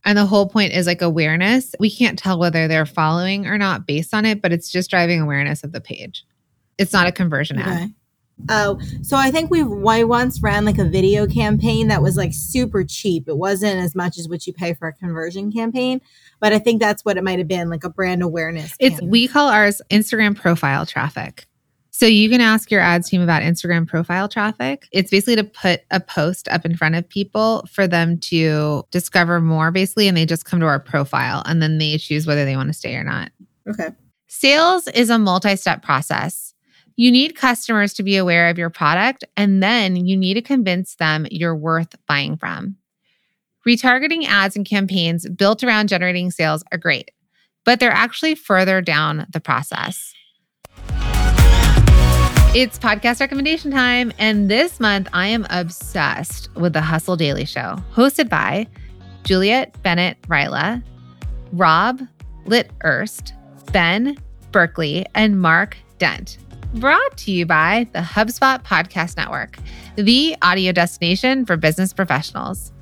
and 0.08 0.16
the 0.16 0.24
whole 0.24 0.48
point 0.48 0.72
is 0.72 0.86
like 0.86 1.02
awareness. 1.02 1.74
We 1.78 1.90
can't 1.90 2.18
tell 2.18 2.38
whether 2.38 2.66
they're 2.66 2.86
following 2.86 3.46
or 3.46 3.58
not 3.58 3.86
based 3.86 4.14
on 4.14 4.24
it, 4.24 4.40
but 4.40 4.52
it's 4.52 4.70
just 4.70 4.88
driving 4.88 5.20
awareness 5.20 5.62
of 5.62 5.72
the 5.72 5.82
page. 5.82 6.24
It's 6.78 6.94
not 6.94 7.06
a 7.06 7.12
conversion 7.12 7.60
okay. 7.60 7.70
ad. 7.70 7.94
Oh, 8.48 8.80
so 9.02 9.18
I 9.18 9.30
think 9.30 9.50
we 9.50 9.60
I 9.60 10.04
once 10.04 10.40
ran 10.40 10.64
like 10.64 10.78
a 10.78 10.84
video 10.84 11.26
campaign 11.26 11.88
that 11.88 12.00
was 12.00 12.16
like 12.16 12.32
super 12.32 12.84
cheap. 12.84 13.28
It 13.28 13.36
wasn't 13.36 13.80
as 13.80 13.94
much 13.94 14.16
as 14.16 14.30
what 14.30 14.46
you 14.46 14.54
pay 14.54 14.72
for 14.72 14.88
a 14.88 14.94
conversion 14.94 15.52
campaign, 15.52 16.00
but 16.40 16.54
I 16.54 16.58
think 16.58 16.80
that's 16.80 17.04
what 17.04 17.18
it 17.18 17.24
might 17.24 17.38
have 17.38 17.48
been, 17.48 17.68
like 17.68 17.84
a 17.84 17.90
brand 17.90 18.22
awareness. 18.22 18.74
It's 18.80 18.94
campaign. 18.94 19.10
we 19.10 19.28
call 19.28 19.48
ours 19.48 19.82
Instagram 19.90 20.34
profile 20.34 20.86
traffic. 20.86 21.46
So 21.98 22.06
you 22.06 22.30
can 22.30 22.40
ask 22.40 22.70
your 22.70 22.80
ads 22.80 23.10
team 23.10 23.20
about 23.20 23.42
Instagram 23.42 23.84
profile 23.84 24.28
traffic. 24.28 24.86
It's 24.92 25.10
basically 25.10 25.34
to 25.34 25.42
put 25.42 25.80
a 25.90 25.98
post 25.98 26.46
up 26.46 26.64
in 26.64 26.76
front 26.76 26.94
of 26.94 27.08
people 27.08 27.66
for 27.68 27.88
them 27.88 28.20
to 28.20 28.84
discover 28.92 29.40
more, 29.40 29.72
basically, 29.72 30.06
and 30.06 30.16
they 30.16 30.24
just 30.24 30.44
come 30.44 30.60
to 30.60 30.66
our 30.66 30.78
profile 30.78 31.42
and 31.44 31.60
then 31.60 31.78
they 31.78 31.98
choose 31.98 32.24
whether 32.24 32.44
they 32.44 32.54
want 32.54 32.68
to 32.68 32.72
stay 32.72 32.94
or 32.94 33.02
not. 33.02 33.32
Okay. 33.68 33.88
Sales 34.28 34.86
is 34.86 35.10
a 35.10 35.18
multi 35.18 35.56
step 35.56 35.82
process. 35.82 36.54
You 36.94 37.10
need 37.10 37.34
customers 37.34 37.92
to 37.94 38.04
be 38.04 38.16
aware 38.16 38.48
of 38.48 38.58
your 38.58 38.70
product, 38.70 39.24
and 39.36 39.60
then 39.60 39.96
you 39.96 40.16
need 40.16 40.34
to 40.34 40.42
convince 40.42 40.94
them 40.94 41.26
you're 41.32 41.56
worth 41.56 41.96
buying 42.06 42.36
from. 42.36 42.76
Retargeting 43.66 44.24
ads 44.24 44.54
and 44.54 44.64
campaigns 44.64 45.28
built 45.28 45.64
around 45.64 45.88
generating 45.88 46.30
sales 46.30 46.62
are 46.70 46.78
great, 46.78 47.10
but 47.64 47.80
they're 47.80 47.90
actually 47.90 48.36
further 48.36 48.80
down 48.80 49.26
the 49.32 49.40
process. 49.40 50.14
It's 52.54 52.78
podcast 52.78 53.20
recommendation 53.20 53.70
time. 53.70 54.10
And 54.18 54.50
this 54.50 54.80
month, 54.80 55.06
I 55.12 55.26
am 55.26 55.46
obsessed 55.50 56.48
with 56.54 56.72
the 56.72 56.80
Hustle 56.80 57.14
Daily 57.14 57.44
Show, 57.44 57.76
hosted 57.92 58.30
by 58.30 58.66
Juliet 59.24 59.80
Bennett 59.82 60.20
Rylah, 60.22 60.82
Rob 61.52 62.00
Lit 62.46 62.70
Erst, 62.82 63.34
Ben 63.70 64.16
Berkley, 64.50 65.04
and 65.14 65.38
Mark 65.38 65.76
Dent. 65.98 66.38
Brought 66.74 67.18
to 67.18 67.32
you 67.32 67.44
by 67.44 67.86
the 67.92 68.00
HubSpot 68.00 68.64
Podcast 68.64 69.18
Network, 69.18 69.58
the 69.96 70.34
audio 70.40 70.72
destination 70.72 71.44
for 71.44 71.58
business 71.58 71.92
professionals. 71.92 72.72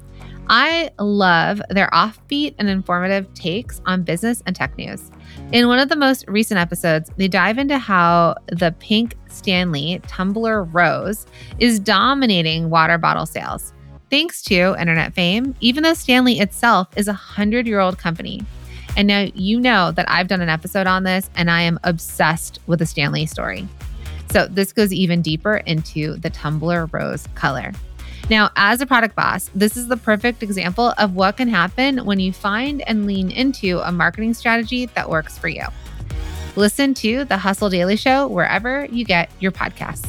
I 0.49 0.91
love 1.01 1.61
their 1.71 1.89
offbeat 1.89 2.55
and 2.61 2.69
informative 2.69 3.35
takes 3.35 3.81
on 3.85 4.05
business 4.05 4.45
and 4.47 4.55
tech 4.55 4.79
news. 4.79 5.11
In 5.53 5.69
one 5.69 5.79
of 5.79 5.89
the 5.89 5.97
most 5.97 6.25
recent 6.27 6.59
episodes, 6.59 7.09
they 7.19 7.29
dive 7.29 7.57
into 7.59 7.79
how 7.79 8.35
the 8.49 8.75
pink 8.81 9.15
Stanley 9.29 10.01
tumbler 10.09 10.65
rose 10.65 11.25
is 11.61 11.79
dominating 11.79 12.69
water 12.69 12.99
bottle 12.99 13.27
sales. 13.27 13.73
Thanks 14.11 14.43
to 14.45 14.75
internet 14.79 15.15
fame, 15.15 15.55
even 15.61 15.85
though 15.85 15.95
Stanley 15.95 16.41
itself 16.41 16.89
is 16.97 17.07
a 17.07 17.13
100 17.13 17.65
year 17.65 17.79
old 17.79 17.97
company. 17.97 18.43
And 18.97 19.07
now 19.07 19.29
you 19.35 19.61
know 19.61 19.93
that 19.93 20.11
I've 20.11 20.27
done 20.27 20.41
an 20.41 20.49
episode 20.49 20.89
on 20.89 21.05
this 21.05 21.31
and 21.37 21.49
I 21.49 21.63
am 21.63 21.79
obsessed 21.85 22.59
with 22.67 22.81
the 22.81 22.87
Stanley 22.87 23.27
story. 23.27 23.69
So 24.33 24.49
this 24.49 24.73
goes 24.73 24.93
even 24.93 25.23
deeper 25.23 25.59
into 25.59 26.17
the 26.17 26.31
tumbler 26.31 26.87
rose 26.87 27.25
color. 27.37 27.73
Now, 28.29 28.51
as 28.57 28.81
a 28.81 28.87
product 28.87 29.15
boss, 29.15 29.51
this 29.55 29.77
is 29.77 29.87
the 29.87 29.97
perfect 29.97 30.43
example 30.43 30.93
of 30.99 31.15
what 31.15 31.37
can 31.37 31.47
happen 31.47 32.05
when 32.05 32.19
you 32.19 32.33
find 32.33 32.83
and 32.89 33.07
lean 33.07 33.31
into 33.31 33.79
a 33.79 33.93
marketing 33.93 34.35
strategy 34.35 34.87
that 34.87 35.09
works 35.09 35.39
for 35.39 35.47
you. 35.47 35.63
Listen 36.57 36.93
to 36.95 37.25
the 37.25 37.37
Hustle 37.37 37.71
Daily 37.71 37.95
Show 37.95 38.27
wherever 38.27 38.87
you 38.87 39.05
get 39.05 39.31
your 39.39 39.53
podcasts. 39.53 40.09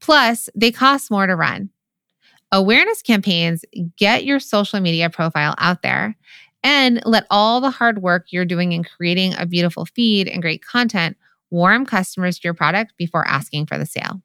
Plus, 0.00 0.50
they 0.54 0.70
cost 0.70 1.10
more 1.10 1.26
to 1.26 1.34
run. 1.34 1.70
Awareness 2.52 3.00
campaigns 3.00 3.64
get 3.96 4.24
your 4.24 4.38
social 4.38 4.80
media 4.80 5.08
profile 5.08 5.54
out 5.56 5.80
there 5.80 6.14
and 6.62 7.00
let 7.06 7.24
all 7.30 7.62
the 7.62 7.70
hard 7.70 8.02
work 8.02 8.26
you're 8.28 8.44
doing 8.44 8.72
in 8.72 8.84
creating 8.84 9.34
a 9.38 9.46
beautiful 9.46 9.86
feed 9.86 10.28
and 10.28 10.42
great 10.42 10.62
content 10.62 11.16
warm 11.50 11.86
customers 11.86 12.38
to 12.38 12.44
your 12.44 12.54
product 12.54 12.92
before 12.98 13.26
asking 13.26 13.64
for 13.64 13.78
the 13.78 13.86
sale. 13.86 14.20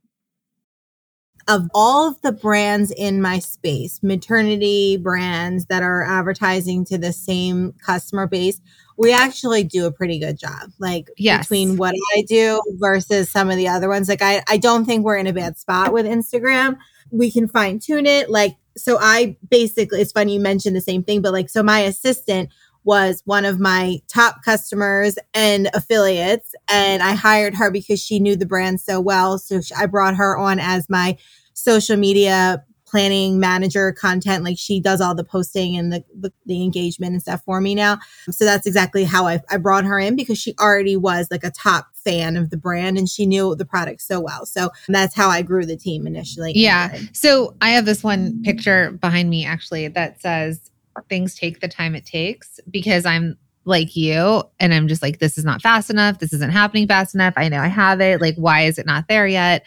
Of 1.50 1.68
all 1.74 2.08
of 2.08 2.22
the 2.22 2.32
brands 2.32 2.91
in 2.91 3.22
my 3.22 3.39
space, 3.39 4.00
maternity 4.04 4.97
brands 4.97 5.66
that 5.66 5.84
are 5.84 6.04
advertising 6.04 6.86
to 6.86 6.97
the 6.97 7.12
same 7.12 7.74
customer 7.84 8.28
base, 8.28 8.62
we 8.97 9.12
actually 9.12 9.64
do 9.64 9.86
a 9.86 9.91
pretty 9.91 10.20
good 10.20 10.38
job. 10.38 10.70
Like 10.78 11.10
yes. 11.18 11.47
between 11.47 11.78
what 11.78 11.95
I 12.16 12.22
do 12.28 12.62
versus 12.74 13.32
some 13.32 13.50
of 13.50 13.58
the 13.58 13.68
other 13.68 13.89
ones. 13.89 14.08
Like 14.10 14.22
I, 14.22 14.43
I 14.47 14.58
don't 14.58 14.86
think 14.86 15.04
we're 15.04 15.18
in 15.18 15.26
a 15.26 15.34
bad 15.34 15.58
spot 15.58 15.91
with 15.91 16.06
Instagram. 16.06 16.78
We 17.10 17.32
can 17.32 17.47
fine 17.47 17.80
tune 17.80 18.06
it. 18.06 18.30
Like 18.30 18.58
so 18.78 18.97
I 19.00 19.36
basically, 19.50 20.02
it's 20.02 20.12
funny 20.12 20.36
you 20.36 20.39
mentioned 20.39 20.76
the 20.76 20.82
same 20.82 21.04
thing, 21.04 21.22
but 21.22 21.34
like, 21.34 21.50
so 21.50 21.64
my 21.64 21.80
assistant 21.80 22.50
was 22.84 23.22
one 23.26 23.45
of 23.45 23.60
my 23.60 24.00
top 24.08 24.43
customers 24.43 25.18
and 25.34 25.70
affiliates. 25.74 26.56
And 26.70 27.04
I 27.04 27.14
hired 27.14 27.56
her 27.56 27.70
because 27.70 28.02
she 28.02 28.20
knew 28.20 28.36
the 28.36 28.45
brand 28.45 28.80
so 28.80 29.02
well. 29.02 29.38
So 29.38 29.62
I 29.78 29.86
brought 29.86 30.16
her 30.16 30.38
on 30.38 30.60
as 30.60 30.89
my 30.89 31.18
social 31.60 31.97
media 31.97 32.64
planning 32.89 33.39
manager 33.39 33.91
content 33.91 34.43
like 34.43 34.57
she 34.57 34.80
does 34.80 34.99
all 34.99 35.14
the 35.14 35.24
posting 35.24 35.78
and 35.78 35.93
the, 35.93 36.03
the, 36.20 36.34
the 36.47 36.64
engagement 36.64 37.14
and 37.14 37.22
stuff 37.22 37.43
for 37.43 37.62
me 37.62 37.76
now. 37.76 37.99
So 38.32 38.45
that's 38.45 38.66
exactly 38.66 39.03
how 39.03 39.28
I, 39.28 39.41
I 39.49 39.57
brought 39.57 39.86
her 39.86 39.99
in 39.99 40.16
because 40.16 40.39
she 40.39 40.55
already 40.60 40.97
was 40.97 41.28
like 41.30 41.43
a 41.43 41.51
top 41.51 41.89
fan 41.93 42.36
of 42.36 42.49
the 42.49 42.57
brand 42.57 42.97
and 42.97 43.07
she 43.07 43.28
knew 43.28 43.55
the 43.55 43.66
product 43.66 44.01
so 44.01 44.20
well. 44.20 44.45
So 44.45 44.72
that's 44.88 45.16
how 45.16 45.30
i 45.30 45.43
grew 45.43 45.66
the 45.66 45.78
team 45.78 46.07
initially. 46.07 46.53
Yeah. 46.55 46.97
So 47.14 47.55
i 47.62 47.70
have 47.70 47.86
this 47.86 48.03
one 48.03 48.41
picture 48.43 48.91
behind 48.91 49.30
me 49.30 49.45
actually 49.45 49.88
that 49.89 50.22
says 50.22 50.72
things 51.07 51.36
take 51.36 51.60
the 51.60 51.68
time 51.68 51.95
it 51.95 52.05
takes 52.05 52.60
because 52.70 53.05
i'm 53.05 53.38
like 53.70 53.95
you 53.95 54.43
and 54.59 54.74
I'm 54.74 54.88
just 54.88 55.01
like 55.01 55.20
this 55.20 55.38
is 55.38 55.45
not 55.45 55.61
fast 55.61 55.89
enough. 55.89 56.20
This 56.20 56.34
isn't 56.34 56.51
happening 56.51 56.88
fast 56.88 57.15
enough. 57.15 57.34
I 57.38 57.47
know 57.47 57.59
I 57.59 57.67
have 57.67 58.01
it. 58.01 58.20
Like 58.20 58.36
why 58.36 58.63
is 58.63 58.78
it 58.78 58.86
not 58.86 59.07
there 59.07 59.28
yet? 59.28 59.65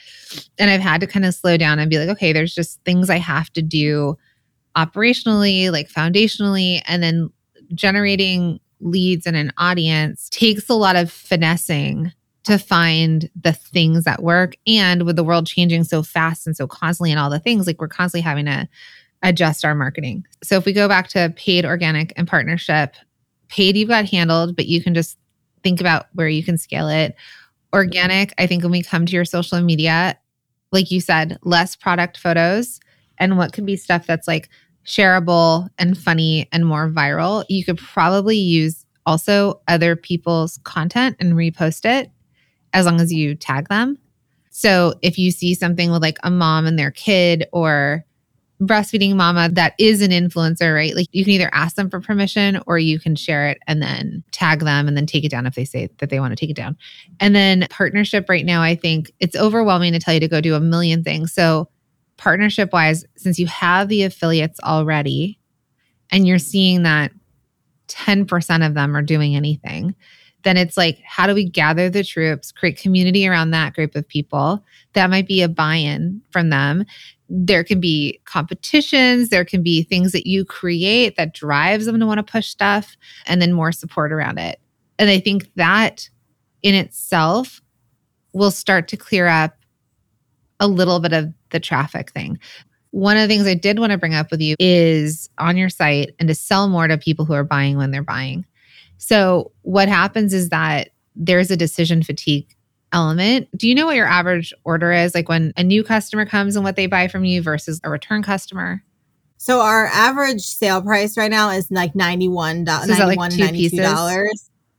And 0.58 0.70
I've 0.70 0.80
had 0.80 1.00
to 1.00 1.06
kind 1.06 1.24
of 1.24 1.34
slow 1.34 1.56
down 1.56 1.78
and 1.78 1.90
be 1.90 1.98
like 1.98 2.08
okay 2.10 2.32
there's 2.32 2.54
just 2.54 2.82
things 2.84 3.08
I 3.08 3.18
have 3.18 3.50
to 3.54 3.62
do 3.62 4.18
operationally 4.76 5.70
like 5.70 5.88
foundationally 5.88 6.82
and 6.86 7.02
then 7.02 7.30
generating 7.74 8.60
leads 8.80 9.26
and 9.26 9.36
an 9.36 9.52
audience 9.58 10.28
takes 10.28 10.68
a 10.68 10.74
lot 10.74 10.96
of 10.96 11.10
finessing 11.10 12.12
to 12.44 12.58
find 12.58 13.30
the 13.40 13.52
things 13.52 14.04
that 14.04 14.22
work. 14.22 14.56
And 14.66 15.04
with 15.04 15.16
the 15.16 15.24
world 15.24 15.46
changing 15.46 15.84
so 15.84 16.02
fast 16.02 16.46
and 16.46 16.56
so 16.56 16.66
constantly 16.66 17.10
and 17.10 17.20
all 17.20 17.30
the 17.30 17.38
things 17.38 17.66
like 17.66 17.80
we're 17.80 17.88
constantly 17.88 18.22
having 18.22 18.46
to 18.46 18.68
adjust 19.22 19.64
our 19.64 19.74
marketing. 19.74 20.26
So 20.42 20.56
if 20.56 20.64
we 20.64 20.72
go 20.72 20.88
back 20.88 21.08
to 21.08 21.32
paid 21.36 21.64
organic 21.64 22.12
and 22.16 22.26
partnership, 22.26 22.96
paid 23.52 23.76
you've 23.76 23.90
got 23.90 24.08
handled, 24.08 24.56
but 24.56 24.66
you 24.66 24.82
can 24.82 24.94
just 24.94 25.18
think 25.62 25.78
about 25.78 26.06
where 26.14 26.28
you 26.28 26.42
can 26.42 26.56
scale 26.56 26.88
it. 26.88 27.14
Organic, 27.74 28.32
I 28.38 28.46
think 28.46 28.62
when 28.62 28.72
we 28.72 28.82
come 28.82 29.04
to 29.04 29.12
your 29.12 29.26
social 29.26 29.60
media, 29.60 30.18
like 30.72 30.90
you 30.90 31.02
said, 31.02 31.38
less 31.42 31.76
product 31.76 32.16
photos 32.16 32.80
and 33.18 33.36
what 33.36 33.52
could 33.52 33.66
be 33.66 33.76
stuff 33.76 34.06
that's 34.06 34.26
like 34.26 34.48
shareable 34.86 35.68
and 35.78 35.98
funny 35.98 36.48
and 36.50 36.66
more 36.66 36.88
viral. 36.90 37.44
You 37.50 37.62
could 37.62 37.76
probably 37.76 38.36
use 38.36 38.86
also 39.04 39.60
other 39.68 39.96
people's 39.96 40.58
content 40.64 41.16
and 41.20 41.34
repost 41.34 41.84
it 41.84 42.10
as 42.72 42.86
long 42.86 43.02
as 43.02 43.12
you 43.12 43.34
tag 43.34 43.68
them. 43.68 43.98
So 44.50 44.94
if 45.02 45.18
you 45.18 45.30
see 45.30 45.54
something 45.54 45.90
with 45.90 46.00
like 46.00 46.18
a 46.22 46.30
mom 46.30 46.66
and 46.66 46.78
their 46.78 46.90
kid 46.90 47.46
or 47.52 48.04
breastfeeding 48.66 49.16
mama 49.16 49.48
that 49.52 49.74
is 49.78 50.02
an 50.02 50.10
influencer, 50.10 50.74
right? 50.74 50.94
Like 50.94 51.06
you 51.10 51.24
can 51.24 51.32
either 51.32 51.50
ask 51.52 51.76
them 51.76 51.90
for 51.90 52.00
permission 52.00 52.60
or 52.66 52.78
you 52.78 52.98
can 52.98 53.16
share 53.16 53.48
it 53.48 53.58
and 53.66 53.82
then 53.82 54.22
tag 54.30 54.60
them 54.60 54.86
and 54.86 54.96
then 54.96 55.06
take 55.06 55.24
it 55.24 55.30
down 55.30 55.46
if 55.46 55.54
they 55.54 55.64
say 55.64 55.88
that 55.98 56.10
they 56.10 56.20
want 56.20 56.32
to 56.32 56.36
take 56.36 56.50
it 56.50 56.56
down. 56.56 56.76
And 57.18 57.34
then 57.34 57.66
partnership 57.70 58.28
right 58.28 58.46
now, 58.46 58.62
I 58.62 58.76
think 58.76 59.12
it's 59.18 59.36
overwhelming 59.36 59.92
to 59.92 59.98
tell 59.98 60.14
you 60.14 60.20
to 60.20 60.28
go 60.28 60.40
do 60.40 60.54
a 60.54 60.60
million 60.60 61.02
things. 61.02 61.32
So, 61.32 61.68
partnership 62.16 62.72
wise, 62.72 63.04
since 63.16 63.38
you 63.38 63.46
have 63.48 63.88
the 63.88 64.04
affiliates 64.04 64.60
already 64.60 65.40
and 66.10 66.26
you're 66.26 66.38
seeing 66.38 66.84
that 66.84 67.10
10% 67.88 68.66
of 68.66 68.74
them 68.74 68.96
are 68.96 69.02
doing 69.02 69.34
anything, 69.34 69.96
then 70.42 70.56
it's 70.56 70.76
like, 70.76 71.00
how 71.04 71.26
do 71.26 71.34
we 71.34 71.48
gather 71.48 71.88
the 71.88 72.04
troops, 72.04 72.52
create 72.52 72.78
community 72.78 73.26
around 73.26 73.50
that 73.50 73.74
group 73.74 73.94
of 73.94 74.06
people? 74.06 74.64
That 74.94 75.10
might 75.10 75.26
be 75.26 75.42
a 75.42 75.48
buy 75.48 75.76
in 75.76 76.20
from 76.30 76.50
them. 76.50 76.84
There 77.28 77.64
can 77.64 77.80
be 77.80 78.20
competitions. 78.24 79.28
There 79.28 79.44
can 79.44 79.62
be 79.62 79.82
things 79.82 80.12
that 80.12 80.26
you 80.26 80.44
create 80.44 81.16
that 81.16 81.34
drives 81.34 81.86
them 81.86 81.98
to 81.98 82.06
want 82.06 82.18
to 82.18 82.30
push 82.30 82.48
stuff 82.48 82.96
and 83.26 83.40
then 83.40 83.52
more 83.52 83.72
support 83.72 84.12
around 84.12 84.38
it. 84.38 84.60
And 84.98 85.08
i 85.08 85.18
think 85.18 85.50
that 85.56 86.08
in 86.62 86.74
itself 86.74 87.60
will 88.32 88.50
start 88.50 88.88
to 88.88 88.96
clear 88.96 89.26
up 89.26 89.56
a 90.60 90.68
little 90.68 91.00
bit 91.00 91.12
of 91.12 91.32
the 91.50 91.60
traffic 91.60 92.12
thing. 92.12 92.38
One 92.90 93.16
of 93.16 93.22
the 93.22 93.28
things 93.28 93.46
i 93.46 93.54
did 93.54 93.78
want 93.78 93.92
to 93.92 93.98
bring 93.98 94.14
up 94.14 94.30
with 94.30 94.40
you 94.40 94.54
is 94.58 95.30
on 95.38 95.56
your 95.56 95.70
site 95.70 96.14
and 96.18 96.28
to 96.28 96.34
sell 96.34 96.68
more 96.68 96.86
to 96.86 96.98
people 96.98 97.24
who 97.24 97.32
are 97.32 97.44
buying 97.44 97.76
when 97.76 97.90
they're 97.90 98.02
buying 98.02 98.44
so 99.02 99.50
what 99.62 99.88
happens 99.88 100.32
is 100.32 100.50
that 100.50 100.90
there's 101.16 101.50
a 101.50 101.56
decision 101.56 102.04
fatigue 102.04 102.54
element. 102.92 103.48
Do 103.58 103.68
you 103.68 103.74
know 103.74 103.86
what 103.86 103.96
your 103.96 104.06
average 104.06 104.54
order 104.62 104.92
is 104.92 105.12
like 105.12 105.28
when 105.28 105.52
a 105.56 105.64
new 105.64 105.82
customer 105.82 106.24
comes 106.24 106.54
and 106.54 106.64
what 106.64 106.76
they 106.76 106.86
buy 106.86 107.08
from 107.08 107.24
you 107.24 107.42
versus 107.42 107.80
a 107.82 107.90
return 107.90 108.22
customer? 108.22 108.80
So 109.38 109.60
our 109.60 109.86
average 109.86 110.42
sale 110.42 110.80
price 110.80 111.16
right 111.16 111.32
now 111.32 111.50
is 111.50 111.68
like 111.68 111.94
$91, 111.94 112.64
so 112.86 112.94
$91 112.94 113.16
like 113.16 113.18
$92. 113.18 114.30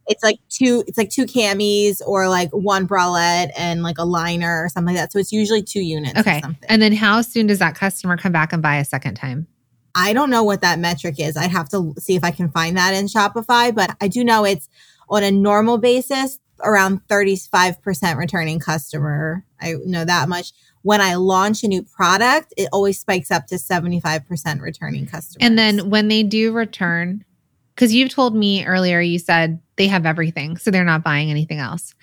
It's 0.07 0.23
like 0.23 0.37
two 0.49 0.85
it's 0.87 0.97
like 0.97 1.09
two 1.09 1.25
camis 1.25 2.01
or 2.05 2.29
like 2.29 2.49
one 2.51 2.87
bralette 2.87 3.51
and 3.57 3.83
like 3.83 3.97
a 3.97 4.05
liner 4.05 4.63
or 4.63 4.69
something 4.69 4.95
like 4.95 5.03
that. 5.03 5.11
So 5.11 5.19
it's 5.19 5.33
usually 5.33 5.63
two 5.63 5.81
units. 5.81 6.17
Okay. 6.17 6.41
And 6.69 6.81
then 6.81 6.93
how 6.93 7.21
soon 7.21 7.47
does 7.47 7.59
that 7.59 7.75
customer 7.75 8.15
come 8.15 8.31
back 8.31 8.53
and 8.53 8.61
buy 8.61 8.77
a 8.77 8.85
second 8.85 9.15
time? 9.15 9.47
I 9.95 10.13
don't 10.13 10.29
know 10.29 10.43
what 10.43 10.61
that 10.61 10.79
metric 10.79 11.15
is. 11.19 11.37
I'd 11.37 11.51
have 11.51 11.69
to 11.69 11.93
see 11.99 12.15
if 12.15 12.23
I 12.23 12.31
can 12.31 12.49
find 12.49 12.77
that 12.77 12.93
in 12.93 13.05
Shopify, 13.05 13.73
but 13.73 13.95
I 14.01 14.07
do 14.07 14.23
know 14.23 14.43
it's 14.43 14.67
on 15.09 15.23
a 15.23 15.31
normal 15.31 15.77
basis, 15.77 16.39
around 16.63 17.01
35% 17.07 18.17
returning 18.17 18.59
customer. 18.59 19.45
I 19.61 19.75
know 19.85 20.05
that 20.05 20.29
much. 20.29 20.51
When 20.81 20.99
I 20.99 21.15
launch 21.15 21.63
a 21.63 21.67
new 21.67 21.83
product, 21.83 22.53
it 22.57 22.69
always 22.73 22.99
spikes 22.99 23.31
up 23.31 23.47
to 23.47 23.55
75% 23.55 24.61
returning 24.61 25.05
customers. 25.05 25.37
And 25.39 25.57
then 25.57 25.89
when 25.89 26.07
they 26.07 26.23
do 26.23 26.51
return, 26.51 27.23
because 27.75 27.93
you've 27.93 28.11
told 28.11 28.35
me 28.35 28.65
earlier, 28.65 28.99
you 28.99 29.19
said 29.19 29.61
they 29.77 29.87
have 29.87 30.05
everything, 30.05 30.57
so 30.57 30.71
they're 30.71 30.83
not 30.83 31.03
buying 31.03 31.29
anything 31.29 31.59
else. 31.59 31.95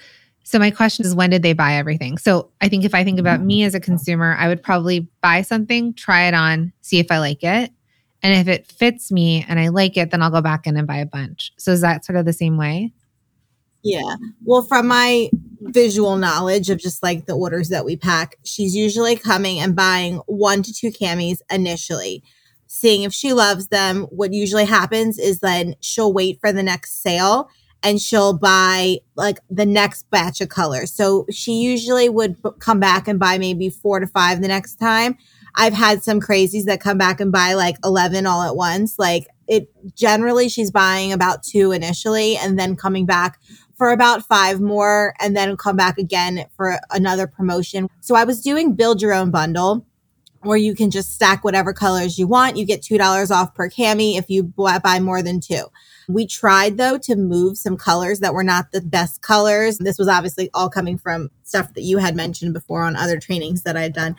So 0.45 0.59
my 0.59 0.71
question 0.71 1.05
is, 1.05 1.15
when 1.15 1.31
did 1.31 1.43
they 1.43 1.53
buy 1.53 1.75
everything? 1.75 2.19
So 2.19 2.51
I 2.61 2.69
think 2.69 2.85
if 2.85 2.95
I 2.95 3.05
think 3.05 3.21
about 3.21 3.41
me 3.41 3.63
as 3.63 3.75
a 3.75 3.81
consumer, 3.81 4.35
I 4.39 4.49
would 4.49 4.63
probably 4.63 5.09
buy 5.21 5.43
something, 5.43 5.95
try 5.95 6.27
it 6.27 6.35
on, 6.35 6.73
see 6.81 6.99
if 6.99 7.13
I 7.13 7.19
like 7.19 7.45
it. 7.45 7.71
And 8.23 8.35
if 8.35 8.49
it 8.49 8.67
fits 8.67 9.11
me 9.11 9.45
and 9.49 9.59
I 9.59 9.69
like 9.69 9.97
it, 9.97 10.11
then 10.11 10.23
I'll 10.23 10.31
go 10.31 10.43
back 10.43 10.67
in 10.67 10.77
and 10.77 10.87
buy 10.87 10.99
a 10.99 11.07
bunch. 11.07 11.53
So 11.57 11.73
is 11.73 11.81
that 11.81 12.05
sort 12.05 12.19
of 12.19 12.25
the 12.25 12.33
same 12.33 12.57
way? 12.57 12.93
Yeah. 13.83 14.17
Well, 14.45 14.63
from 14.63 14.89
my 14.89 15.31
visual 15.63 16.17
knowledge 16.17 16.69
of 16.69 16.79
just 16.79 17.03
like 17.03 17.27
the 17.27 17.33
orders 17.33 17.71
that 17.71 17.85
we 17.85 17.97
pack, 17.97 18.37
she's 18.45 18.77
usually 18.77 19.17
coming 19.17 19.59
and 19.59 19.75
buying 19.75 20.17
one 20.27 20.63
to 20.63 20.73
two 20.73 20.91
camis 20.91 21.39
initially, 21.51 22.23
seeing 22.67 23.03
if 23.03 23.15
she 23.15 23.33
loves 23.33 23.69
them. 23.69 24.03
What 24.11 24.35
usually 24.35 24.67
happens 24.67 25.19
is 25.19 25.41
then 25.41 25.77
she'll 25.81 26.13
wait 26.13 26.41
for 26.41 26.53
the 26.53 26.63
next 26.63 27.03
sale 27.03 27.49
and 27.83 28.01
she'll 28.01 28.37
buy 28.37 28.99
like 29.17 29.39
the 29.49 29.65
next 29.65 30.11
batch 30.11 30.43
of 30.43 30.51
colors. 30.51 30.93
So 30.93 31.25
she 31.31 31.53
usually 31.53 32.11
would 32.11 32.37
come 32.59 32.81
back 32.81 33.09
and 33.09 33.19
buy 33.19 33.39
maybe 33.39 33.71
four 33.71 34.01
to 34.01 34.07
five 34.07 34.43
the 34.43 34.49
next 34.49 34.77
time. 34.77 35.17
I've 35.55 35.73
had 35.73 36.03
some 36.03 36.21
crazies 36.21 36.65
that 36.65 36.81
come 36.81 36.99
back 36.99 37.21
and 37.21 37.33
buy 37.33 37.55
like 37.55 37.77
11 37.85 38.27
all 38.27 38.43
at 38.43 38.57
once. 38.57 38.99
Like 38.99 39.27
it 39.49 39.69
generally, 39.97 40.49
she's 40.49 40.71
buying 40.71 41.13
about 41.13 41.43
two 41.43 41.73
initially 41.73 42.37
and 42.37 42.59
then 42.59 42.77
coming 42.77 43.07
back 43.07 43.41
for 43.77 43.91
about 43.91 44.27
five 44.27 44.61
more 44.61 45.15
and 45.21 45.37
then 45.37 45.57
come 45.57 45.77
back 45.77 45.99
again 45.99 46.45
for 46.57 46.79
another 46.91 47.27
promotion. 47.27 47.89
So 48.01 48.15
I 48.15 48.25
was 48.25 48.43
doing 48.43 48.75
build 48.75 49.01
your 49.01 49.15
own 49.15 49.31
bundle 49.31 49.87
where 50.43 50.57
you 50.57 50.75
can 50.75 50.91
just 50.91 51.15
stack 51.15 51.45
whatever 51.45 51.73
colors 51.73 52.19
you 52.19 52.27
want. 52.27 52.57
You 52.57 52.65
get 52.65 52.83
$2 52.83 53.31
off 53.31 53.55
per 53.55 53.69
cami 53.69 54.19
if 54.19 54.31
you 54.31 54.45
buy 54.45 55.01
more 55.01 55.23
than 55.23 55.41
two. 55.41 55.65
We 56.09 56.27
tried 56.27 56.77
though 56.77 56.99
to 56.99 57.17
move 57.17 57.59
some 57.59 57.77
colors 57.77 58.21
that 58.21 58.35
were 58.35 58.45
not 58.45 58.73
the 58.73 58.81
best 58.81 59.23
colors. 59.23 59.79
This 59.79 59.99
was 59.99 60.09
obviously 60.09 60.51
all 60.55 60.71
coming 60.71 60.99
from 60.99 61.31
stuff 61.45 61.73
that 61.75 61.83
you 61.83 61.99
had 61.99 62.17
mentioned 62.17 62.53
before 62.53 62.85
on 62.85 62.97
other 62.97 63.19
trainings 63.19 63.63
that 63.63 63.77
I'd 63.77 63.93
done. 63.93 64.17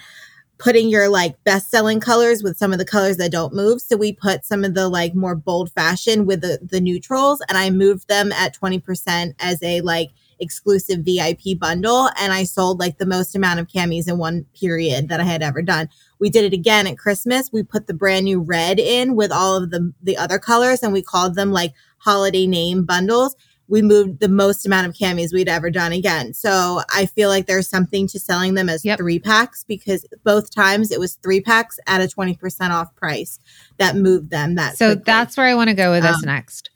Putting 0.64 0.90
your 0.90 1.10
like 1.10 1.44
best 1.44 1.72
selling 1.72 2.00
colors 2.00 2.44
with 2.44 2.58
some 2.58 2.72
of 2.72 2.80
the 2.80 2.86
colors 2.86 3.18
that 3.18 3.32
don't 3.32 3.54
move. 3.54 3.82
So 3.82 3.98
we 3.98 4.14
put 4.14 4.46
some 4.46 4.64
of 4.64 4.76
the 4.76 4.88
like 4.88 5.16
more 5.16 5.36
bold 5.36 5.72
fashion 5.72 6.26
with 6.26 6.42
the, 6.42 6.60
the 6.62 6.80
neutrals 6.80 7.42
and 7.50 7.58
I 7.58 7.72
moved 7.72 8.08
them 8.08 8.32
at 8.32 8.56
20% 8.56 9.34
as 9.40 9.62
a 9.64 9.82
like 9.82 10.12
exclusive 10.40 11.00
VIP 11.00 11.60
bundle. 11.60 12.10
And 12.18 12.32
I 12.32 12.44
sold 12.44 12.80
like 12.80 13.00
the 13.00 13.06
most 13.06 13.36
amount 13.36 13.60
of 13.60 13.68
camis 13.68 14.08
in 14.08 14.18
one 14.18 14.46
period 14.54 15.10
that 15.10 15.20
I 15.20 15.24
had 15.24 15.42
ever 15.42 15.62
done 15.62 15.90
we 16.22 16.30
did 16.30 16.46
it 16.46 16.54
again 16.54 16.86
at 16.86 17.00
Christmas. 17.00 17.52
We 17.52 17.64
put 17.64 17.88
the 17.88 17.96
brand 17.96 18.26
new 18.26 18.40
red 18.40 18.80
in 18.80 19.16
with 19.16 19.32
all 19.32 19.58
of 19.58 19.72
the 19.72 19.92
the 20.04 20.16
other 20.16 20.38
colors 20.38 20.84
and 20.84 20.94
we 20.94 21.02
called 21.02 21.34
them 21.36 21.52
like 21.52 21.74
holiday 21.98 22.46
name 22.46 22.86
bundles. 22.86 23.36
We 23.72 23.82
moved 23.82 24.20
the 24.20 24.28
most 24.28 24.66
amount 24.66 24.88
of 24.88 24.94
camis 24.94 25.34
we'd 25.34 25.50
ever 25.50 25.72
done 25.72 25.94
again. 25.94 26.34
So 26.34 26.82
I 26.94 27.08
feel 27.08 27.30
like 27.30 27.48
there's 27.48 27.70
something 27.70 28.08
to 28.10 28.20
selling 28.20 28.54
them 28.54 28.70
as 28.70 28.86
yep. 28.86 29.00
three 29.00 29.18
packs 29.18 29.64
because 29.64 30.06
both 30.24 30.54
times 30.54 30.92
it 30.92 31.00
was 31.00 31.16
three 31.16 31.42
packs 31.42 31.80
at 31.88 32.02
a 32.02 32.06
20% 32.06 32.70
off 32.70 32.94
price 32.96 33.40
that 33.78 33.96
moved 33.96 34.30
them 34.30 34.56
that 34.56 34.78
So 34.78 34.90
quickly. 34.90 35.04
that's 35.06 35.38
where 35.38 35.48
I 35.48 35.56
want 35.56 35.70
to 35.70 35.74
go 35.74 35.92
with 35.92 36.04
um, 36.04 36.12
this 36.12 36.24
next. 36.24 36.70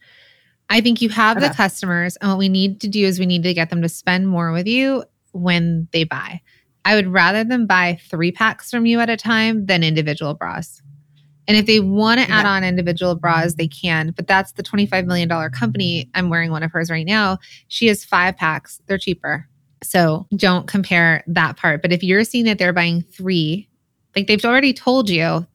I 0.69 0.81
think 0.81 1.01
you 1.01 1.09
have 1.09 1.37
okay. 1.37 1.47
the 1.47 1.53
customers 1.53 2.15
and 2.17 2.31
what 2.31 2.39
we 2.39 2.49
need 2.49 2.81
to 2.81 2.87
do 2.87 3.05
is 3.05 3.19
we 3.19 3.25
need 3.25 3.43
to 3.43 3.53
get 3.53 3.69
them 3.69 3.81
to 3.81 3.89
spend 3.89 4.27
more 4.27 4.51
with 4.51 4.65
you 4.65 5.03
when 5.33 5.87
they 5.91 6.05
buy. 6.05 6.41
I 6.85 6.95
would 6.95 7.07
rather 7.07 7.43
them 7.43 7.67
buy 7.67 7.99
three 8.09 8.31
packs 8.31 8.71
from 8.71 8.85
you 8.85 8.99
at 8.99 9.09
a 9.09 9.17
time 9.17 9.65
than 9.65 9.83
individual 9.83 10.33
bras. 10.33 10.81
And 11.47 11.57
if 11.57 11.65
they 11.65 11.79
want 11.79 12.19
to 12.19 12.29
add 12.29 12.45
on 12.45 12.63
individual 12.63 13.15
bras, 13.15 13.53
they 13.53 13.67
can. 13.67 14.11
But 14.11 14.27
that's 14.27 14.53
the 14.53 14.63
$25 14.63 15.05
million 15.05 15.29
company. 15.51 16.09
I'm 16.15 16.29
wearing 16.29 16.51
one 16.51 16.63
of 16.63 16.71
hers 16.71 16.89
right 16.89 17.05
now. 17.05 17.37
She 17.67 17.87
has 17.87 18.03
five 18.03 18.35
packs, 18.35 18.81
they're 18.87 18.97
cheaper. 18.97 19.47
So 19.83 20.25
don't 20.35 20.67
compare 20.67 21.23
that 21.27 21.57
part. 21.57 21.81
But 21.81 21.91
if 21.91 22.03
you're 22.03 22.23
seeing 22.23 22.45
that 22.45 22.57
they're 22.57 22.73
buying 22.73 23.03
three, 23.03 23.69
like 24.15 24.27
they've 24.27 24.43
already 24.43 24.73
told 24.73 25.09
you, 25.09 25.45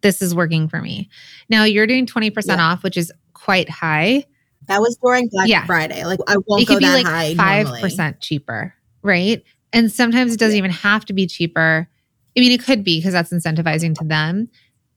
this 0.00 0.20
is 0.20 0.34
working 0.34 0.68
for 0.68 0.80
me. 0.80 1.08
Now 1.48 1.64
you're 1.64 1.86
doing 1.86 2.06
20% 2.06 2.32
yeah. 2.46 2.56
off, 2.60 2.82
which 2.82 2.96
is 2.96 3.12
quite 3.34 3.68
high. 3.68 4.24
That 4.68 4.80
was 4.80 4.98
during 5.02 5.28
Black 5.30 5.48
yeah. 5.48 5.64
Friday. 5.64 6.04
Like 6.04 6.18
I 6.26 6.36
won't 6.46 6.62
it 6.62 6.68
go 6.68 6.74
could 6.74 6.80
be 6.80 6.86
like 6.86 7.06
high. 7.06 7.34
Five 7.34 7.80
percent 7.80 8.20
cheaper, 8.20 8.74
right? 9.02 9.42
And 9.72 9.92
sometimes 9.92 10.34
it 10.34 10.40
doesn't 10.40 10.56
even 10.56 10.70
have 10.70 11.04
to 11.06 11.12
be 11.12 11.26
cheaper. 11.26 11.88
I 12.36 12.40
mean, 12.40 12.52
it 12.52 12.62
could 12.62 12.82
be 12.82 12.98
because 12.98 13.12
that's 13.12 13.32
incentivizing 13.32 13.96
to 13.98 14.04
them, 14.04 14.48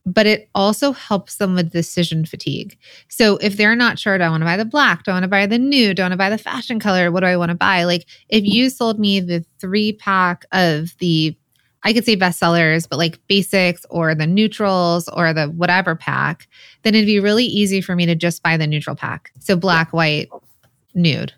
but 0.06 0.26
it 0.26 0.50
also 0.56 0.92
helps 0.92 1.36
them 1.36 1.56
with 1.56 1.72
decision 1.72 2.26
fatigue. 2.26 2.78
So 3.10 3.38
if 3.38 3.58
they're 3.58 3.76
not 3.76 4.00
sure, 4.00 4.18
do 4.18 4.24
I 4.24 4.30
want 4.30 4.42
to 4.42 4.46
buy 4.46 4.58
the 4.58 4.66
black? 4.66 5.04
Do 5.04 5.12
I 5.12 5.16
want 5.16 5.24
to 5.24 5.30
buy 5.30 5.46
the 5.46 5.60
nude? 5.60 5.98
Do 5.98 6.04
I 6.04 6.06
want 6.06 6.14
to 6.14 6.18
buy 6.18 6.30
the 6.30 6.38
fashion 6.38 6.80
color? 6.80 7.12
What 7.12 7.22
do 7.22 7.28
I 7.28 7.38
want 7.38 7.50
to 7.50 7.56
buy? 7.56 7.84
Like 7.84 8.06
if 8.30 8.44
you 8.44 8.70
sold 8.70 9.00
me 9.00 9.20
the 9.20 9.46
three 9.60 9.94
pack 9.94 10.46
of 10.52 10.98
the, 11.00 11.38
I 11.84 11.94
could 11.94 12.06
say 12.06 12.18
bestsellers, 12.18 12.88
but 12.90 12.98
like 12.98 13.20
basics 13.28 13.86
or 13.90 14.16
the 14.16 14.28
neutrals 14.28 15.08
or 15.10 15.34
the 15.34 15.48
whatever 15.48 15.96
pack, 15.96 16.48
then 16.84 16.96
it'd 16.96 17.06
be 17.06 17.20
really 17.20 17.46
easy 17.46 17.82
for 17.82 17.96
me 17.96 18.06
to 18.06 18.16
just 18.16 18.44
buy 18.44 18.58
the 18.58 18.68
neutral 18.68 18.96
pack. 18.96 19.32
So 19.40 19.56
black, 19.56 19.94
white, 19.94 20.30
nude, 20.94 21.34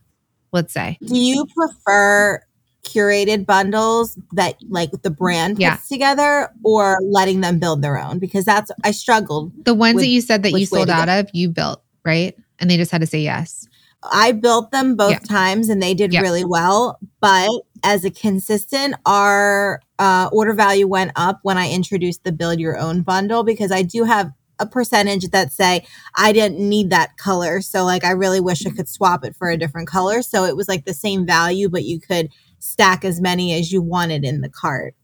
let's 0.51 0.73
say. 0.73 0.97
Do 1.05 1.17
you 1.17 1.45
prefer 1.55 2.41
curated 2.83 3.45
bundles 3.45 4.17
that 4.33 4.55
like 4.69 4.91
the 5.03 5.09
brand 5.09 5.57
puts 5.57 5.87
together 5.87 6.51
or 6.63 6.97
letting 7.03 7.41
them 7.41 7.59
build 7.59 7.81
their 7.81 7.97
own 7.97 8.19
because 8.19 8.45
that's 8.45 8.71
I 8.83 8.91
struggled. 8.91 9.51
The 9.65 9.73
ones 9.73 9.99
that 9.99 10.07
you 10.07 10.21
said 10.21 10.43
that 10.43 10.51
you 10.51 10.65
sold 10.65 10.89
out 10.89 11.09
of, 11.09 11.29
you 11.33 11.49
built, 11.49 11.83
right? 12.03 12.35
And 12.59 12.69
they 12.69 12.77
just 12.77 12.91
had 12.91 13.01
to 13.01 13.07
say 13.07 13.19
yes. 13.19 13.67
I 14.03 14.31
built 14.31 14.71
them 14.71 14.95
both 14.95 15.11
yeah. 15.11 15.19
times 15.19 15.69
and 15.69 15.81
they 15.81 15.93
did 15.93 16.11
yeah. 16.11 16.21
really 16.21 16.43
well, 16.43 16.99
but 17.19 17.49
as 17.83 18.03
a 18.03 18.11
consistent 18.11 18.95
our 19.05 19.79
uh, 19.99 20.29
order 20.31 20.53
value 20.53 20.87
went 20.87 21.11
up 21.15 21.39
when 21.43 21.57
I 21.57 21.71
introduced 21.71 22.23
the 22.23 22.31
build 22.31 22.59
your 22.59 22.77
own 22.77 23.01
bundle 23.01 23.43
because 23.43 23.71
I 23.71 23.83
do 23.83 24.03
have 24.03 24.31
a 24.59 24.65
percentage 24.65 25.27
that 25.29 25.51
say 25.51 25.85
I 26.15 26.31
didn't 26.31 26.59
need 26.59 26.91
that 26.91 27.17
color. 27.17 27.61
So 27.61 27.83
like 27.83 28.03
I 28.03 28.11
really 28.11 28.39
wish 28.39 28.65
I 28.65 28.69
could 28.69 28.87
swap 28.87 29.25
it 29.25 29.35
for 29.35 29.49
a 29.49 29.57
different 29.57 29.87
color. 29.87 30.21
So 30.21 30.45
it 30.45 30.55
was 30.55 30.67
like 30.67 30.85
the 30.85 30.93
same 30.93 31.25
value, 31.25 31.67
but 31.67 31.83
you 31.83 31.99
could 31.99 32.29
stack 32.61 33.03
as 33.03 33.19
many 33.19 33.53
as 33.53 33.71
you 33.71 33.81
wanted 33.81 34.23
in 34.23 34.41
the 34.41 34.49
cart. 34.49 34.95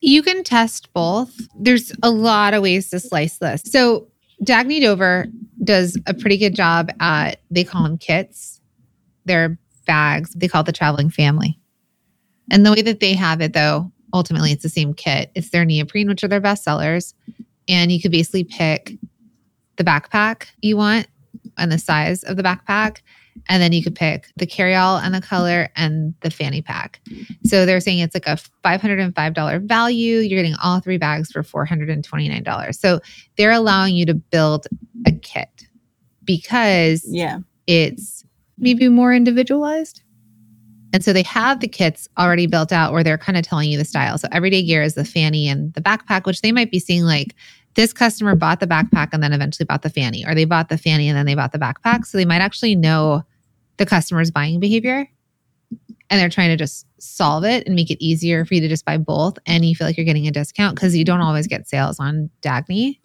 You 0.00 0.22
can 0.22 0.44
test 0.44 0.92
both. 0.92 1.34
There's 1.58 1.92
a 2.02 2.10
lot 2.10 2.52
of 2.52 2.62
ways 2.62 2.90
to 2.90 3.00
slice 3.00 3.38
this. 3.38 3.62
So 3.64 4.08
Dagne 4.42 4.80
Dover 4.80 5.26
does 5.62 5.98
a 6.06 6.12
pretty 6.12 6.36
good 6.36 6.54
job 6.54 6.90
at 7.00 7.40
they 7.50 7.64
call 7.64 7.84
them 7.84 7.96
kits. 7.96 8.60
They're 9.24 9.58
bags. 9.86 10.32
They 10.34 10.48
call 10.48 10.62
it 10.62 10.66
the 10.66 10.72
traveling 10.72 11.08
family. 11.08 11.58
And 12.50 12.66
the 12.66 12.72
way 12.72 12.82
that 12.82 13.00
they 13.00 13.14
have 13.14 13.40
it 13.40 13.54
though, 13.54 13.90
ultimately 14.12 14.52
it's 14.52 14.62
the 14.62 14.68
same 14.68 14.92
kit. 14.92 15.30
It's 15.34 15.50
their 15.50 15.64
neoprene, 15.64 16.08
which 16.08 16.24
are 16.24 16.28
their 16.28 16.40
best 16.40 16.64
sellers. 16.64 17.14
And 17.68 17.90
you 17.90 18.00
could 18.02 18.12
basically 18.12 18.44
pick 18.44 18.98
the 19.76 19.84
backpack 19.84 20.46
you 20.60 20.76
want 20.76 21.06
and 21.56 21.72
the 21.72 21.78
size 21.78 22.22
of 22.24 22.36
the 22.36 22.42
backpack 22.42 22.98
and 23.48 23.62
then 23.62 23.72
you 23.72 23.82
could 23.82 23.94
pick 23.94 24.28
the 24.36 24.46
carry-all 24.46 24.98
and 24.98 25.14
the 25.14 25.20
color 25.20 25.68
and 25.76 26.14
the 26.20 26.30
fanny 26.30 26.62
pack. 26.62 27.00
So 27.44 27.66
they're 27.66 27.80
saying 27.80 27.98
it's 27.98 28.14
like 28.14 28.26
a 28.26 28.38
$505 28.64 29.68
value. 29.68 30.18
You're 30.18 30.42
getting 30.42 30.56
all 30.62 30.80
three 30.80 30.98
bags 30.98 31.30
for 31.30 31.42
$429. 31.42 32.74
So 32.74 33.00
they're 33.36 33.50
allowing 33.50 33.96
you 33.96 34.06
to 34.06 34.14
build 34.14 34.66
a 35.06 35.12
kit 35.12 35.68
because 36.24 37.04
yeah, 37.06 37.38
it's 37.66 38.24
maybe 38.58 38.88
more 38.88 39.12
individualized. 39.12 40.02
And 40.92 41.04
so 41.04 41.12
they 41.12 41.24
have 41.24 41.58
the 41.58 41.66
kits 41.66 42.08
already 42.16 42.46
built 42.46 42.72
out 42.72 42.92
where 42.92 43.02
they're 43.02 43.18
kind 43.18 43.36
of 43.36 43.44
telling 43.44 43.68
you 43.68 43.76
the 43.76 43.84
style. 43.84 44.16
So 44.16 44.28
everyday 44.30 44.62
gear 44.62 44.80
is 44.80 44.94
the 44.94 45.04
fanny 45.04 45.48
and 45.48 45.74
the 45.74 45.80
backpack, 45.80 46.24
which 46.24 46.40
they 46.40 46.52
might 46.52 46.70
be 46.70 46.78
seeing 46.78 47.02
like 47.02 47.34
this 47.74 47.92
customer 47.92 48.34
bought 48.34 48.60
the 48.60 48.66
backpack 48.66 49.10
and 49.12 49.22
then 49.22 49.32
eventually 49.32 49.66
bought 49.66 49.82
the 49.82 49.90
fanny, 49.90 50.24
or 50.26 50.34
they 50.34 50.44
bought 50.44 50.68
the 50.68 50.78
fanny 50.78 51.08
and 51.08 51.16
then 51.16 51.26
they 51.26 51.34
bought 51.34 51.52
the 51.52 51.58
backpack. 51.58 52.06
So 52.06 52.18
they 52.18 52.24
might 52.24 52.40
actually 52.40 52.76
know 52.76 53.24
the 53.76 53.86
customer's 53.86 54.30
buying 54.30 54.60
behavior 54.60 55.08
and 56.10 56.20
they're 56.20 56.28
trying 56.28 56.50
to 56.50 56.56
just 56.56 56.86
solve 56.98 57.44
it 57.44 57.66
and 57.66 57.74
make 57.74 57.90
it 57.90 58.02
easier 58.04 58.44
for 58.44 58.54
you 58.54 58.60
to 58.60 58.68
just 58.68 58.84
buy 58.84 58.96
both. 58.96 59.38
And 59.46 59.64
you 59.64 59.74
feel 59.74 59.86
like 59.86 59.96
you're 59.96 60.06
getting 60.06 60.28
a 60.28 60.30
discount 60.30 60.76
because 60.76 60.96
you 60.96 61.04
don't 61.04 61.20
always 61.20 61.46
get 61.46 61.68
sales 61.68 61.98
on 61.98 62.30
Dagne. 62.42 62.98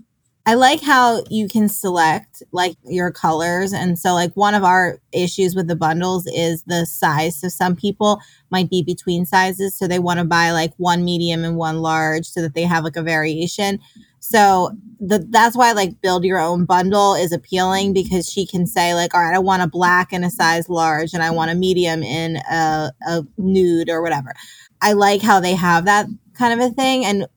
I 0.46 0.56
like 0.56 0.82
how 0.82 1.24
you 1.30 1.48
can 1.48 1.70
select 1.70 2.42
like 2.52 2.76
your 2.84 3.12
colors. 3.12 3.72
And 3.72 4.00
so, 4.00 4.14
like, 4.14 4.34
one 4.34 4.56
of 4.56 4.64
our 4.64 5.00
issues 5.12 5.54
with 5.54 5.68
the 5.68 5.76
bundles 5.76 6.26
is 6.28 6.64
the 6.64 6.86
size. 6.86 7.40
So, 7.40 7.50
some 7.50 7.76
people 7.76 8.20
might 8.50 8.70
be 8.70 8.82
between 8.82 9.26
sizes. 9.26 9.76
So, 9.76 9.88
they 9.88 10.00
want 10.00 10.18
to 10.20 10.26
buy 10.26 10.52
like 10.52 10.74
one 10.78 11.04
medium 11.04 11.44
and 11.44 11.56
one 11.56 11.82
large 11.82 12.26
so 12.26 12.42
that 12.42 12.56
they 12.56 12.64
have 12.64 12.84
like 12.84 12.96
a 12.96 13.04
variation. 13.04 13.80
So, 14.20 14.72
the, 15.00 15.26
that's 15.30 15.56
why 15.56 15.72
like 15.72 16.02
build 16.02 16.26
your 16.26 16.40
own 16.40 16.66
bundle 16.66 17.16
is 17.16 17.32
appealing 17.32 17.94
because 17.94 18.30
she 18.30 18.46
can 18.46 18.68
say, 18.68 18.94
like, 18.94 19.14
all 19.14 19.22
right, 19.22 19.36
I 19.36 19.40
want 19.40 19.64
a 19.64 19.68
black 19.68 20.12
in 20.12 20.24
a 20.24 20.30
size 20.30 20.70
large 20.70 21.14
and 21.14 21.24
I 21.24 21.32
want 21.32 21.52
a 21.52 21.56
medium 21.56 22.04
in 22.04 22.38
a, 22.38 22.92
a 23.08 23.24
nude 23.38 23.90
or 23.90 24.02
whatever. 24.02 24.34
I 24.82 24.94
like 24.94 25.22
how 25.22 25.40
they 25.40 25.56
have 25.56 25.86
that 25.86 26.08
kind 26.34 26.60
of 26.60 26.72
a 26.72 26.74
thing. 26.74 27.06
And 27.06 27.28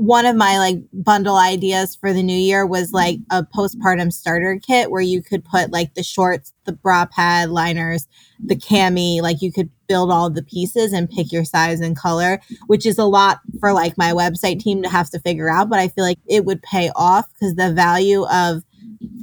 one 0.00 0.24
of 0.24 0.34
my 0.34 0.56
like 0.56 0.78
bundle 0.94 1.36
ideas 1.36 1.94
for 1.94 2.14
the 2.14 2.22
new 2.22 2.36
year 2.36 2.64
was 2.64 2.90
like 2.90 3.18
a 3.30 3.44
postpartum 3.44 4.10
starter 4.10 4.58
kit 4.58 4.90
where 4.90 5.02
you 5.02 5.22
could 5.22 5.44
put 5.44 5.70
like 5.70 5.92
the 5.92 6.02
shorts, 6.02 6.54
the 6.64 6.72
bra 6.72 7.04
pad, 7.04 7.50
liners, 7.50 8.08
the 8.42 8.56
cami, 8.56 9.20
like 9.20 9.42
you 9.42 9.52
could 9.52 9.68
build 9.88 10.10
all 10.10 10.30
the 10.30 10.42
pieces 10.42 10.94
and 10.94 11.10
pick 11.10 11.30
your 11.30 11.44
size 11.44 11.80
and 11.80 11.98
color, 11.98 12.40
which 12.66 12.86
is 12.86 12.96
a 12.96 13.04
lot 13.04 13.40
for 13.60 13.74
like 13.74 13.98
my 13.98 14.12
website 14.12 14.58
team 14.58 14.82
to 14.82 14.88
have 14.88 15.10
to 15.10 15.20
figure 15.20 15.50
out, 15.50 15.68
but 15.68 15.78
I 15.78 15.88
feel 15.88 16.04
like 16.04 16.18
it 16.26 16.46
would 16.46 16.62
pay 16.62 16.90
off 16.96 17.30
because 17.34 17.56
the 17.56 17.70
value 17.70 18.24
of 18.32 18.62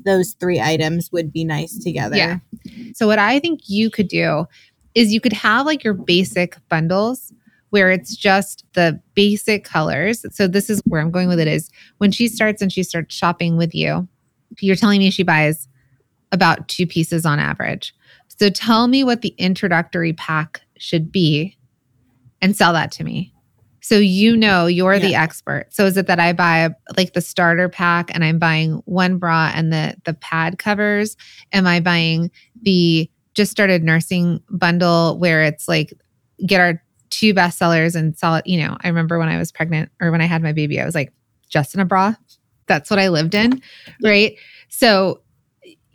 those 0.05 0.33
three 0.39 0.61
items 0.61 1.11
would 1.11 1.33
be 1.33 1.43
nice 1.43 1.75
together. 1.83 2.17
Yeah. 2.17 2.37
So 2.93 3.07
what 3.07 3.17
I 3.17 3.39
think 3.39 3.61
you 3.65 3.89
could 3.89 4.09
do 4.09 4.45
is 4.93 5.11
you 5.11 5.21
could 5.21 5.33
have 5.33 5.65
like 5.65 5.83
your 5.83 5.95
basic 5.95 6.55
bundles 6.69 7.33
where 7.69 7.91
it's 7.91 8.15
just 8.15 8.65
the 8.73 8.99
basic 9.13 9.63
colors. 9.63 10.25
So 10.31 10.47
this 10.47 10.69
is 10.69 10.81
where 10.85 11.01
I'm 11.01 11.11
going 11.11 11.27
with 11.27 11.39
it 11.39 11.47
is 11.47 11.69
when 11.97 12.11
she 12.11 12.27
starts 12.27 12.61
and 12.61 12.71
she 12.71 12.83
starts 12.83 13.13
shopping 13.13 13.57
with 13.57 13.75
you, 13.75 14.07
you're 14.59 14.75
telling 14.75 14.99
me 14.99 15.11
she 15.11 15.23
buys 15.23 15.67
about 16.31 16.67
two 16.67 16.87
pieces 16.87 17.25
on 17.25 17.39
average. 17.39 17.93
So 18.27 18.49
tell 18.49 18.87
me 18.87 19.03
what 19.03 19.21
the 19.21 19.33
introductory 19.37 20.13
pack 20.13 20.61
should 20.77 21.11
be 21.11 21.57
and 22.41 22.55
sell 22.55 22.73
that 22.73 22.91
to 22.93 23.03
me. 23.03 23.33
So 23.81 23.95
you 23.95 24.35
know 24.35 24.65
you're 24.65 24.95
yeah. 24.95 24.99
the 24.99 25.15
expert. 25.15 25.67
So 25.69 25.85
is 25.85 25.95
it 25.95 26.07
that 26.07 26.19
I 26.19 26.33
buy 26.33 26.69
like 26.97 27.13
the 27.13 27.21
starter 27.21 27.69
pack 27.69 28.13
and 28.13 28.23
I'm 28.23 28.37
buying 28.37 28.81
one 28.85 29.17
bra 29.17 29.51
and 29.53 29.71
the 29.71 29.95
the 30.03 30.13
pad 30.13 30.59
covers? 30.59 31.15
Am 31.53 31.65
I 31.65 31.79
buying 31.79 32.29
the 32.61 33.09
just 33.33 33.51
started 33.51 33.83
nursing 33.83 34.41
bundle 34.49 35.17
where 35.19 35.43
it's 35.43 35.67
like 35.67 35.93
get 36.45 36.59
our 36.59 36.83
two 37.17 37.33
bestsellers 37.33 37.95
and 37.95 38.15
sell 38.15 38.35
it. 38.35 38.45
You 38.45 38.59
know, 38.59 38.77
I 38.81 38.87
remember 38.87 39.17
when 39.17 39.29
I 39.29 39.37
was 39.37 39.51
pregnant 39.51 39.89
or 39.99 40.11
when 40.11 40.21
I 40.21 40.25
had 40.25 40.43
my 40.43 40.53
baby, 40.53 40.79
I 40.79 40.85
was 40.85 40.93
like, 40.93 41.11
just 41.49 41.73
in 41.73 41.79
a 41.79 41.85
bra. 41.85 42.13
That's 42.67 42.89
what 42.89 42.99
I 42.99 43.09
lived 43.09 43.33
in. 43.33 43.61
Right. 44.03 44.37
So 44.69 45.21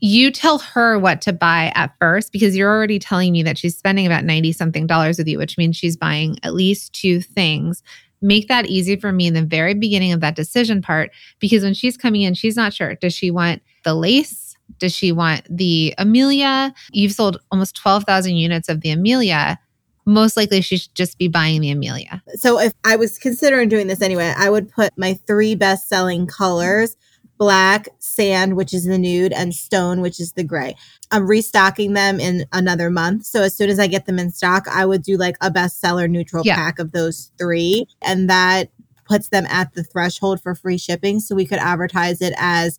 you 0.00 0.32
tell 0.32 0.58
her 0.58 0.98
what 0.98 1.20
to 1.22 1.32
buy 1.32 1.70
at 1.76 1.94
first 2.00 2.32
because 2.32 2.56
you're 2.56 2.70
already 2.70 2.98
telling 2.98 3.30
me 3.30 3.44
that 3.44 3.56
she's 3.56 3.76
spending 3.76 4.04
about 4.04 4.24
90 4.24 4.52
something 4.52 4.86
dollars 4.86 5.18
with 5.18 5.28
you, 5.28 5.38
which 5.38 5.56
means 5.56 5.76
she's 5.76 5.96
buying 5.96 6.38
at 6.42 6.54
least 6.54 6.92
two 6.92 7.20
things. 7.20 7.84
Make 8.20 8.48
that 8.48 8.66
easy 8.66 8.96
for 8.96 9.12
me 9.12 9.28
in 9.28 9.34
the 9.34 9.44
very 9.44 9.74
beginning 9.74 10.12
of 10.12 10.20
that 10.20 10.34
decision 10.34 10.82
part 10.82 11.12
because 11.38 11.62
when 11.62 11.74
she's 11.74 11.96
coming 11.96 12.22
in, 12.22 12.34
she's 12.34 12.56
not 12.56 12.72
sure. 12.72 12.96
Does 12.96 13.14
she 13.14 13.30
want 13.30 13.62
the 13.84 13.94
lace? 13.94 14.56
Does 14.78 14.92
she 14.92 15.12
want 15.12 15.46
the 15.48 15.94
Amelia? 15.98 16.74
You've 16.92 17.12
sold 17.12 17.38
almost 17.52 17.76
12,000 17.76 18.34
units 18.34 18.68
of 18.68 18.80
the 18.80 18.90
Amelia 18.90 19.58
most 20.04 20.36
likely 20.36 20.60
she 20.60 20.76
should 20.78 20.94
just 20.94 21.18
be 21.18 21.28
buying 21.28 21.60
the 21.60 21.70
Amelia. 21.70 22.22
So 22.34 22.58
if 22.58 22.72
I 22.84 22.96
was 22.96 23.18
considering 23.18 23.68
doing 23.68 23.86
this 23.86 24.02
anyway, 24.02 24.32
I 24.36 24.50
would 24.50 24.70
put 24.70 24.96
my 24.96 25.14
three 25.26 25.54
best 25.54 25.88
selling 25.88 26.26
colors 26.26 26.96
black, 27.42 27.88
sand, 27.98 28.54
which 28.54 28.72
is 28.72 28.84
the 28.84 28.96
nude, 28.96 29.32
and 29.32 29.52
stone, 29.52 30.00
which 30.00 30.20
is 30.20 30.34
the 30.34 30.44
gray. 30.44 30.76
I'm 31.10 31.26
restocking 31.26 31.92
them 31.92 32.20
in 32.20 32.46
another 32.52 32.88
month. 32.88 33.26
So 33.26 33.42
as 33.42 33.52
soon 33.52 33.68
as 33.68 33.80
I 33.80 33.88
get 33.88 34.06
them 34.06 34.20
in 34.20 34.30
stock, 34.30 34.68
I 34.68 34.86
would 34.86 35.02
do 35.02 35.16
like 35.16 35.34
a 35.40 35.50
bestseller 35.50 36.08
neutral 36.08 36.44
yeah. 36.46 36.54
pack 36.54 36.78
of 36.78 36.92
those 36.92 37.32
three. 37.38 37.88
And 38.00 38.30
that 38.30 38.70
puts 39.06 39.30
them 39.30 39.44
at 39.46 39.74
the 39.74 39.82
threshold 39.82 40.40
for 40.40 40.54
free 40.54 40.78
shipping. 40.78 41.18
So 41.18 41.34
we 41.34 41.44
could 41.44 41.58
advertise 41.58 42.20
it 42.20 42.32
as 42.36 42.78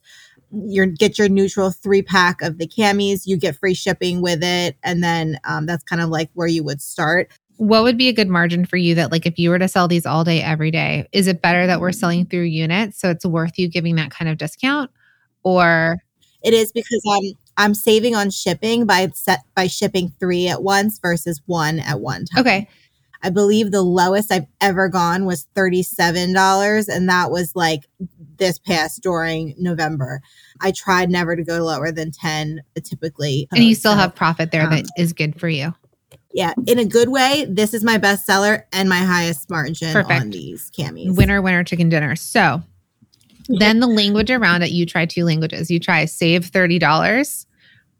your 0.54 0.86
get 0.86 1.18
your 1.18 1.30
neutral 1.30 1.72
three 1.72 2.02
pack 2.02 2.42
of 2.42 2.58
the 2.58 2.68
camis 2.68 3.26
you 3.26 3.38
get 3.38 3.56
free 3.56 3.74
shipping 3.74 4.22
with 4.22 4.44
it 4.44 4.78
and 4.84 5.04
then 5.04 5.40
um, 5.46 5.66
that's 5.66 5.84
kind 5.84 6.02
of 6.02 6.10
like 6.10 6.30
where 6.34 6.48
you 6.48 6.64
would 6.64 6.82
start. 6.82 7.32
What 7.58 7.84
would 7.84 7.98
be 7.98 8.10
a 8.10 8.14
good 8.14 8.30
margin 8.30 8.66
for 8.66 8.78
you 8.78 8.96
that 8.96 9.12
like 9.12 9.26
if 9.26 9.38
you 9.38 9.50
were 9.50 9.60
to 9.60 9.68
sell 9.68 9.88
these 9.88 10.06
all 10.06 10.24
day 10.24 10.42
every 10.42 10.72
day 10.72 11.08
is 11.12 11.28
it 11.28 11.42
better 11.42 11.68
that 11.68 11.80
we're 11.80 11.92
selling 11.92 12.26
through 12.26 12.44
units 12.44 13.00
so 13.00 13.10
it's 13.10 13.26
worth 13.26 13.58
you 13.58 13.70
giving 13.70 13.96
that 13.96 14.12
kind 14.12 14.30
of 14.30 14.38
discount? 14.38 14.92
Or 15.44 15.98
it 16.44 16.54
is 16.54 16.72
because 16.72 17.02
i'm 17.10 17.34
i'm 17.58 17.74
saving 17.74 18.16
on 18.16 18.30
shipping 18.30 18.86
by 18.86 19.08
set 19.14 19.40
by 19.56 19.68
shipping 19.68 20.14
three 20.20 20.48
at 20.48 20.62
once 20.62 21.00
versus 21.00 21.42
one 21.46 21.80
at 21.80 22.00
one 22.00 22.26
time. 22.26 22.42
okay 22.42 22.70
I 23.24 23.30
believe 23.30 23.72
the 23.72 23.82
lowest 23.82 24.32
I've 24.32 24.48
ever 24.60 24.90
gone 24.90 25.26
was 25.26 25.48
$37. 25.56 26.88
And 26.90 27.10
that 27.10 27.32
was 27.32 27.56
like 27.56 27.88
this 28.38 28.60
past 28.60 29.02
during 29.02 29.56
November. 29.58 30.22
I 30.60 30.72
tried 30.72 31.10
never 31.10 31.36
to 31.36 31.44
go 31.44 31.64
lower 31.64 31.92
than 31.92 32.12
10 32.12 32.62
typically. 32.84 33.48
And 33.52 33.64
you 33.64 33.76
still 33.76 33.94
so, 33.94 33.98
have 33.98 34.14
profit 34.14 34.52
there 34.52 34.64
um, 34.64 34.72
that 34.72 34.86
is 34.98 35.14
good 35.14 35.40
for 35.40 35.48
you. 35.48 35.74
Yeah, 36.34 36.54
in 36.68 36.80
a 36.80 36.86
good 36.86 37.10
way, 37.10 37.46
this 37.48 37.74
is 37.74 37.84
my 37.84 37.98
best 37.98 38.26
seller 38.26 38.68
and 38.74 38.90
my 38.90 38.98
highest 38.98 39.50
margin 39.50 39.94
Perfect. 39.94 40.22
on 40.22 40.30
these 40.32 40.70
camis. 40.72 41.16
Winner, 41.16 41.42
winner, 41.42 41.64
chicken 41.64 41.90
dinner. 41.90 42.16
So 42.16 42.62
then 43.48 43.80
the 43.80 43.88
language 43.88 44.32
around 44.32 44.64
it, 44.64 44.72
you 44.72 44.86
try 44.86 45.06
two 45.06 45.24
languages. 45.24 45.72
You 45.72 45.80
try 45.80 46.06
save 46.06 46.52
$30 46.52 47.46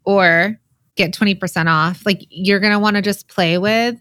or 0.04 0.58
get 0.96 1.12
20% 1.12 1.66
off. 1.68 2.04
Like 2.04 2.26
you're 2.28 2.60
going 2.60 2.72
to 2.72 2.78
want 2.78 2.96
to 2.96 3.02
just 3.02 3.28
play 3.28 3.56
with 3.56 3.98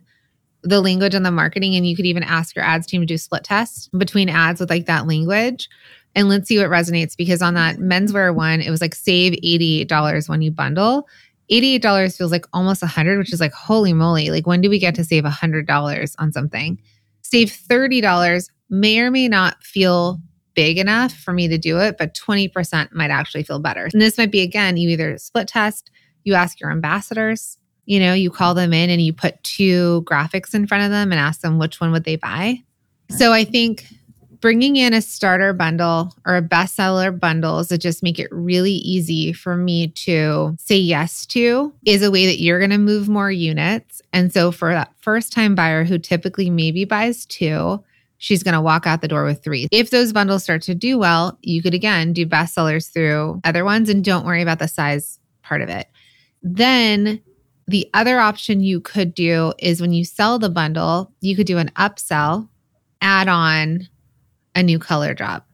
the 0.64 0.82
language 0.82 1.14
and 1.14 1.26
the 1.26 1.32
marketing. 1.32 1.76
And 1.76 1.88
you 1.88 1.95
could 1.95 2.05
even 2.05 2.24
ask 2.24 2.55
your 2.55 2.66
ads 2.66 2.88
team 2.88 3.01
to 3.01 3.05
do 3.05 3.18
split 3.18 3.43
tests 3.43 3.89
between 3.89 4.30
ads 4.30 4.59
with 4.59 4.70
like 4.70 4.86
that 4.86 5.07
language. 5.07 5.70
And 6.16 6.30
let's 6.30 6.47
see 6.47 6.57
what 6.57 6.70
resonates 6.70 7.18
because 7.18 7.41
on 7.41 7.55
that 7.55 7.78
menswear 7.78 8.34
one, 8.34 8.61
it 8.61 8.70
was 8.70 8.82
like 8.82 8.95
save 8.95 9.34
$88 9.43 10.30
when 10.30 10.41
you 10.41 10.51
bundle. 10.51 11.07
$88 11.51 12.18
feels 12.18 12.32
like 12.32 12.45
almost 12.53 12.82
100 12.82 13.18
which 13.18 13.34
is 13.34 13.41
like 13.41 13.51
holy 13.51 13.91
moly 13.91 14.30
like 14.30 14.47
when 14.47 14.61
do 14.61 14.70
we 14.70 14.80
get 14.80 14.95
to 14.95 15.03
save 15.03 15.26
$100 15.26 16.16
on 16.18 16.32
something 16.32 16.82
save 17.22 17.49
$30 17.49 18.49
may 18.70 18.99
or 18.99 19.11
may 19.11 19.28
not 19.28 19.61
feel 19.61 20.22
big 20.53 20.78
enough 20.78 21.14
for 21.14 21.34
me 21.34 21.47
to 21.49 21.57
do 21.57 21.80
it 21.80 21.97
but 21.97 22.14
20% 22.14 22.93
might 22.93 23.11
actually 23.11 23.43
feel 23.43 23.59
better 23.59 23.89
and 23.91 24.01
this 24.01 24.18
might 24.18 24.32
be 24.32 24.41
again 24.41 24.78
you 24.78 24.89
either 24.89 25.18
split 25.18 25.47
test 25.47 25.91
you 26.24 26.34
ask 26.34 26.59
your 26.59 26.72
ambassadors 26.72 27.57
you 27.86 28.00
know, 28.00 28.14
you 28.14 28.30
call 28.30 28.54
them 28.54 28.74
in 28.74 28.90
and 28.90 29.02
you 29.02 29.14
put 29.14 29.42
two 29.44 30.04
graphics 30.06 30.54
in 30.54 30.68
front 30.68 30.84
of 30.84 30.92
them 30.92 31.12
and 31.12 31.20
ask 31.20 31.42
them 31.42 31.60
which 31.60 31.80
one 31.82 31.92
would 31.92 32.04
they 32.04 32.16
buy. 32.16 32.62
So 33.10 33.34
I 33.34 33.44
think 33.44 33.88
bringing 34.40 34.76
in 34.76 34.94
a 34.94 35.02
starter 35.02 35.54
bundle 35.54 36.14
or 36.26 36.36
a 36.36 36.42
bestseller 36.42 37.18
bundles 37.18 37.70
that 37.70 37.78
just 37.78 38.04
make 38.04 38.20
it 38.20 38.28
really 38.30 38.74
easy 38.74 39.32
for 39.32 39.56
me 39.56 39.88
to 39.88 40.54
say 40.60 40.76
yes 40.76 41.26
to 41.26 41.74
is 41.86 42.02
a 42.02 42.12
way 42.12 42.26
that 42.26 42.42
you're 42.42 42.60
going 42.60 42.70
to 42.70 42.78
move 42.78 43.08
more 43.08 43.32
units. 43.32 44.02
And 44.12 44.34
so 44.34 44.52
for 44.52 44.74
that 44.74 44.92
first 45.00 45.32
time 45.32 45.56
buyer 45.56 45.86
who 45.86 45.98
typically 45.98 46.50
maybe 46.50 46.84
buys 46.84 47.26
two, 47.26 47.82
she's 48.18 48.44
going 48.44 48.54
to 48.54 48.62
walk 48.62 48.86
out 48.86 49.02
the 49.02 49.08
door 49.08 49.24
with 49.24 49.42
three. 49.42 49.68
If 49.72 49.92
those 49.92 50.12
bundles 50.12 50.44
start 50.44 50.62
to 50.64 50.76
do 50.76 50.98
well, 50.98 51.38
you 51.42 51.62
could 51.62 51.74
again 51.74 52.12
do 52.12 52.26
bestsellers 52.26 52.92
through 52.92 53.40
other 53.46 53.64
ones 53.64 53.90
and 53.90 54.04
don't 54.04 54.26
worry 54.26 54.42
about 54.42 54.60
the 54.60 54.68
size 54.68 55.20
part 55.42 55.62
of 55.62 55.70
it. 55.70 55.88
Then 56.42 57.22
the 57.68 57.89
other 57.93 58.20
option 58.20 58.61
you 58.61 58.82
could 58.82 59.14
do 59.14 59.53
is 59.59 59.82
when 59.82 59.93
you 59.93 60.03
sell 60.03 60.39
the 60.39 60.49
bundle, 60.49 61.11
you 61.22 61.36
could 61.36 61.47
do 61.47 61.57
an 61.57 61.72
upsell, 61.76 62.49
add 63.01 63.28
on 63.28 63.88
a 64.55 64.64
new 64.64 64.80
color 64.80 65.14
drop. 65.14 65.47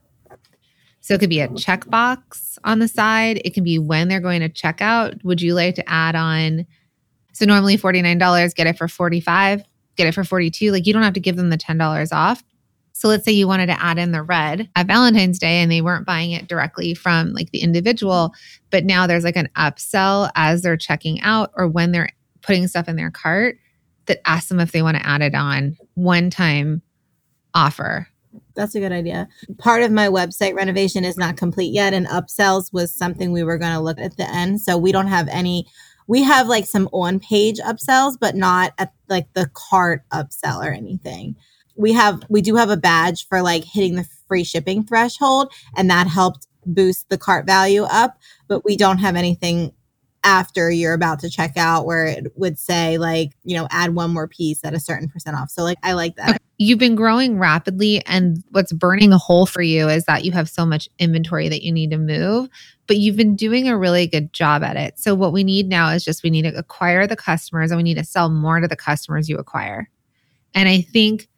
So 1.02 1.16
it 1.16 1.20
could 1.20 1.30
be 1.30 1.40
a 1.40 1.48
checkbox 1.50 2.58
on 2.64 2.80
the 2.80 2.88
side. 2.88 3.42
It 3.44 3.54
can 3.54 3.64
be 3.64 3.80
when 3.80 4.08
they're 4.08 4.20
going 4.20 4.42
to 4.42 4.50
check 4.50 4.82
out. 4.82 5.16
Would 5.24 5.42
you 5.42 5.54
like 5.54 5.76
to 5.76 5.90
add 5.90 6.16
on? 6.16 6.68
So 7.34 7.46
normally 7.46 7.78
$49, 7.78 8.56
get 8.56 8.68
it 8.68 8.78
for 8.78 8.88
45, 8.88 9.64
get 9.96 10.08
it 10.08 10.14
for 10.14 10.24
42. 10.24 10.72
Like 10.72 10.86
you 10.86 10.94
don't 10.94 11.04
have 11.04 11.14
to 11.14 11.20
give 11.20 11.36
them 11.36 11.50
the 11.50 11.58
$10 11.58 12.12
off. 12.12 12.44
So 13.00 13.08
let's 13.08 13.24
say 13.24 13.32
you 13.32 13.48
wanted 13.48 13.68
to 13.68 13.82
add 13.82 13.98
in 13.98 14.12
the 14.12 14.22
red 14.22 14.70
at 14.76 14.88
Valentine's 14.88 15.40
Day 15.40 15.62
and 15.62 15.72
they 15.72 15.82
weren't 15.82 16.06
buying 16.06 16.34
it 16.34 16.50
directly 16.50 16.94
from 16.94 17.32
like 17.32 17.50
the 17.52 17.60
individual, 17.60 18.34
but 18.72 18.84
now 18.84 19.08
there's 19.08 19.24
like 19.24 19.38
an 19.38 19.48
upsell 19.56 20.30
as 20.36 20.64
they're 20.64 20.76
checking 20.76 21.22
out 21.22 21.50
or 21.56 21.66
when 21.66 21.94
they're 21.94 22.10
putting 22.42 22.68
stuff 22.68 22.90
in 22.90 22.98
their 22.98 23.10
cart 23.10 23.58
that 24.08 24.20
asks 24.28 24.50
them 24.50 24.60
if 24.60 24.74
they 24.74 24.82
want 24.82 24.98
to 24.98 25.08
add 25.08 25.22
it 25.22 25.34
on 25.34 25.78
one 25.94 26.30
time 26.30 26.82
offer. 27.54 28.06
That's 28.56 28.76
a 28.76 28.82
good 28.82 28.92
idea. 28.92 29.30
Part 29.60 29.82
of 29.82 29.94
my 29.94 30.10
website 30.10 30.54
renovation 30.54 31.06
is 31.06 31.16
not 31.16 31.38
complete 31.38 31.74
yet, 31.74 31.94
and 31.94 32.06
upsells 32.08 32.74
was 32.74 32.94
something 32.94 33.32
we 33.32 33.44
were 33.44 33.58
going 33.58 33.74
to 33.74 33.80
look 33.80 33.98
at 33.98 34.18
the 34.18 34.30
end. 34.30 34.60
So 34.60 34.78
we 34.78 34.92
don't 34.92 35.08
have 35.08 35.30
any. 35.30 35.68
We 36.08 36.24
have 36.24 36.50
like 36.50 36.66
some 36.66 36.90
on 36.92 37.22
page 37.22 37.60
upsells, 37.60 38.18
but 38.20 38.36
not 38.36 38.74
at 38.78 38.92
like 39.08 39.32
the 39.36 39.50
cart 39.54 40.04
upsell 40.12 40.66
or 40.66 40.74
anything 40.74 41.38
we 41.80 41.94
have 41.94 42.22
we 42.30 42.42
do 42.42 42.56
have 42.56 42.70
a 42.70 42.78
badge 42.78 43.28
for 43.28 43.42
like 43.42 43.64
hitting 43.64 43.96
the 43.96 44.06
free 44.28 44.44
shipping 44.44 44.84
threshold 44.84 45.52
and 45.76 45.90
that 45.90 46.08
helped 46.08 46.46
boost 46.66 47.10
the 47.10 47.18
cart 47.18 47.46
value 47.46 47.84
up 47.84 48.18
but 48.48 48.64
we 48.66 48.76
don't 48.78 49.00
have 49.00 49.16
anything 49.16 49.72
after 50.24 50.70
you're 50.70 50.94
about 50.94 51.20
to 51.20 51.30
check 51.30 51.56
out 51.56 51.86
where 51.86 52.06
it 52.06 52.28
would 52.36 52.60
say 52.60 52.98
like 52.98 53.32
you 53.46 53.56
know 53.56 53.68
add 53.72 53.96
one 53.96 54.12
more 54.12 54.28
piece 54.28 54.60
at 54.66 54.74
a 54.74 54.80
certain 54.80 55.08
percent 55.08 55.38
off. 55.38 55.50
So 55.50 55.64
like 55.64 55.78
i 55.82 55.94
like 55.94 56.18
that. 56.18 56.32
Okay. 56.32 56.38
you've 56.58 56.80
been 56.80 56.96
growing 56.96 57.40
rapidly 57.40 58.06
and 58.06 58.44
what's 58.52 58.74
burning 58.74 59.14
a 59.14 59.18
hole 59.18 59.46
for 59.46 59.62
you 59.62 59.88
is 59.88 60.04
that 60.06 60.26
you 60.26 60.34
have 60.34 60.50
so 60.50 60.66
much 60.66 60.90
inventory 61.00 61.48
that 61.48 61.64
you 61.64 61.72
need 61.72 61.92
to 61.92 61.98
move 61.98 62.50
but 62.88 62.98
you've 62.98 63.16
been 63.16 63.38
doing 63.38 63.70
a 63.70 63.78
really 63.78 64.08
good 64.08 64.34
job 64.34 64.64
at 64.64 64.76
it. 64.76 64.98
So 64.98 65.14
what 65.14 65.32
we 65.32 65.44
need 65.44 65.70
now 65.70 65.90
is 65.90 66.04
just 66.04 66.24
we 66.24 66.32
need 66.32 66.42
to 66.42 66.58
acquire 66.58 67.06
the 67.08 67.16
customers 67.16 67.72
and 67.72 67.78
we 67.78 67.84
need 67.84 67.98
to 67.98 68.04
sell 68.04 68.30
more 68.30 68.60
to 68.60 68.68
the 68.68 68.76
customers 68.76 69.30
you 69.30 69.38
acquire. 69.38 69.90
And 70.54 70.68
i 70.68 70.82
think 70.82 71.29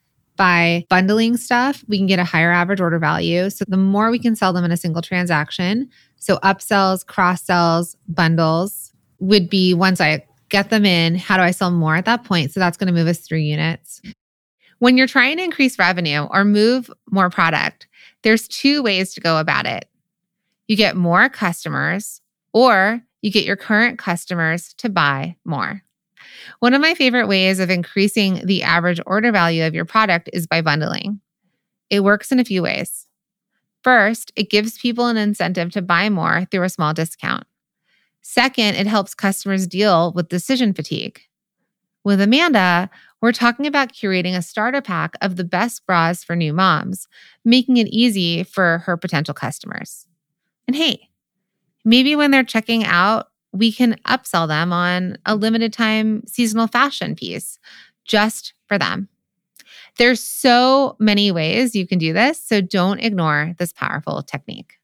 by 0.41 0.83
bundling 0.89 1.37
stuff, 1.37 1.85
we 1.87 1.99
can 1.99 2.07
get 2.07 2.17
a 2.17 2.23
higher 2.23 2.51
average 2.51 2.81
order 2.81 2.97
value. 2.97 3.47
So 3.51 3.63
the 3.67 3.77
more 3.77 4.09
we 4.09 4.17
can 4.17 4.35
sell 4.35 4.53
them 4.53 4.65
in 4.65 4.71
a 4.71 4.77
single 4.77 5.03
transaction, 5.03 5.87
so 6.15 6.37
upsells, 6.37 7.05
cross 7.05 7.43
sells, 7.43 7.95
bundles 8.07 8.91
would 9.19 9.51
be 9.51 9.75
once 9.75 10.01
I 10.01 10.25
get 10.49 10.71
them 10.71 10.83
in, 10.83 11.13
how 11.13 11.37
do 11.37 11.43
I 11.43 11.51
sell 11.51 11.69
more 11.69 11.95
at 11.95 12.05
that 12.05 12.23
point? 12.23 12.51
So 12.51 12.59
that's 12.59 12.75
going 12.75 12.87
to 12.87 12.93
move 12.93 13.07
us 13.07 13.19
through 13.19 13.37
units. 13.37 14.01
When 14.79 14.97
you're 14.97 15.05
trying 15.05 15.37
to 15.37 15.43
increase 15.43 15.77
revenue 15.77 16.23
or 16.31 16.43
move 16.43 16.89
more 17.11 17.29
product, 17.29 17.85
there's 18.23 18.47
two 18.47 18.81
ways 18.81 19.13
to 19.13 19.21
go 19.21 19.37
about 19.37 19.67
it. 19.67 19.87
You 20.67 20.75
get 20.75 20.95
more 20.95 21.29
customers 21.29 22.19
or 22.51 23.03
you 23.21 23.31
get 23.31 23.45
your 23.45 23.57
current 23.57 23.99
customers 23.99 24.73
to 24.79 24.89
buy 24.89 25.35
more. 25.45 25.83
One 26.59 26.73
of 26.73 26.81
my 26.81 26.93
favorite 26.93 27.27
ways 27.27 27.59
of 27.59 27.69
increasing 27.69 28.45
the 28.45 28.63
average 28.63 28.99
order 29.05 29.31
value 29.31 29.65
of 29.65 29.73
your 29.73 29.85
product 29.85 30.29
is 30.33 30.47
by 30.47 30.61
bundling. 30.61 31.21
It 31.89 32.03
works 32.03 32.31
in 32.31 32.39
a 32.39 32.45
few 32.45 32.61
ways. 32.61 33.07
First, 33.83 34.31
it 34.35 34.49
gives 34.49 34.77
people 34.77 35.07
an 35.07 35.17
incentive 35.17 35.71
to 35.71 35.81
buy 35.81 36.09
more 36.09 36.45
through 36.51 36.63
a 36.63 36.69
small 36.69 36.93
discount. 36.93 37.45
Second, 38.21 38.75
it 38.75 38.87
helps 38.87 39.15
customers 39.15 39.65
deal 39.65 40.13
with 40.13 40.29
decision 40.29 40.73
fatigue. 40.73 41.21
With 42.03 42.21
Amanda, 42.21 42.89
we're 43.21 43.31
talking 43.31 43.67
about 43.67 43.91
curating 43.91 44.35
a 44.35 44.41
starter 44.41 44.81
pack 44.81 45.15
of 45.21 45.35
the 45.35 45.43
best 45.43 45.85
bras 45.85 46.23
for 46.23 46.35
new 46.35 46.53
moms, 46.53 47.07
making 47.45 47.77
it 47.77 47.87
easy 47.87 48.43
for 48.43 48.79
her 48.79 48.97
potential 48.97 49.33
customers. 49.33 50.07
And 50.67 50.75
hey, 50.75 51.09
maybe 51.83 52.15
when 52.15 52.31
they're 52.31 52.43
checking 52.43 52.83
out 52.83 53.30
we 53.53 53.71
can 53.71 53.95
upsell 54.05 54.47
them 54.47 54.71
on 54.71 55.17
a 55.25 55.35
limited 55.35 55.73
time 55.73 56.23
seasonal 56.27 56.67
fashion 56.67 57.15
piece 57.15 57.59
just 58.05 58.53
for 58.67 58.77
them. 58.77 59.09
There's 59.97 60.23
so 60.23 60.95
many 60.99 61.31
ways 61.31 61.75
you 61.75 61.85
can 61.85 61.99
do 61.99 62.13
this, 62.13 62.43
so 62.43 62.61
don't 62.61 62.99
ignore 62.99 63.53
this 63.57 63.73
powerful 63.73 64.21
technique. 64.23 64.77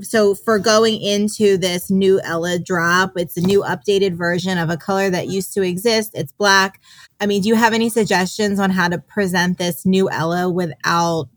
So 0.00 0.34
for 0.34 0.58
going 0.58 1.00
into 1.00 1.56
this 1.56 1.90
new 1.90 2.20
Ella 2.22 2.58
drop, 2.58 3.12
it's 3.16 3.36
a 3.36 3.40
new 3.40 3.62
updated 3.62 4.14
version 4.14 4.56
of 4.56 4.70
a 4.70 4.76
color 4.76 5.10
that 5.10 5.26
used 5.26 5.52
to 5.54 5.62
exist. 5.62 6.12
It's 6.14 6.32
black. 6.32 6.80
I 7.20 7.26
mean, 7.26 7.42
do 7.42 7.48
you 7.48 7.56
have 7.56 7.72
any 7.72 7.88
suggestions 7.88 8.60
on 8.60 8.70
how 8.70 8.88
to 8.88 8.98
present 8.98 9.58
this 9.58 9.84
new 9.84 10.08
Ella 10.08 10.48
without 10.50 11.28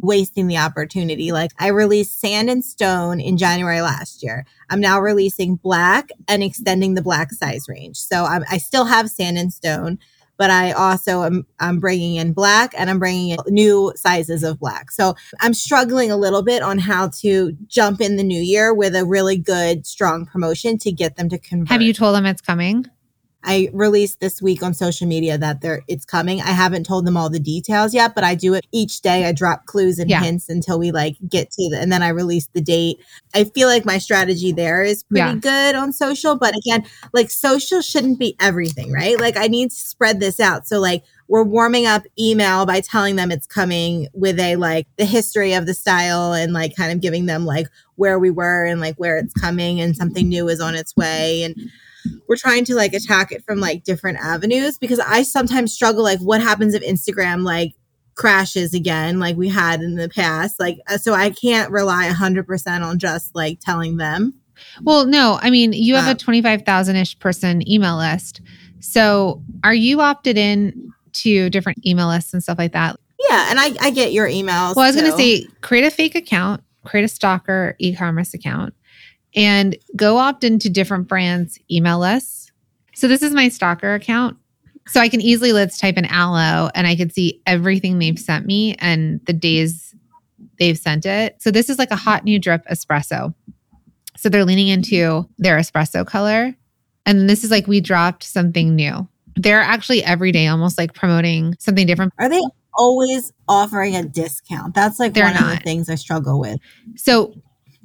wasting 0.00 0.46
the 0.46 0.58
opportunity. 0.58 1.32
Like 1.32 1.52
I 1.58 1.68
released 1.68 2.20
Sand 2.20 2.50
and 2.50 2.64
Stone 2.64 3.20
in 3.20 3.36
January 3.36 3.80
last 3.80 4.22
year. 4.22 4.44
I'm 4.68 4.80
now 4.80 5.00
releasing 5.00 5.56
Black 5.56 6.10
and 6.28 6.42
extending 6.42 6.94
the 6.94 7.02
black 7.02 7.32
size 7.32 7.66
range. 7.68 7.96
So 7.96 8.24
I'm, 8.24 8.44
i 8.50 8.58
still 8.58 8.84
have 8.84 9.10
Sand 9.10 9.38
and 9.38 9.52
Stone, 9.52 9.98
but 10.40 10.50
I 10.50 10.72
also 10.72 11.22
am 11.24 11.46
I'm 11.58 11.80
bringing 11.80 12.16
in 12.16 12.32
black 12.32 12.72
and 12.76 12.88
I'm 12.88 12.98
bringing 12.98 13.30
in 13.30 13.38
new 13.48 13.92
sizes 13.94 14.42
of 14.42 14.58
black. 14.58 14.90
So 14.90 15.14
I'm 15.40 15.52
struggling 15.52 16.10
a 16.10 16.16
little 16.16 16.42
bit 16.42 16.62
on 16.62 16.78
how 16.78 17.08
to 17.20 17.52
jump 17.66 18.00
in 18.00 18.16
the 18.16 18.22
new 18.22 18.40
year 18.40 18.72
with 18.72 18.96
a 18.96 19.04
really 19.04 19.36
good, 19.36 19.86
strong 19.86 20.24
promotion 20.24 20.78
to 20.78 20.92
get 20.92 21.16
them 21.16 21.28
to 21.28 21.38
convert. 21.38 21.68
Have 21.68 21.82
you 21.82 21.92
told 21.92 22.16
them 22.16 22.24
it's 22.24 22.40
coming? 22.40 22.86
I 23.42 23.70
released 23.72 24.20
this 24.20 24.42
week 24.42 24.62
on 24.62 24.74
social 24.74 25.06
media 25.06 25.38
that 25.38 25.62
there 25.62 25.82
it's 25.88 26.04
coming. 26.04 26.40
I 26.40 26.50
haven't 26.50 26.84
told 26.84 27.06
them 27.06 27.16
all 27.16 27.30
the 27.30 27.40
details 27.40 27.94
yet, 27.94 28.14
but 28.14 28.22
I 28.22 28.34
do 28.34 28.54
it 28.54 28.66
each 28.70 29.00
day. 29.00 29.24
I 29.24 29.32
drop 29.32 29.66
clues 29.66 29.98
and 29.98 30.10
yeah. 30.10 30.22
hints 30.22 30.48
until 30.48 30.78
we 30.78 30.90
like 30.90 31.16
get 31.28 31.50
to 31.52 31.70
the 31.70 31.78
and 31.80 31.90
then 31.90 32.02
I 32.02 32.08
release 32.08 32.48
the 32.52 32.60
date. 32.60 33.00
I 33.34 33.44
feel 33.44 33.68
like 33.68 33.84
my 33.84 33.98
strategy 33.98 34.52
there 34.52 34.82
is 34.82 35.04
pretty 35.04 35.20
yeah. 35.20 35.34
good 35.36 35.74
on 35.74 35.92
social, 35.92 36.36
but 36.36 36.54
again, 36.56 36.84
like 37.12 37.30
social 37.30 37.80
shouldn't 37.80 38.18
be 38.18 38.36
everything, 38.40 38.92
right? 38.92 39.18
Like 39.18 39.36
I 39.36 39.46
need 39.46 39.70
to 39.70 39.76
spread 39.76 40.20
this 40.20 40.38
out. 40.38 40.66
So 40.66 40.78
like 40.78 41.04
we're 41.30 41.44
warming 41.44 41.86
up 41.86 42.02
email 42.18 42.66
by 42.66 42.80
telling 42.80 43.16
them 43.16 43.30
it's 43.30 43.46
coming 43.46 44.08
with 44.12 44.38
a 44.38 44.56
like 44.56 44.86
the 44.96 45.04
history 45.04 45.54
of 45.54 45.64
the 45.64 45.74
style 45.74 46.32
and 46.32 46.52
like 46.52 46.76
kind 46.76 46.92
of 46.92 47.00
giving 47.00 47.26
them 47.26 47.46
like 47.46 47.68
where 47.94 48.18
we 48.18 48.30
were 48.30 48.64
and 48.64 48.80
like 48.80 48.96
where 48.96 49.16
it's 49.16 49.32
coming 49.34 49.80
and 49.80 49.96
something 49.96 50.28
new 50.28 50.48
is 50.48 50.60
on 50.60 50.74
its 50.74 50.96
way 50.96 51.44
and 51.44 51.70
we're 52.28 52.36
trying 52.36 52.64
to 52.66 52.74
like 52.74 52.92
attack 52.92 53.32
it 53.32 53.44
from 53.44 53.60
like 53.60 53.84
different 53.84 54.18
avenues 54.18 54.78
because 54.78 54.98
I 55.00 55.22
sometimes 55.22 55.72
struggle 55.72 56.02
like 56.02 56.20
what 56.20 56.40
happens 56.40 56.74
if 56.74 56.82
Instagram 56.82 57.44
like 57.44 57.74
crashes 58.14 58.74
again 58.74 59.18
like 59.18 59.36
we 59.36 59.48
had 59.48 59.80
in 59.80 59.94
the 59.94 60.08
past 60.08 60.60
like 60.60 60.78
uh, 60.88 60.98
so 60.98 61.14
I 61.14 61.30
can't 61.30 61.70
rely 61.70 62.08
100% 62.08 62.82
on 62.82 62.98
just 62.98 63.34
like 63.34 63.60
telling 63.60 63.96
them. 63.96 64.34
Well, 64.82 65.06
no, 65.06 65.38
I 65.40 65.48
mean, 65.48 65.72
you 65.72 65.94
have 65.94 66.06
uh, 66.06 66.10
a 66.10 66.14
25,000ish 66.14 67.18
person 67.18 67.66
email 67.68 67.96
list. 67.96 68.42
So, 68.80 69.42
are 69.64 69.74
you 69.74 70.02
opted 70.02 70.36
in 70.36 70.92
to 71.12 71.48
different 71.48 71.84
email 71.86 72.08
lists 72.08 72.34
and 72.34 72.42
stuff 72.42 72.58
like 72.58 72.72
that? 72.72 72.96
Yeah, 73.28 73.46
and 73.50 73.58
I 73.58 73.74
I 73.80 73.90
get 73.90 74.12
your 74.12 74.28
emails. 74.28 74.76
Well, 74.76 74.80
I 74.80 74.88
was 74.88 74.96
going 74.96 75.10
to 75.10 75.16
say 75.16 75.46
create 75.60 75.84
a 75.84 75.90
fake 75.90 76.14
account, 76.14 76.62
create 76.84 77.04
a 77.04 77.08
stalker 77.08 77.74
e-commerce 77.78 78.34
account 78.34 78.74
and 79.34 79.76
go 79.96 80.18
opt 80.18 80.44
into 80.44 80.68
different 80.68 81.08
brands' 81.08 81.58
email 81.70 81.98
lists. 81.98 82.50
So 82.94 83.08
this 83.08 83.22
is 83.22 83.32
my 83.32 83.48
stalker 83.48 83.94
account. 83.94 84.36
So 84.86 85.00
I 85.00 85.08
can 85.08 85.20
easily 85.20 85.52
let's 85.52 85.78
type 85.78 85.96
in 85.96 86.06
Alo 86.06 86.70
and 86.74 86.86
I 86.86 86.96
can 86.96 87.10
see 87.10 87.40
everything 87.46 87.98
they've 87.98 88.18
sent 88.18 88.46
me 88.46 88.74
and 88.78 89.20
the 89.26 89.32
days 89.32 89.94
they've 90.58 90.78
sent 90.78 91.06
it. 91.06 91.40
So 91.40 91.50
this 91.50 91.70
is 91.70 91.78
like 91.78 91.90
a 91.90 91.96
hot 91.96 92.24
new 92.24 92.38
drip 92.38 92.66
espresso. 92.66 93.34
So 94.16 94.28
they're 94.28 94.44
leaning 94.44 94.68
into 94.68 95.28
their 95.38 95.58
espresso 95.58 96.06
color. 96.06 96.54
And 97.06 97.30
this 97.30 97.44
is 97.44 97.50
like 97.50 97.66
we 97.66 97.80
dropped 97.80 98.24
something 98.24 98.74
new. 98.74 99.08
They're 99.36 99.60
actually 99.60 100.04
every 100.04 100.32
day 100.32 100.48
almost 100.48 100.76
like 100.76 100.92
promoting 100.92 101.54
something 101.58 101.86
different. 101.86 102.12
Are 102.18 102.28
they 102.28 102.42
always 102.74 103.32
offering 103.48 103.96
a 103.96 104.04
discount? 104.04 104.74
That's 104.74 104.98
like 104.98 105.14
they're 105.14 105.24
one 105.24 105.34
not. 105.34 105.42
of 105.52 105.58
the 105.58 105.64
things 105.64 105.88
I 105.88 105.94
struggle 105.94 106.40
with. 106.40 106.58
So 106.96 107.34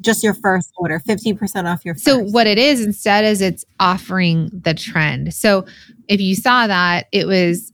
just 0.02 0.24
your 0.24 0.34
first 0.34 0.72
order, 0.78 1.00
50% 1.00 1.72
off 1.72 1.86
your 1.86 1.96
first. 1.96 2.06
So 2.06 2.20
what 2.20 2.48
it 2.48 2.58
is 2.58 2.86
instead 2.86 3.26
is 3.26 3.41
it's 3.41 3.66
offering 3.80 4.50
the 4.54 4.74
trend. 4.74 5.34
So 5.34 5.66
if 6.08 6.20
you 6.20 6.36
saw 6.36 6.68
that, 6.68 7.08
it 7.12 7.28
was 7.28 7.72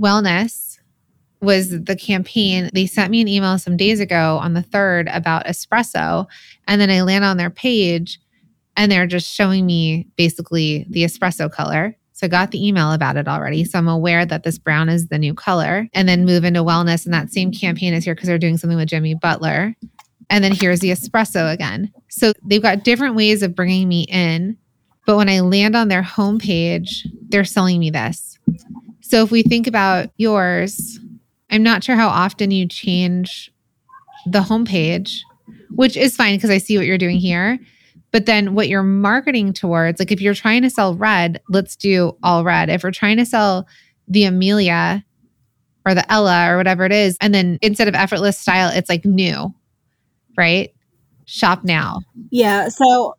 wellness 0.00 0.78
was 1.40 1.70
the 1.70 1.96
campaign. 1.96 2.70
They 2.72 2.86
sent 2.86 3.10
me 3.10 3.20
an 3.20 3.28
email 3.28 3.58
some 3.58 3.76
days 3.76 4.00
ago 4.00 4.38
on 4.40 4.54
the 4.54 4.62
3rd 4.62 5.14
about 5.14 5.46
espresso 5.46 6.26
and 6.66 6.80
then 6.80 6.90
I 6.90 7.02
land 7.02 7.24
on 7.24 7.36
their 7.36 7.50
page 7.50 8.18
and 8.76 8.90
they're 8.90 9.06
just 9.06 9.32
showing 9.32 9.66
me 9.66 10.08
basically 10.16 10.86
the 10.88 11.04
espresso 11.04 11.50
color. 11.50 11.96
So 12.12 12.26
I 12.26 12.28
got 12.28 12.50
the 12.50 12.66
email 12.66 12.92
about 12.92 13.16
it 13.16 13.28
already. 13.28 13.64
So 13.64 13.78
I'm 13.78 13.88
aware 13.88 14.24
that 14.24 14.44
this 14.44 14.58
brown 14.58 14.88
is 14.88 15.08
the 15.08 15.18
new 15.18 15.34
color 15.34 15.88
and 15.92 16.08
then 16.08 16.24
move 16.24 16.44
into 16.44 16.62
wellness. 16.62 17.04
And 17.04 17.12
that 17.12 17.30
same 17.30 17.52
campaign 17.52 17.92
is 17.92 18.04
here 18.04 18.14
because 18.14 18.28
they're 18.28 18.38
doing 18.38 18.56
something 18.56 18.76
with 18.76 18.88
Jimmy 18.88 19.14
Butler. 19.14 19.74
And 20.30 20.42
then 20.42 20.52
here's 20.52 20.80
the 20.80 20.90
espresso 20.90 21.52
again. 21.52 21.92
So 22.08 22.32
they've 22.44 22.62
got 22.62 22.84
different 22.84 23.14
ways 23.14 23.42
of 23.42 23.54
bringing 23.54 23.88
me 23.88 24.02
in. 24.04 24.56
But 25.06 25.16
when 25.16 25.28
I 25.28 25.40
land 25.40 25.76
on 25.76 25.88
their 25.88 26.02
homepage, 26.02 27.06
they're 27.28 27.44
selling 27.44 27.78
me 27.78 27.90
this. 27.90 28.38
So 29.00 29.22
if 29.22 29.30
we 29.30 29.42
think 29.42 29.66
about 29.66 30.08
yours, 30.16 30.98
I'm 31.50 31.62
not 31.62 31.84
sure 31.84 31.96
how 31.96 32.08
often 32.08 32.50
you 32.50 32.66
change 32.66 33.52
the 34.26 34.40
homepage, 34.40 35.18
which 35.70 35.96
is 35.96 36.16
fine 36.16 36.36
because 36.36 36.50
I 36.50 36.58
see 36.58 36.78
what 36.78 36.86
you're 36.86 36.98
doing 36.98 37.18
here. 37.18 37.58
But 38.12 38.26
then 38.26 38.54
what 38.54 38.68
you're 38.68 38.82
marketing 38.82 39.52
towards, 39.52 39.98
like 39.98 40.12
if 40.12 40.20
you're 40.20 40.34
trying 40.34 40.62
to 40.62 40.70
sell 40.70 40.94
red, 40.94 41.40
let's 41.48 41.76
do 41.76 42.16
all 42.22 42.44
red. 42.44 42.70
If 42.70 42.82
we're 42.82 42.92
trying 42.92 43.16
to 43.18 43.26
sell 43.26 43.66
the 44.08 44.24
Amelia 44.24 45.04
or 45.84 45.94
the 45.94 46.10
Ella 46.10 46.50
or 46.50 46.56
whatever 46.56 46.84
it 46.84 46.92
is, 46.92 47.18
and 47.20 47.34
then 47.34 47.58
instead 47.60 47.88
of 47.88 47.94
effortless 47.94 48.38
style, 48.38 48.70
it's 48.72 48.88
like 48.88 49.04
new 49.04 49.52
right? 50.36 50.74
Shop 51.26 51.64
now. 51.64 52.00
Yeah. 52.30 52.68
So 52.68 53.14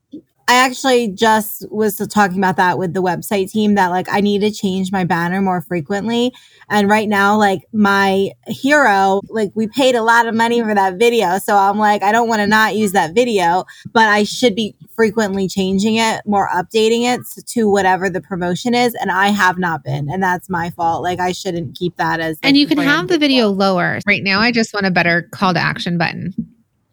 I 0.48 0.58
actually 0.58 1.08
just 1.08 1.66
was 1.72 1.98
talking 2.08 2.38
about 2.38 2.58
that 2.58 2.78
with 2.78 2.94
the 2.94 3.02
website 3.02 3.50
team 3.50 3.74
that 3.76 3.88
like 3.88 4.08
I 4.12 4.22
need 4.22 4.42
to 4.42 4.52
change 4.52 4.92
my 4.92 5.04
banner 5.04 5.42
more 5.42 5.60
frequently. 5.62 6.34
And 6.70 6.88
right 6.88 7.10
now, 7.10 7.36
like 7.36 7.62
my 7.74 8.30
hero, 8.46 9.22
like 9.30 9.52
we 9.56 9.66
paid 9.68 9.96
a 9.96 10.04
lot 10.04 10.28
of 10.28 10.36
money 10.36 10.62
for 10.62 10.76
that 10.76 11.00
video. 11.00 11.40
So 11.40 11.58
I'm 11.58 11.80
like, 11.80 12.04
I 12.04 12.12
don't 12.12 12.28
want 12.28 12.42
to 12.42 12.48
not 12.48 12.76
use 12.76 12.92
that 12.92 13.16
video, 13.16 13.66
but 13.92 14.08
I 14.08 14.24
should 14.24 14.56
be 14.56 14.76
frequently 14.96 15.48
changing 15.48 15.96
it, 15.96 16.22
more 16.28 16.48
updating 16.50 17.12
it 17.12 17.22
to 17.48 17.68
whatever 17.68 18.08
the 18.08 18.22
promotion 18.22 18.76
is. 18.76 18.94
And 18.94 19.12
I 19.12 19.30
have 19.30 19.58
not 19.58 19.84
been. 19.84 20.12
And 20.12 20.22
that's 20.22 20.48
my 20.48 20.70
fault. 20.70 21.02
Like 21.02 21.20
I 21.20 21.32
shouldn't 21.32 21.76
keep 21.76 21.98
that 21.98 22.20
as. 22.20 22.38
Like, 22.44 22.50
and 22.50 22.58
you 22.58 22.68
can 22.68 22.78
have 22.78 23.08
the 23.08 23.18
video 23.18 23.48
lower. 23.48 24.00
Right 24.06 24.24
now, 24.24 24.42
I 24.42 24.52
just 24.52 24.76
want 24.76 24.86
a 24.86 24.92
better 24.92 25.24
call 25.32 25.56
to 25.56 25.60
action 25.60 25.98
button. 25.98 26.36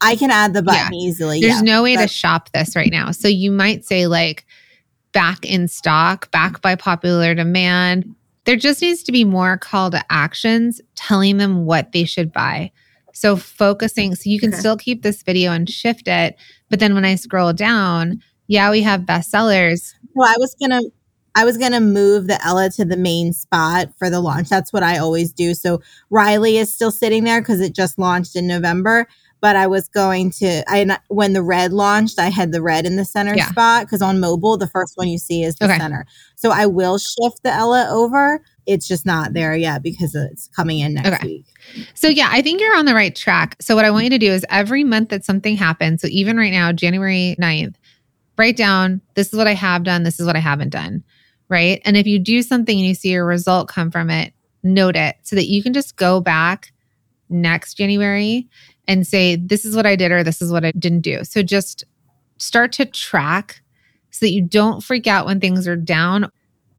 I 0.02 0.16
can 0.16 0.30
add 0.30 0.52
the 0.52 0.62
button 0.62 0.92
yeah. 0.92 1.06
easily. 1.06 1.40
There's 1.40 1.56
yeah, 1.56 1.60
no 1.60 1.82
way 1.82 1.96
to 1.96 2.08
shop 2.08 2.50
this 2.52 2.74
right 2.74 2.90
now. 2.90 3.10
So 3.12 3.28
you 3.28 3.50
might 3.50 3.84
say 3.84 4.06
like 4.06 4.44
back 5.12 5.44
in 5.44 5.68
stock, 5.68 6.30
back 6.30 6.60
by 6.60 6.74
popular 6.74 7.34
demand. 7.34 8.14
There 8.44 8.56
just 8.56 8.82
needs 8.82 9.02
to 9.04 9.12
be 9.12 9.24
more 9.24 9.56
call 9.56 9.90
to 9.92 10.04
actions 10.10 10.80
telling 10.96 11.36
them 11.36 11.64
what 11.64 11.92
they 11.92 12.04
should 12.04 12.32
buy. 12.32 12.72
So 13.14 13.36
focusing, 13.36 14.14
so 14.14 14.22
you 14.30 14.40
can 14.40 14.50
okay. 14.50 14.58
still 14.58 14.76
keep 14.76 15.02
this 15.02 15.22
video 15.22 15.52
and 15.52 15.68
shift 15.68 16.08
it. 16.08 16.36
But 16.70 16.80
then 16.80 16.94
when 16.94 17.04
I 17.04 17.14
scroll 17.14 17.52
down, 17.52 18.22
yeah, 18.48 18.70
we 18.70 18.82
have 18.82 19.02
bestsellers. 19.02 19.94
Well, 20.14 20.28
I 20.28 20.36
was 20.38 20.56
gonna 20.60 20.80
I 21.34 21.44
was 21.44 21.56
going 21.56 21.72
to 21.72 21.80
move 21.80 22.26
the 22.26 22.42
Ella 22.44 22.68
to 22.70 22.84
the 22.84 22.96
main 22.96 23.32
spot 23.32 23.88
for 23.98 24.10
the 24.10 24.20
launch. 24.20 24.48
That's 24.48 24.72
what 24.72 24.82
I 24.82 24.98
always 24.98 25.32
do. 25.32 25.54
So 25.54 25.80
Riley 26.10 26.58
is 26.58 26.72
still 26.72 26.90
sitting 26.90 27.24
there 27.24 27.40
because 27.40 27.60
it 27.60 27.74
just 27.74 27.98
launched 27.98 28.36
in 28.36 28.46
November 28.46 29.08
but 29.42 29.56
I 29.56 29.66
was 29.66 29.88
going 29.88 30.30
to 30.38 30.62
I 30.68 30.98
when 31.08 31.32
the 31.32 31.42
red 31.42 31.72
launched, 31.72 32.18
I 32.20 32.30
had 32.30 32.52
the 32.52 32.62
red 32.62 32.86
in 32.86 32.96
the 32.96 33.04
center 33.04 33.34
yeah. 33.34 33.50
spot 33.50 33.84
because 33.84 34.00
on 34.00 34.20
mobile 34.20 34.56
the 34.56 34.68
first 34.68 34.96
one 34.96 35.08
you 35.08 35.18
see 35.18 35.42
is 35.42 35.56
the 35.56 35.66
okay. 35.66 35.76
center. 35.76 36.06
So 36.36 36.50
I 36.50 36.66
will 36.66 36.96
shift 36.96 37.42
the 37.42 37.50
Ella 37.50 37.88
over. 37.90 38.42
It's 38.66 38.86
just 38.86 39.04
not 39.04 39.32
there 39.32 39.56
yet 39.56 39.82
because 39.82 40.14
it's 40.14 40.46
coming 40.54 40.78
in 40.78 40.94
next 40.94 41.08
okay. 41.08 41.26
week. 41.26 41.46
So 41.94 42.06
yeah, 42.06 42.28
I 42.30 42.40
think 42.40 42.60
you're 42.60 42.76
on 42.76 42.84
the 42.84 42.94
right 42.94 43.14
track. 43.14 43.56
So 43.60 43.74
what 43.74 43.84
I 43.84 43.90
want 43.90 44.04
you 44.04 44.10
to 44.10 44.18
do 44.18 44.30
is 44.30 44.46
every 44.48 44.84
month 44.84 45.08
that 45.08 45.24
something 45.24 45.56
happens, 45.56 46.00
so 46.00 46.08
even 46.08 46.36
right 46.36 46.52
now, 46.52 46.70
January 46.70 47.34
9th, 47.40 47.74
write 48.38 48.56
down 48.56 49.00
this 49.14 49.32
is 49.32 49.36
what 49.36 49.48
I 49.48 49.54
have 49.54 49.82
done, 49.82 50.04
this 50.04 50.20
is 50.20 50.26
what 50.26 50.36
I 50.36 50.40
haven't 50.40 50.70
done. 50.70 51.02
Right. 51.48 51.82
And 51.84 51.96
if 51.96 52.06
you 52.06 52.20
do 52.20 52.42
something 52.42 52.78
and 52.78 52.86
you 52.86 52.94
see 52.94 53.12
a 53.14 53.24
result 53.24 53.68
come 53.68 53.90
from 53.90 54.08
it, 54.08 54.32
note 54.62 54.94
it 54.94 55.16
so 55.22 55.34
that 55.34 55.48
you 55.48 55.64
can 55.64 55.72
just 55.72 55.96
go 55.96 56.20
back 56.20 56.72
next 57.28 57.74
January 57.74 58.48
and 58.88 59.06
say, 59.06 59.36
this 59.36 59.64
is 59.64 59.76
what 59.76 59.86
I 59.86 59.96
did 59.96 60.12
or 60.12 60.24
this 60.24 60.42
is 60.42 60.52
what 60.52 60.64
I 60.64 60.72
didn't 60.72 61.00
do. 61.02 61.24
So 61.24 61.42
just 61.42 61.84
start 62.38 62.72
to 62.72 62.84
track 62.84 63.62
so 64.10 64.26
that 64.26 64.32
you 64.32 64.42
don't 64.42 64.82
freak 64.82 65.06
out 65.06 65.26
when 65.26 65.40
things 65.40 65.68
are 65.68 65.76
down. 65.76 66.30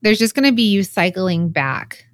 There's 0.01 0.20
just 0.20 0.36
going 0.36 0.45
to 0.47 0.56
be 0.56 0.70
you 0.70 0.84
cycling 0.84 1.49
back 1.49 2.06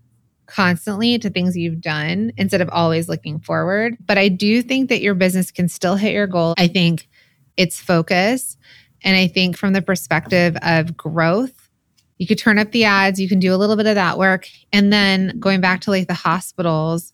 constantly 0.45 1.19
to 1.19 1.29
things 1.29 1.57
you've 1.57 1.81
done 1.81 2.31
instead 2.37 2.61
of 2.61 2.69
always 2.69 3.09
looking 3.09 3.39
forward. 3.39 3.97
But 4.05 4.17
I 4.17 4.29
do 4.29 4.61
think 4.61 4.89
that 4.89 5.01
your 5.01 5.15
business 5.15 5.51
can 5.51 5.67
still 5.67 5.95
hit 5.95 6.13
your 6.13 6.27
goal. 6.27 6.53
I 6.57 6.67
think 6.67 7.07
it's 7.57 7.79
focus 7.79 8.57
And 9.03 9.15
I 9.15 9.27
think 9.27 9.57
from 9.57 9.73
the 9.73 9.81
perspective 9.81 10.57
of 10.61 10.97
growth, 10.97 11.69
you 12.17 12.27
could 12.27 12.37
turn 12.37 12.59
up 12.59 12.71
the 12.71 12.83
ads, 12.83 13.19
you 13.19 13.29
can 13.29 13.39
do 13.39 13.53
a 13.53 13.57
little 13.57 13.75
bit 13.75 13.85
of 13.85 13.95
that 13.95 14.17
work. 14.17 14.47
And 14.73 14.91
then 14.91 15.39
going 15.39 15.61
back 15.61 15.81
to 15.81 15.91
like 15.91 16.07
the 16.07 16.13
hospitals, 16.13 17.13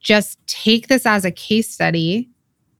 just 0.00 0.38
take 0.46 0.88
this 0.88 1.06
as 1.06 1.24
a 1.24 1.30
case 1.30 1.70
study 1.70 2.28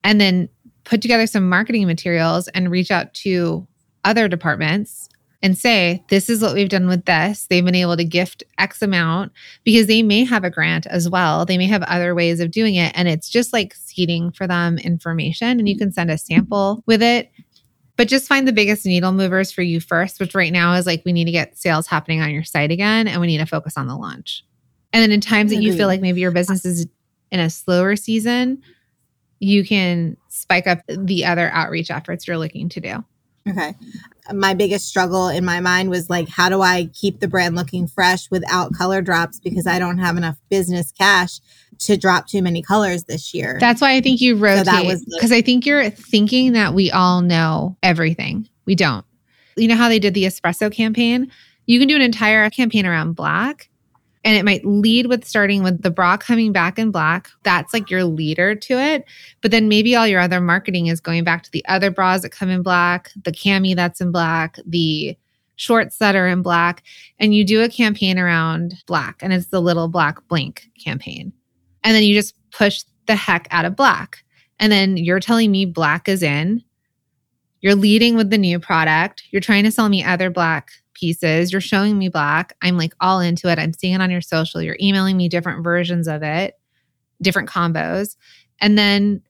and 0.05 0.21
then 0.21 0.49
put 0.85 1.03
together 1.03 1.27
some 1.27 1.49
marketing 1.49 1.87
materials 1.87 2.49
and 2.49 2.71
reach 2.71 2.91
out 2.91 3.13
to 3.13 3.67
other 4.05 4.29
departments 4.29 5.09
and 5.43 5.57
say, 5.57 6.05
this 6.09 6.29
is 6.29 6.43
what 6.43 6.55
we've 6.55 6.69
done 6.69 6.89
with 6.89 7.05
this. 7.05 7.47
They've 7.47 7.65
been 7.65 7.75
able 7.75 7.97
to 7.97 8.05
gift 8.05 8.43
X 8.59 8.83
amount 8.83 9.33
because 9.63 9.87
they 9.87 10.03
may 10.03 10.25
have 10.25 10.45
a 10.45 10.51
grant 10.51 10.87
as 10.87 11.09
well. 11.09 11.45
They 11.45 11.59
may 11.59 11.67
have 11.67 11.83
other 11.83 12.15
ways 12.15 12.41
of 12.41 12.51
doing 12.51 12.75
it. 12.75 12.93
And 12.97 13.07
it's 13.07 13.29
just 13.29 13.53
like 13.53 13.75
seeding 13.75 14.33
for 14.33 14.47
them 14.47 14.79
information. 14.79 15.59
And 15.59 15.69
you 15.69 15.79
can 15.79 15.93
send 15.93 16.11
a 16.11 16.19
sample 16.19 16.83
with 16.87 17.03
it. 17.03 17.31
But 17.97 18.09
just 18.09 18.29
find 18.29 18.47
the 18.47 18.53
biggest 18.53 18.87
needle 18.87 19.13
movers 19.13 19.53
for 19.53 19.63
you 19.63 19.81
first, 19.81 20.21
which 20.21 20.35
right 20.35 20.53
now 20.53 20.75
is 20.75 20.87
like 20.87 21.03
we 21.05 21.13
need 21.13 21.25
to 21.25 21.33
get 21.33 21.59
sales 21.59 21.87
happening 21.87 22.21
on 22.21 22.31
your 22.31 22.45
site 22.45 22.71
again 22.71 23.09
and 23.09 23.21
we 23.21 23.27
need 23.27 23.39
to 23.39 23.47
focus 23.47 23.77
on 23.77 23.89
the 23.89 23.97
launch. 23.97 24.45
And 24.93 25.03
then 25.03 25.13
in 25.13 25.21
times 25.21 25.51
that 25.51 25.63
you 25.63 25.75
feel 25.75 25.89
like 25.89 26.01
maybe 26.01 26.21
your 26.21 26.31
business 26.31 26.65
is 26.65 26.87
in 27.31 27.41
a 27.41 27.51
slower 27.51 27.97
season, 27.97 28.63
you 29.41 29.65
can 29.65 30.17
spike 30.29 30.67
up 30.67 30.81
the 30.89 31.25
other 31.25 31.51
outreach 31.51 31.91
efforts 31.91 32.27
you're 32.27 32.39
looking 32.39 32.69
to 32.71 32.81
do. 32.81 33.05
Okay. 33.49 33.75
My 34.33 34.53
biggest 34.53 34.87
struggle 34.87 35.29
in 35.29 35.45
my 35.45 35.61
mind 35.61 35.89
was 35.89 36.11
like, 36.11 36.29
how 36.29 36.49
do 36.49 36.61
I 36.61 36.91
keep 36.93 37.21
the 37.21 37.29
brand 37.29 37.57
looking 37.57 37.87
fresh 37.87 38.31
without 38.31 38.75
color 38.75 39.01
drops 39.01 39.41
because 39.41 39.67
I 39.67 39.79
don't 39.79 39.99
have 39.99 40.17
enough 40.17 40.37
business 40.51 40.93
cash 40.93 41.41
to 41.81 41.97
drop 41.97 42.27
too 42.27 42.43
many 42.43 42.63
colors 42.63 43.05
this 43.05 43.33
year. 43.33 43.57
That's 43.61 43.81
why 43.81 43.95
I 43.95 44.01
think 44.01 44.21
you 44.21 44.37
rotate 44.37 44.67
because 44.67 45.31
so 45.31 45.37
I 45.37 45.43
think 45.43 45.65
you're 45.65 45.91
thinking 45.91 46.53
that 46.53 46.75
we 46.75 46.91
all 46.91 47.21
know 47.21 47.77
everything. 47.83 48.49
We 48.67 48.75
don't. 48.75 49.05
You 49.57 49.69
know 49.69 49.77
how 49.77 49.89
they 49.89 49.99
did 49.99 50.15
the 50.15 50.25
espresso 50.25 50.73
campaign? 50.73 51.31
You 51.67 51.79
can 51.79 51.89
do 51.89 51.97
an 51.97 52.03
entire 52.03 52.49
campaign 52.51 52.87
around 52.87 53.15
black 53.15 53.68
and 54.29 54.37
it 54.37 54.45
might 54.45 54.63
lead 54.63 55.07
with 55.07 55.25
starting 55.25 55.63
with 55.63 55.81
the 55.81 55.91
bra 55.91 56.19
coming 56.19 56.53
back 56.53 56.79
in 56.79 56.91
black. 56.91 57.31
That's 57.45 57.73
like 57.73 57.89
your 57.89 58.05
leader 58.05 58.55
to 58.55 58.79
it. 58.79 59.07
But 59.41 59.53
then 59.53 59.71
maybe 59.71 59.97
all 59.97 60.07
your 60.07 60.21
other 60.21 60.39
marketing 60.39 60.89
is 60.89 61.01
going 61.01 61.25
back 61.25 61.45
to 61.45 61.51
the 61.51 61.65
other 61.67 61.91
bras 61.91 62.21
that 62.21 62.29
come 62.29 62.51
in 62.51 62.63
black, 62.63 63.11
the 63.25 63.33
cami 63.33 63.75
that's 63.75 64.03
in 64.03 64.13
black, 64.13 64.59
the 64.67 65.17
shorts 65.57 65.97
that 65.97 66.15
are 66.15 66.29
in 66.29 66.43
black. 66.43 66.83
And 67.19 67.35
you 67.35 67.43
do 67.43 67.63
a 67.63 67.71
campaign 67.71 68.19
around 68.19 68.75
black, 68.87 69.23
and 69.23 69.33
it's 69.33 69.47
the 69.47 69.63
little 69.63 69.89
black 69.89 70.19
blank 70.29 70.69
campaign. 70.79 71.33
And 71.83 71.97
then 71.97 72.03
you 72.03 72.15
just 72.15 72.35
push 72.51 72.85
the 73.07 73.17
heck 73.17 73.49
out 73.51 73.65
of 73.65 73.77
black. 73.77 74.23
And 74.61 74.71
then 74.71 74.99
you're 74.99 75.21
telling 75.21 75.51
me 75.51 75.65
black 75.65 76.07
is 76.07 76.23
in. 76.23 76.63
You're 77.63 77.75
leading 77.75 78.15
with 78.15 78.29
the 78.29 78.37
new 78.37 78.61
product. 78.61 79.23
You're 79.31 79.41
trying 79.41 79.65
to 79.65 79.71
sell 79.71 79.89
me 79.89 80.05
other 80.05 80.29
black 80.29 80.71
pieces. 80.99 81.53
You're 81.53 81.61
showing 81.61 81.99
me 81.99 82.09
black. 82.09 82.57
I'm 82.63 82.77
like 82.77 82.95
all 83.01 83.21
into 83.21 83.49
it. 83.49 83.59
I'm 83.59 83.73
seeing 83.73 83.95
it 83.95 84.01
on 84.01 84.11
your 84.11 84.21
social. 84.21 84.61
You're 84.61 84.77
emailing 84.81 85.17
me 85.17 85.29
different 85.29 85.63
versions 85.63 86.09
of 86.09 86.23
it, 86.23 86.55
different 87.23 87.49
combos. 87.49 88.17
And 88.61 88.77
then 88.77 89.23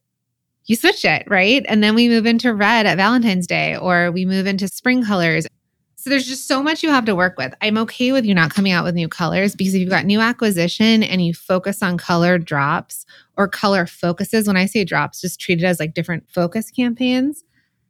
you 0.65 0.75
switch 0.75 1.03
it, 1.05 1.23
right? 1.27 1.65
And 1.67 1.83
then 1.83 1.95
we 1.95 2.09
move 2.09 2.25
into 2.25 2.53
red 2.53 2.85
at 2.85 2.97
Valentine's 2.97 3.47
Day 3.47 3.75
or 3.75 4.11
we 4.11 4.25
move 4.25 4.45
into 4.45 4.67
spring 4.67 5.03
colors. 5.03 5.47
So 5.95 6.09
there's 6.09 6.27
just 6.27 6.47
so 6.47 6.63
much 6.63 6.81
you 6.81 6.91
have 6.91 7.05
to 7.05 7.15
work 7.15 7.37
with. 7.37 7.53
I'm 7.61 7.77
okay 7.79 8.11
with 8.11 8.25
you 8.25 8.33
not 8.33 8.53
coming 8.53 8.71
out 8.71 8.85
with 8.85 8.95
new 8.95 9.09
colors 9.09 9.55
because 9.55 9.73
if 9.73 9.81
you've 9.81 9.89
got 9.89 10.05
new 10.05 10.21
acquisition 10.21 11.03
and 11.03 11.25
you 11.25 11.33
focus 11.33 11.83
on 11.83 11.97
color 11.97 12.37
drops 12.37 13.05
or 13.35 13.47
color 13.47 13.85
focuses, 13.85 14.47
when 14.47 14.55
I 14.55 14.65
say 14.65 14.85
drops, 14.85 15.21
just 15.21 15.41
treat 15.41 15.61
it 15.61 15.65
as 15.65 15.79
like 15.79 15.93
different 15.93 16.29
focus 16.29 16.71
campaigns, 16.71 17.43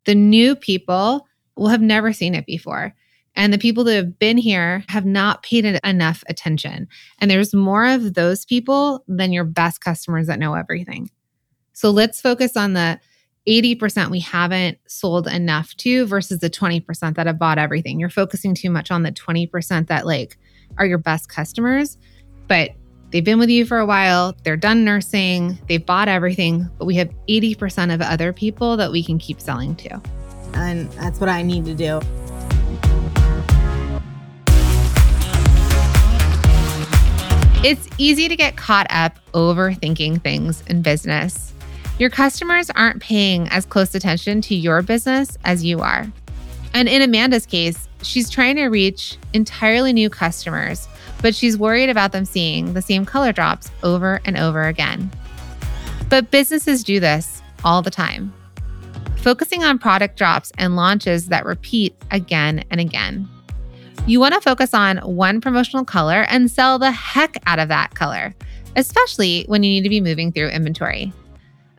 the 0.05 0.15
new 0.15 0.55
people 0.55 1.27
will 1.55 1.67
have 1.67 1.82
never 1.82 2.13
seen 2.13 2.34
it 2.34 2.45
before. 2.45 2.95
And 3.36 3.53
the 3.53 3.57
people 3.57 3.84
that 3.86 3.95
have 3.95 4.19
been 4.19 4.38
here 4.38 4.84
have 4.89 5.05
not 5.05 5.43
paid 5.43 5.65
enough 5.65 6.23
attention. 6.27 6.88
And 7.19 7.32
there's 7.32 7.53
more 7.53 7.86
of 7.86 8.13
those 8.13 8.45
people 8.45 9.03
than 9.07 9.32
your 9.32 9.45
best 9.45 9.82
customers 9.82 10.27
that 10.27 10.39
know 10.39 10.55
everything. 10.55 11.09
So 11.73 11.91
let's 11.91 12.19
focus 12.19 12.57
on 12.57 12.73
the 12.73 12.99
80% 13.47 14.11
we 14.11 14.19
haven't 14.19 14.77
sold 14.88 15.27
enough 15.27 15.73
to 15.77 16.05
versus 16.05 16.39
the 16.39 16.49
20% 16.49 17.15
that 17.15 17.25
have 17.25 17.39
bought 17.39 17.57
everything. 17.57 17.99
You're 17.99 18.09
focusing 18.09 18.53
too 18.53 18.69
much 18.69 18.91
on 18.91 19.03
the 19.03 19.11
20% 19.11 19.88
that 19.88 20.05
like 20.05 20.38
are 20.77 20.86
your 20.86 20.97
best 20.97 21.30
customers, 21.30 21.97
but 22.47 22.71
they've 23.11 23.23
been 23.23 23.39
with 23.39 23.49
you 23.49 23.65
for 23.65 23.80
a 23.80 23.86
while, 23.86 24.36
they're 24.43 24.57
done 24.57 24.86
nursing, 24.86 25.57
they've 25.67 25.86
bought 25.86 26.07
everything, 26.07 26.69
but 26.77 26.86
we 26.86 26.95
have 26.95 27.09
80% 27.27 27.93
of 27.93 28.01
other 28.01 28.34
people 28.34 28.77
that 28.77 28.91
we 28.91 29.03
can 29.03 29.17
keep 29.17 29.41
selling 29.41 29.75
to. 29.77 30.01
And 30.53 30.91
that's 30.91 31.19
what 31.19 31.30
I 31.30 31.41
need 31.41 31.65
to 31.65 31.73
do. 31.73 32.01
It's 37.62 37.89
easy 37.97 38.30
to 38.30 38.38
get 38.38 38.55
caught 38.55 38.88
up 38.89 39.20
overthinking 39.34 40.22
things 40.24 40.64
in 40.68 40.82
business. 40.82 41.53
Your 41.97 42.10
customers 42.10 42.70
aren't 42.70 43.01
paying 43.01 43.49
as 43.49 43.66
close 43.66 43.93
attention 43.93 44.39
to 44.43 44.55
your 44.55 44.82
business 44.82 45.38
as 45.43 45.62
you 45.66 45.82
are. 45.82 46.07
And 46.74 46.88
in 46.88 47.01
Amanda's 47.01 47.45
case, 47.45 47.89
she's 48.01 48.30
trying 48.30 48.55
to 48.55 48.68
reach 48.68 49.18
entirely 49.34 49.91
new 49.91 50.10
customers, 50.10 50.88
but 51.22 51.36
she's 51.36 51.57
worried 51.57 51.89
about 51.89 52.14
them 52.14 52.24
seeing 52.24 52.74
the 52.74 52.82
same 52.82 53.05
color 53.05 53.34
drops 53.34 53.70
over 53.84 54.22
and 54.24 54.38
over 54.38 54.64
again. 54.64 55.12
But 56.07 56.32
businesses 56.32 56.82
do 56.82 57.01
this 57.01 57.41
all 57.66 57.82
the 57.82 57.91
time, 57.91 58.34
focusing 59.18 59.66
on 59.66 59.80
product 59.80 60.16
drops 60.18 60.53
and 60.57 60.78
launches 60.78 61.28
that 61.28 61.43
repeat 61.43 61.93
again 62.10 62.64
and 62.72 62.80
again. 62.80 63.28
You 64.05 64.19
want 64.19 64.33
to 64.33 64.41
focus 64.41 64.73
on 64.73 64.97
one 64.97 65.39
promotional 65.39 65.85
color 65.85 66.25
and 66.29 66.49
sell 66.49 66.79
the 66.79 66.91
heck 66.91 67.37
out 67.45 67.59
of 67.59 67.67
that 67.67 67.93
color, 67.93 68.33
especially 68.75 69.45
when 69.47 69.61
you 69.63 69.69
need 69.69 69.83
to 69.83 69.89
be 69.89 70.01
moving 70.01 70.31
through 70.31 70.49
inventory. 70.49 71.13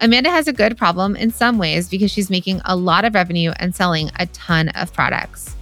Amanda 0.01 0.31
has 0.31 0.49
a 0.49 0.53
good 0.53 0.79
problem 0.79 1.17
in 1.17 1.31
some 1.31 1.59
ways 1.59 1.89
because 1.89 2.11
she's 2.11 2.31
making 2.31 2.61
a 2.65 2.77
lot 2.77 3.05
of 3.05 3.15
revenue 3.15 3.53
and 3.57 3.75
selling 3.75 4.11
a 4.19 4.27
ton 4.27 4.69
of 4.71 4.93
products. 4.93 5.57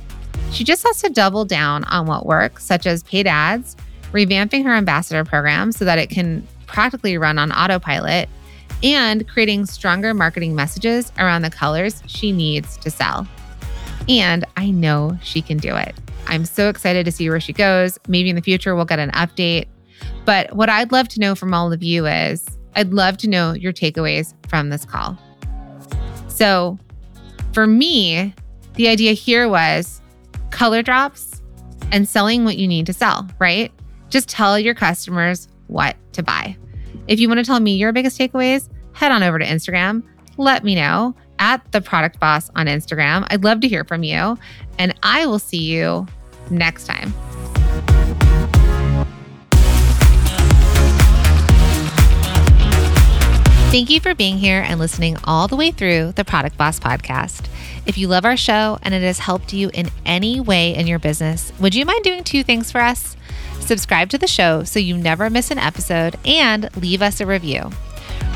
She 0.53 0.63
just 0.63 0.87
has 0.87 1.01
to 1.03 1.11
double 1.11 1.45
down 1.45 1.85
on 1.85 2.07
what 2.07 2.27
works, 2.27 2.65
such 2.65 2.87
as 2.87 3.03
paid 3.03 3.27
ads, 3.27 3.77
revamping 4.13 4.65
her 4.65 4.75
ambassador 4.75 5.25
program 5.25 5.73
so 5.73 5.85
that 5.85 5.99
it 5.99 6.09
can 6.09 6.47
practically 6.67 7.19
run 7.19 7.39
on 7.39 7.51
autopilot, 7.51 8.29
and 8.83 9.27
creating 9.27 9.67
stronger 9.67 10.15
marketing 10.15 10.55
messages 10.55 11.13
around 11.19 11.43
the 11.43 11.51
colors 11.51 12.03
she 12.07 12.31
needs 12.31 12.77
to 12.77 12.91
sell. 12.91 13.27
And 14.09 14.45
I 14.57 14.71
know 14.71 15.19
she 15.23 15.43
can 15.43 15.59
do 15.59 15.75
it. 15.75 15.95
I'm 16.27 16.45
so 16.45 16.69
excited 16.69 17.05
to 17.07 17.13
see 17.13 17.29
where 17.31 17.41
she 17.41 17.53
goes. 17.53 17.99
Maybe 18.09 18.31
in 18.31 18.37
the 18.37 18.43
future 18.43 18.75
we'll 18.75 18.85
get 18.85 18.99
an 18.99 19.11
update. 19.13 19.67
But 20.25 20.55
what 20.55 20.69
I'd 20.69 20.93
love 20.93 21.09
to 21.09 21.21
know 21.21 21.35
from 21.35 21.55
all 21.55 21.73
of 21.73 21.83
you 21.83 22.07
is 22.07 22.47
I'd 22.77 22.93
love 22.93 23.17
to 23.19 23.29
know 23.29 23.53
your 23.53 23.73
takeaways 23.73 24.35
from 24.49 24.69
this 24.69 24.85
call. 24.85 25.19
So 26.29 26.79
for 27.53 27.67
me, 27.67 28.35
the 28.75 28.89
idea 28.89 29.13
here 29.13 29.49
was 29.49 30.01
color 30.51 30.83
drops 30.83 31.43
and 31.91 32.09
selling 32.09 32.45
what 32.45 32.59
you 32.59 32.69
need 32.69 32.87
to 32.87 32.93
sell, 32.93 33.27
right? 33.39 33.73
Just 34.11 34.29
tell 34.29 34.59
your 34.59 34.75
customers 34.75 35.49
what 35.67 35.97
to 36.13 36.23
buy. 36.23 36.57
If 37.09 37.19
you 37.19 37.29
want 37.29 37.39
to 37.39 37.45
tell 37.45 37.61
me 37.61 37.77
your 37.77 37.93
biggest 37.93 38.19
takeaways, 38.19 38.69
head 38.93 39.13
on 39.13 39.23
over 39.23 39.39
to 39.39 39.45
Instagram. 39.45 40.03
Let 40.37 40.63
me 40.63 40.75
know 40.75 41.15
at 41.39 41.71
the 41.73 41.81
product 41.81 42.21
boss 42.21 42.51
on 42.57 42.67
Instagram. 42.67 43.27
I'd 43.31 43.45
love 43.45 43.61
to 43.61 43.69
hear 43.69 43.85
from 43.85 44.03
you. 44.03 44.39
And 44.79 44.95
I 45.03 45.27
will 45.27 45.39
see 45.39 45.63
you 45.63 46.07
next 46.51 46.87
time. 46.87 47.13
Thank 53.71 53.91
you 53.91 54.01
for 54.01 54.15
being 54.15 54.39
here 54.39 54.65
and 54.67 54.81
listening 54.81 55.19
all 55.25 55.47
the 55.47 55.55
way 55.55 55.71
through 55.71 56.13
the 56.13 56.25
Product 56.25 56.57
Boss 56.57 56.81
podcast. 56.81 57.47
If 57.85 57.99
you 57.99 58.09
love 58.09 58.25
our 58.25 58.37
show 58.37 58.79
and 58.83 58.95
it 58.95 59.03
has 59.03 59.19
helped 59.19 59.53
you 59.53 59.71
in 59.75 59.91
any 60.07 60.41
way 60.41 60.75
in 60.75 60.87
your 60.87 60.99
business, 60.99 61.53
would 61.61 61.75
you 61.75 61.85
mind 61.85 62.03
doing 62.03 62.25
two 62.25 62.43
things 62.43 62.73
for 62.73 62.81
us? 62.81 63.15
Subscribe 63.61 64.09
to 64.09 64.19
the 64.19 64.27
show 64.27 64.65
so 64.65 64.79
you 64.79 64.97
never 64.97 65.29
miss 65.29 65.51
an 65.51 65.59
episode 65.59 66.17
and 66.25 66.75
leave 66.77 67.03
us 67.03 67.21
a 67.21 67.27
review. 67.27 67.71